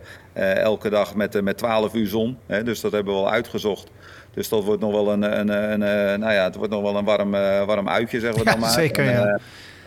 elke 0.58 0.90
dag 0.90 1.16
met, 1.16 1.42
met 1.42 1.58
12 1.58 1.94
uur 1.94 2.08
zon. 2.08 2.38
Hè. 2.46 2.64
Dus 2.64 2.82
dat 2.82 2.92
hebben 2.92 3.14
we 3.14 3.20
al 3.20 3.32
uitgezocht. 3.32 3.90
Dus 4.34 4.50
dat 4.50 4.64
wordt 4.64 4.82
nog 4.82 4.92
wel 4.92 5.12
een, 5.12 5.40
een, 5.40 5.50
een, 5.50 5.82
een 5.82 6.20
nou 6.20 6.34
ja, 6.34 6.44
het 6.44 6.56
wordt 6.56 6.72
nog 6.72 6.82
wel 6.82 6.98
een 6.98 7.06
warm, 7.06 7.32
warm 7.66 7.90
uitje, 7.90 8.20
zeggen 8.20 8.40
we 8.40 8.50
dan 8.50 8.60
maar. 8.60 8.70
Zeker, 8.70 9.04
ja. 9.04 9.26
En 9.26 9.42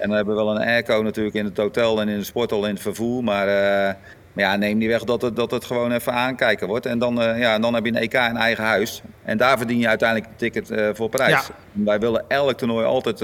dan 0.07 0.17
hebben 0.17 0.37
we 0.37 0.43
wel 0.43 0.57
een 0.57 0.67
airco 0.67 1.03
natuurlijk 1.03 1.35
in 1.35 1.45
het 1.45 1.57
hotel 1.57 2.01
en 2.01 2.09
in 2.09 2.19
de 2.19 2.25
sporthal 2.25 2.65
in 2.65 2.73
het 2.73 2.83
vervoer. 2.83 3.25
Maar, 3.25 3.47
uh, 3.47 3.95
maar 4.33 4.45
ja, 4.45 4.57
neem 4.57 4.79
niet 4.79 4.89
weg 4.89 5.05
dat 5.05 5.23
het, 5.23 5.37
dat 5.37 5.51
het 5.51 5.65
gewoon 5.65 5.93
even 5.93 6.13
aankijken 6.13 6.67
wordt. 6.67 6.87
En 6.87 6.99
dan, 6.99 7.23
uh, 7.23 7.39
ja, 7.39 7.59
dan 7.59 7.75
heb 7.75 7.85
je 7.85 7.91
een 7.91 8.01
EK 8.01 8.15
in 8.15 8.37
eigen 8.37 8.65
huis. 8.65 9.03
En 9.25 9.37
daar 9.37 9.59
verdien 9.59 9.79
je 9.79 9.89
uiteindelijk 9.89 10.31
een 10.31 10.37
ticket 10.37 10.71
uh, 10.71 10.89
voor 10.93 11.09
prijs. 11.09 11.31
Ja. 11.31 11.43
Wij 11.73 11.99
willen 11.99 12.25
elk 12.29 12.59
toernooi 12.59 12.87
altijd 12.87 13.19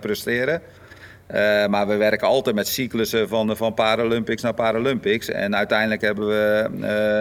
presteren. 0.00 0.62
maar 1.70 1.86
we 1.86 1.96
werken 1.96 2.26
altijd 2.26 2.54
met 2.54 2.68
cyclussen 2.68 3.28
van, 3.28 3.56
van 3.56 3.74
Paralympics 3.74 4.42
naar 4.42 4.54
Paralympics. 4.54 5.28
En 5.28 5.56
uiteindelijk 5.56 6.00
hebben 6.00 6.26
we, 6.26 6.68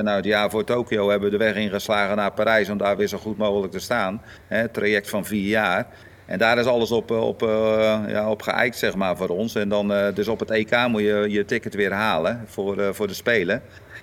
nou 0.04 0.16
het 0.16 0.26
jaar 0.26 0.50
voor 0.50 0.64
Tokio, 0.64 1.10
hebben 1.10 1.32
we 1.32 1.38
de 1.38 1.44
weg 1.44 1.56
ingeslagen 1.56 2.16
naar 2.16 2.32
Parijs 2.32 2.70
om 2.70 2.78
daar 2.78 2.98
weer 2.98 3.08
zo 3.08 3.18
goed 3.18 3.38
mogelijk 3.38 3.72
te 3.72 3.80
staan. 3.80 4.22
Hè, 4.48 4.68
traject 4.68 5.10
van 5.10 5.26
vier 5.26 5.48
jaar. 5.48 5.88
En 6.26 6.38
daar 6.38 6.58
is 6.58 6.66
alles 6.66 6.92
op, 6.92 7.12
op, 7.12 7.44
uh, 7.44 7.50
ja, 8.08 8.30
op 8.30 8.42
geëikt, 8.42 8.78
zeg 8.78 8.96
maar, 8.96 9.18
voor 9.18 9.30
ons. 9.30 9.56
En 9.56 9.70
dan, 9.70 9.92
uh, 9.92 10.08
dus 10.14 10.28
op 10.28 10.40
het 10.40 10.52
EK 10.52 10.88
moet 10.88 11.02
je 11.02 11.26
je 11.30 11.46
ticket 11.46 11.74
weer 11.74 11.92
halen 11.92 12.44
voor, 12.46 12.96
voor 12.96 13.08
de 13.08 13.14
Spelen. 13.14 13.62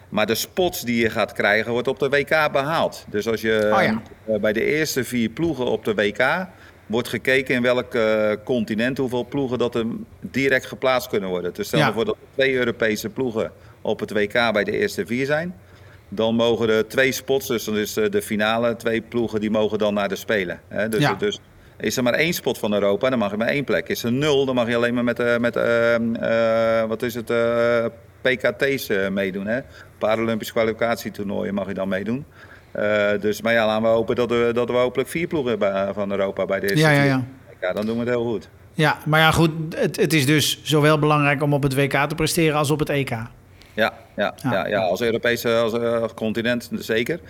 Maar 0.09 0.27
de 0.27 0.35
spots 0.35 0.83
die 0.83 1.03
je 1.03 1.11
gaat 1.11 1.33
krijgen, 1.33 1.73
wordt 1.73 1.89
op 1.89 1.99
de 1.99 2.09
WK 2.09 2.53
behaald. 2.53 3.05
Dus 3.09 3.29
als 3.29 3.41
je 3.41 3.71
oh 3.75 3.83
ja. 3.83 4.39
bij 4.39 4.53
de 4.53 4.64
eerste 4.64 5.05
vier 5.05 5.29
ploegen 5.29 5.66
op 5.66 5.85
de 5.85 5.95
WK... 5.95 6.47
wordt 6.87 7.09
gekeken 7.09 7.55
in 7.55 7.62
welk 7.62 7.97
continent, 8.45 8.99
hoeveel 8.99 9.25
ploegen 9.25 9.59
dat 9.59 9.75
er 9.75 9.87
direct 10.21 10.66
geplaatst 10.66 11.09
kunnen 11.09 11.29
worden. 11.29 11.55
Dus 11.55 11.66
stel 11.66 11.79
je 11.79 11.85
Ja. 11.85 11.93
voor 11.93 12.05
dat 12.05 12.14
er 12.14 12.27
twee 12.33 12.55
Europese 12.55 13.09
ploegen 13.09 13.53
op 13.81 14.01
het 14.01 14.12
WK 14.12 14.33
bij 14.33 14.64
de 14.64 14.79
eerste 14.79 15.07
vier 15.07 15.27
zijn... 15.27 15.55
Dan 16.12 16.35
mogen 16.35 16.68
er 16.68 16.89
twee 16.89 17.12
spots, 17.12 17.47
dus 17.47 17.64
dan 17.64 17.77
is 17.77 17.93
de 17.93 18.23
finale, 18.23 18.77
twee 18.77 19.01
ploegen 19.01 19.41
die 19.41 19.51
mogen 19.51 19.79
dan 19.79 19.95
naar 19.95 20.09
de 20.09 20.16
Spelen. 20.16 20.61
Hè? 20.68 20.89
Dus, 20.89 21.01
Ja. 21.01 21.14
dus 21.14 21.41
is 21.81 21.97
er 21.97 22.03
maar 22.03 22.12
één 22.14 22.33
spot 22.33 22.59
van 22.59 22.72
Europa, 22.72 23.11
dan 23.11 23.18
mag 23.18 23.31
je 23.31 23.37
maar 23.37 23.47
één 23.49 23.64
plek. 23.64 23.89
Is 23.89 24.03
er 24.03 24.12
nul, 24.12 24.45
dan 24.47 24.55
mag 24.55 24.68
je 24.68 24.76
alleen 24.76 24.95
maar 24.95 25.05
met, 25.05 25.20
uh, 25.20 25.37
met 25.37 25.57
uh, 25.57 25.95
uh, 25.99 26.85
wat 26.85 27.03
is 27.03 27.14
het, 27.14 27.31
eh, 27.31 27.85
PKT's 28.20 28.89
eh, 28.89 29.09
meedoen. 29.09 29.47
Hè? 29.47 29.61
Paralympisch 29.99 30.53
kwalificatietoernooien 30.53 31.55
mag 31.55 31.66
je 31.68 31.74
dan 31.74 31.89
meedoen. 31.89 32.24
Eh, 32.72 33.09
dus, 33.20 33.43
maar 33.43 33.53
ja, 33.53 33.66
laten 33.66 33.83
we 33.83 33.89
hopen 33.89 34.14
dat 34.16 34.31
we, 34.31 34.51
dat 34.55 34.68
we 34.68 34.74
hopelijk 34.76 35.09
vier 35.09 35.26
ploegen 35.26 35.59
bij- 35.59 35.93
van 35.93 36.11
Europa 36.11 36.45
bij 36.47 36.61
de 36.61 36.66
eerste 36.70 36.87
Ja, 36.87 36.91
ja, 36.91 37.03
ja. 37.03 37.24
Ja, 37.61 37.72
dan 37.72 37.87
doen 37.87 37.95
we 37.95 38.01
het 38.01 38.09
heel 38.09 38.24
goed. 38.24 38.49
Ja, 38.72 38.99
maar 39.07 39.20
ja, 39.20 39.31
goed. 39.31 39.51
Het, 39.76 39.97
het 39.97 40.12
is 40.12 40.26
dus 40.26 40.61
zowel 40.62 40.99
belangrijk 40.99 41.43
om 41.43 41.53
op 41.53 41.62
het 41.62 41.74
WK 41.74 41.93
te 42.09 42.14
presteren 42.14 42.57
als 42.57 42.70
op 42.70 42.78
het 42.78 42.89
EK. 42.89 43.11
Ja, 43.11 43.28
ja, 43.74 43.93
Ja. 44.16 44.35
ja. 44.43 44.66
Ja, 44.66 44.81
als 44.81 45.01
Europese 45.01 45.55
als, 45.57 45.72
eh, 45.72 46.05
continent 46.14 46.70
zeker. 46.74 47.20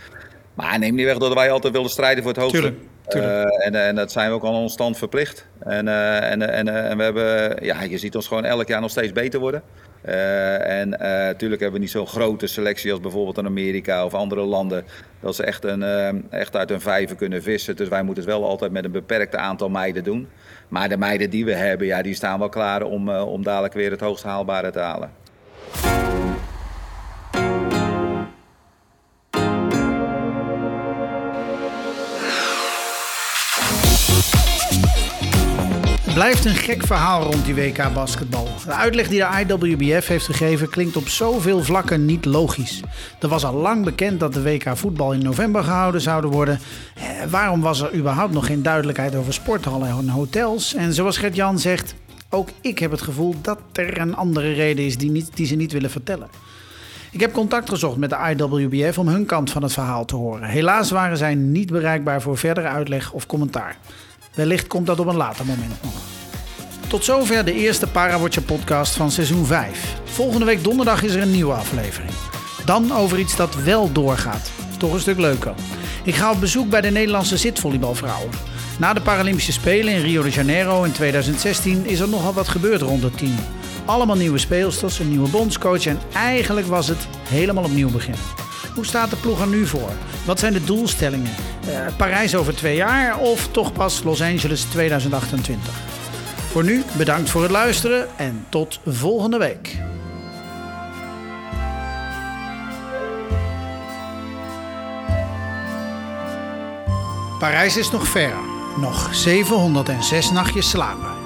Maar 0.54 0.78
neem 0.78 0.94
niet 0.94 1.04
weg 1.04 1.18
dat 1.18 1.34
wij 1.34 1.50
altijd 1.50 1.72
willen 1.72 1.90
strijden 1.90 2.22
voor 2.22 2.32
het 2.32 2.40
hoogste. 2.40 2.60
Tuurlijk, 2.60 2.80
Eh, 3.14 3.66
en, 3.66 3.74
en 3.74 3.94
dat 3.94 4.12
zijn 4.12 4.28
we 4.28 4.34
ook 4.34 4.44
aan 4.44 4.54
ons 4.54 4.72
stand 4.72 4.98
verplicht. 4.98 5.46
En, 5.58 5.88
eh, 5.88 6.30
en, 6.30 6.50
en, 6.50 6.68
en 6.68 6.96
we 6.96 7.02
hebben, 7.02 7.64
ja, 7.64 7.82
je 7.82 7.98
ziet 7.98 8.16
ons 8.16 8.28
gewoon 8.28 8.44
elk 8.44 8.68
jaar 8.68 8.80
nog 8.80 8.90
steeds 8.90 9.12
beter 9.12 9.40
worden. 9.40 9.62
Eh, 10.00 10.80
en 10.80 10.88
natuurlijk 10.88 11.60
hebben 11.60 11.78
we 11.80 11.86
niet 11.86 11.94
zo'n 11.94 12.06
grote 12.06 12.46
selectie 12.46 12.90
als 12.90 13.00
bijvoorbeeld 13.00 13.38
in 13.38 13.46
Amerika 13.46 14.04
of 14.04 14.14
andere 14.14 14.40
landen. 14.40 14.84
Dat 15.20 15.34
ze 15.34 15.44
echt, 15.44 15.64
een, 15.64 15.82
eh, 15.82 16.08
echt 16.30 16.56
uit 16.56 16.70
een 16.70 16.80
vijver 16.80 17.16
kunnen 17.16 17.42
vissen. 17.42 17.76
Dus 17.76 17.88
wij 17.88 18.02
moeten 18.02 18.24
het 18.24 18.32
wel 18.32 18.48
altijd 18.48 18.72
met 18.72 18.84
een 18.84 18.90
beperkt 18.90 19.36
aantal 19.36 19.68
meiden 19.68 20.04
doen. 20.04 20.28
Maar 20.68 20.88
de 20.88 20.96
meiden 20.96 21.30
die 21.30 21.44
we 21.44 21.54
hebben, 21.54 21.86
ja, 21.86 22.02
die 22.02 22.14
staan 22.14 22.38
wel 22.38 22.48
klaar 22.48 22.82
om, 22.82 23.08
eh, 23.08 23.32
om 23.32 23.42
dadelijk 23.42 23.74
weer 23.74 23.90
het 23.90 24.00
hoogst 24.00 24.24
haalbare 24.24 24.70
te 24.70 24.78
halen. 24.78 25.10
Blijft 36.14 36.44
een 36.44 36.54
gek 36.54 36.86
verhaal 36.86 37.22
rond 37.22 37.44
die 37.44 37.54
WK 37.54 37.92
basketbal. 37.94 38.48
De 38.64 38.72
uitleg 38.72 39.08
die 39.08 39.18
de 39.18 39.46
IWBF 39.46 40.06
heeft 40.06 40.24
gegeven 40.24 40.70
klinkt 40.70 40.96
op 40.96 41.08
zoveel 41.08 41.62
vlakken 41.64 42.04
niet 42.04 42.24
logisch. 42.24 42.82
Er 43.20 43.28
was 43.28 43.44
al 43.44 43.54
lang 43.54 43.84
bekend 43.84 44.20
dat 44.20 44.32
de 44.32 44.42
WK 44.42 44.76
voetbal 44.76 45.12
in 45.12 45.22
november 45.22 45.64
gehouden 45.64 46.00
zouden 46.00 46.30
worden. 46.30 46.60
Eh, 46.94 47.02
waarom 47.28 47.60
was 47.60 47.80
er 47.80 47.94
überhaupt 47.94 48.32
nog 48.32 48.46
geen 48.46 48.62
duidelijkheid 48.62 49.14
over 49.14 49.32
sporthallen 49.32 49.88
en 49.88 50.08
hotels? 50.08 50.74
En 50.74 50.92
zoals 50.92 51.18
Gert-Jan 51.18 51.58
zegt, 51.58 51.94
ook 52.30 52.48
ik 52.60 52.78
heb 52.78 52.90
het 52.90 53.02
gevoel 53.02 53.34
dat 53.42 53.58
er 53.72 54.00
een 54.00 54.16
andere 54.16 54.52
reden 54.52 54.84
is 54.84 54.98
die, 54.98 55.10
niet, 55.10 55.30
die 55.34 55.46
ze 55.46 55.54
niet 55.54 55.72
willen 55.72 55.90
vertellen. 55.90 56.28
Ik 57.10 57.20
heb 57.20 57.32
contact 57.32 57.68
gezocht 57.68 57.96
met 57.96 58.10
de 58.10 58.34
IWBF 58.36 58.98
om 58.98 59.08
hun 59.08 59.26
kant 59.26 59.50
van 59.50 59.62
het 59.62 59.72
verhaal 59.72 60.04
te 60.04 60.16
horen. 60.16 60.48
Helaas 60.48 60.90
waren 60.90 61.16
zij 61.16 61.34
niet 61.34 61.70
bereikbaar 61.70 62.22
voor 62.22 62.38
verdere 62.38 62.68
uitleg 62.68 63.12
of 63.12 63.26
commentaar. 63.26 63.76
Wellicht 64.34 64.66
komt 64.66 64.86
dat 64.86 65.00
op 65.00 65.06
een 65.06 65.16
later 65.16 65.46
moment 65.46 65.82
nog. 65.82 65.92
Tot 66.86 67.04
zover 67.04 67.44
de 67.44 67.52
eerste 67.52 67.86
Parawatcher 67.86 68.42
podcast 68.42 68.94
van 68.94 69.10
seizoen 69.10 69.46
5. 69.46 69.94
Volgende 70.04 70.44
week 70.44 70.64
donderdag 70.64 71.02
is 71.02 71.14
er 71.14 71.22
een 71.22 71.30
nieuwe 71.30 71.52
aflevering. 71.52 72.12
Dan 72.64 72.92
over 72.92 73.18
iets 73.18 73.36
dat 73.36 73.54
wel 73.54 73.92
doorgaat. 73.92 74.50
Toch 74.78 74.92
een 74.92 75.00
stuk 75.00 75.18
leuker. 75.18 75.54
Ik 76.04 76.14
ga 76.14 76.30
op 76.30 76.40
bezoek 76.40 76.68
bij 76.68 76.80
de 76.80 76.90
Nederlandse 76.90 77.36
zitvolleybalvrouwen. 77.36 78.30
Na 78.78 78.92
de 78.92 79.00
Paralympische 79.00 79.52
Spelen 79.52 79.94
in 79.94 80.02
Rio 80.02 80.22
de 80.22 80.30
Janeiro 80.30 80.82
in 80.82 80.92
2016 80.92 81.86
is 81.86 82.00
er 82.00 82.08
nogal 82.08 82.32
wat 82.32 82.48
gebeurd 82.48 82.80
rond 82.80 83.02
het 83.02 83.18
team. 83.18 83.36
Allemaal 83.84 84.16
nieuwe 84.16 84.38
speelsters, 84.38 84.98
een 84.98 85.08
nieuwe 85.08 85.28
bondscoach 85.28 85.86
en 85.86 85.98
eigenlijk 86.12 86.66
was 86.66 86.88
het 86.88 87.06
helemaal 87.28 87.64
opnieuw 87.64 87.90
beginnen. 87.90 88.49
Hoe 88.80 88.88
staat 88.88 89.10
de 89.10 89.16
ploeg 89.16 89.40
er 89.40 89.46
nu 89.46 89.66
voor? 89.66 89.90
Wat 90.24 90.38
zijn 90.38 90.52
de 90.52 90.64
doelstellingen? 90.64 91.30
Uh, 91.68 91.86
Parijs 91.96 92.34
over 92.34 92.54
twee 92.56 92.76
jaar 92.76 93.18
of 93.18 93.48
toch 93.48 93.72
pas 93.72 94.02
Los 94.02 94.22
Angeles 94.22 94.62
2028? 94.62 95.74
Voor 96.50 96.64
nu 96.64 96.84
bedankt 96.96 97.30
voor 97.30 97.42
het 97.42 97.50
luisteren 97.50 98.08
en 98.16 98.46
tot 98.48 98.80
volgende 98.86 99.38
week. 99.38 99.78
Parijs 107.38 107.76
is 107.76 107.90
nog 107.90 108.06
ver. 108.06 108.34
Nog 108.76 109.14
706 109.14 110.30
nachtjes 110.30 110.70
slapen. 110.70 111.19